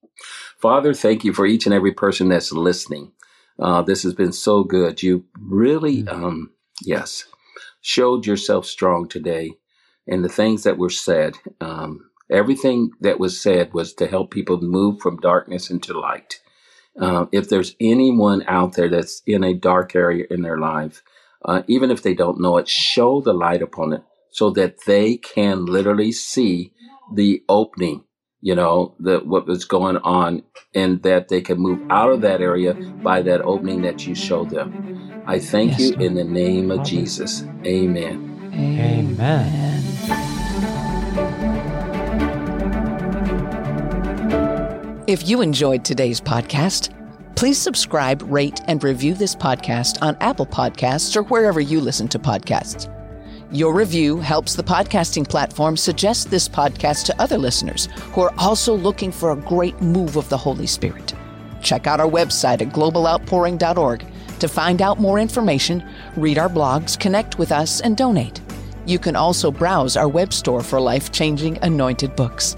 Father, 0.60 0.94
thank 0.94 1.24
you 1.24 1.34
for 1.34 1.46
each 1.48 1.66
and 1.66 1.74
every 1.74 1.94
person 1.94 2.30
that's 2.30 2.52
listening. 2.52 3.12
Uh, 3.58 3.82
this 3.82 4.04
has 4.04 4.14
been 4.14 4.34
so 4.34 4.64
good. 4.64 5.02
You 5.02 5.26
really, 5.40 6.04
Mm. 6.04 6.14
um, 6.14 6.52
yes, 6.82 7.26
showed 7.82 8.26
yourself 8.28 8.66
strong 8.66 9.08
today, 9.08 9.54
and 10.08 10.24
the 10.24 10.30
things 10.30 10.64
that 10.64 10.78
were 10.78 10.90
said. 10.92 11.36
Um, 11.60 12.10
everything 12.30 12.92
that 13.02 13.20
was 13.20 13.42
said 13.42 13.74
was 13.74 13.94
to 13.96 14.08
help 14.08 14.32
people 14.32 14.62
move 14.62 15.00
from 15.02 15.18
darkness 15.18 15.70
into 15.72 16.00
light. 16.00 16.40
Uh, 17.00 17.28
if 17.32 17.50
there's 17.50 17.76
anyone 17.82 18.44
out 18.48 18.76
there 18.76 18.90
that's 18.90 19.24
in 19.28 19.44
a 19.44 19.54
dark 19.56 19.96
area 19.96 20.26
in 20.32 20.44
their 20.44 20.60
life, 20.60 21.04
uh, 21.46 21.64
even 21.68 21.92
if 21.92 22.04
they 22.04 22.16
don't 22.16 22.42
know 22.42 22.58
it, 22.58 22.68
show 22.70 23.22
the 23.22 23.34
light 23.34 23.62
upon 23.64 23.94
it 23.94 24.04
so 24.32 24.52
that 24.52 24.86
they 24.86 25.18
can 25.18 25.66
literally 25.66 26.12
see 26.12 26.74
the 27.16 27.44
opening 27.50 28.04
you 28.42 28.56
know, 28.56 28.96
the, 29.00 29.20
what 29.20 29.48
was 29.48 29.66
going 29.66 29.98
on 29.98 30.44
and 30.76 31.04
that 31.04 31.30
they 31.30 31.42
can 31.42 31.60
move 31.60 31.82
out 31.90 32.12
of 32.12 32.22
that 32.22 32.42
area 32.42 32.78
by 33.04 33.22
that 33.24 33.42
opening 33.42 33.82
that 33.82 34.08
you 34.08 34.16
showed 34.16 34.50
them. 34.52 34.74
I 35.28 35.40
thank 35.40 35.72
Yes, 35.72 35.80
you 35.80 35.90
Lord. 35.92 36.02
in 36.02 36.16
the 36.16 36.24
name 36.24 36.72
of 36.72 36.80
Father. 36.80 36.90
Jesus. 36.90 37.44
Amen. 37.66 38.22
Amen. 38.54 39.89
If 45.10 45.28
you 45.28 45.42
enjoyed 45.42 45.84
today's 45.84 46.22
podcast, 46.22 46.94
please 47.36 47.60
subscribe, 47.60 48.22
rate, 48.32 48.62
and 48.68 48.84
review 48.84 49.16
this 49.16 49.36
podcast 49.36 50.00
on 50.04 50.16
Apple 50.22 50.46
Podcasts 50.46 51.16
or 51.16 51.24
wherever 51.24 51.60
you 51.60 51.82
listen 51.82 52.08
to 52.10 52.20
podcasts. 52.20 52.94
Your 53.52 53.74
review 53.74 54.20
helps 54.20 54.54
the 54.54 54.62
podcasting 54.62 55.28
platform 55.28 55.78
suggest 55.78 56.30
this 56.30 56.48
podcast 56.48 57.06
to 57.06 57.20
other 57.20 57.40
listeners 57.40 57.88
who 58.14 58.22
are 58.22 58.34
also 58.38 58.76
looking 58.76 59.12
for 59.12 59.32
a 59.32 59.36
great 59.36 59.82
move 59.82 60.16
of 60.16 60.30
the 60.30 60.38
Holy 60.38 60.68
Spirit. 60.68 61.16
Check 61.64 61.88
out 61.88 62.00
our 62.00 62.08
website 62.08 62.62
at 62.62 62.72
globaloutpouring.org 62.72 64.06
to 64.38 64.48
find 64.48 64.80
out 64.80 65.00
more 65.00 65.18
information, 65.18 65.84
read 66.18 66.38
our 66.38 66.50
blogs, 66.50 67.00
connect 67.00 67.40
with 67.40 67.52
us, 67.52 67.82
and 67.82 67.98
donate. 67.98 68.42
You 68.86 69.00
can 69.00 69.16
also 69.16 69.50
browse 69.50 69.98
our 69.98 70.08
web 70.08 70.32
store 70.32 70.62
for 70.62 70.80
life 70.80 71.12
changing 71.12 71.58
anointed 71.64 72.16
books. 72.16 72.56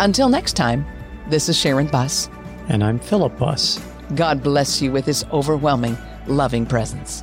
Until 0.00 0.28
next 0.28 0.54
time, 0.54 0.84
this 1.28 1.48
is 1.48 1.56
Sharon 1.56 1.86
Buss. 1.86 2.28
And 2.68 2.84
I'm 2.84 2.98
Philip 2.98 3.38
Buss. 3.38 3.80
God 4.14 4.42
bless 4.42 4.82
you 4.82 4.92
with 4.92 5.06
his 5.06 5.24
overwhelming, 5.32 5.96
loving 6.26 6.66
presence. 6.66 7.22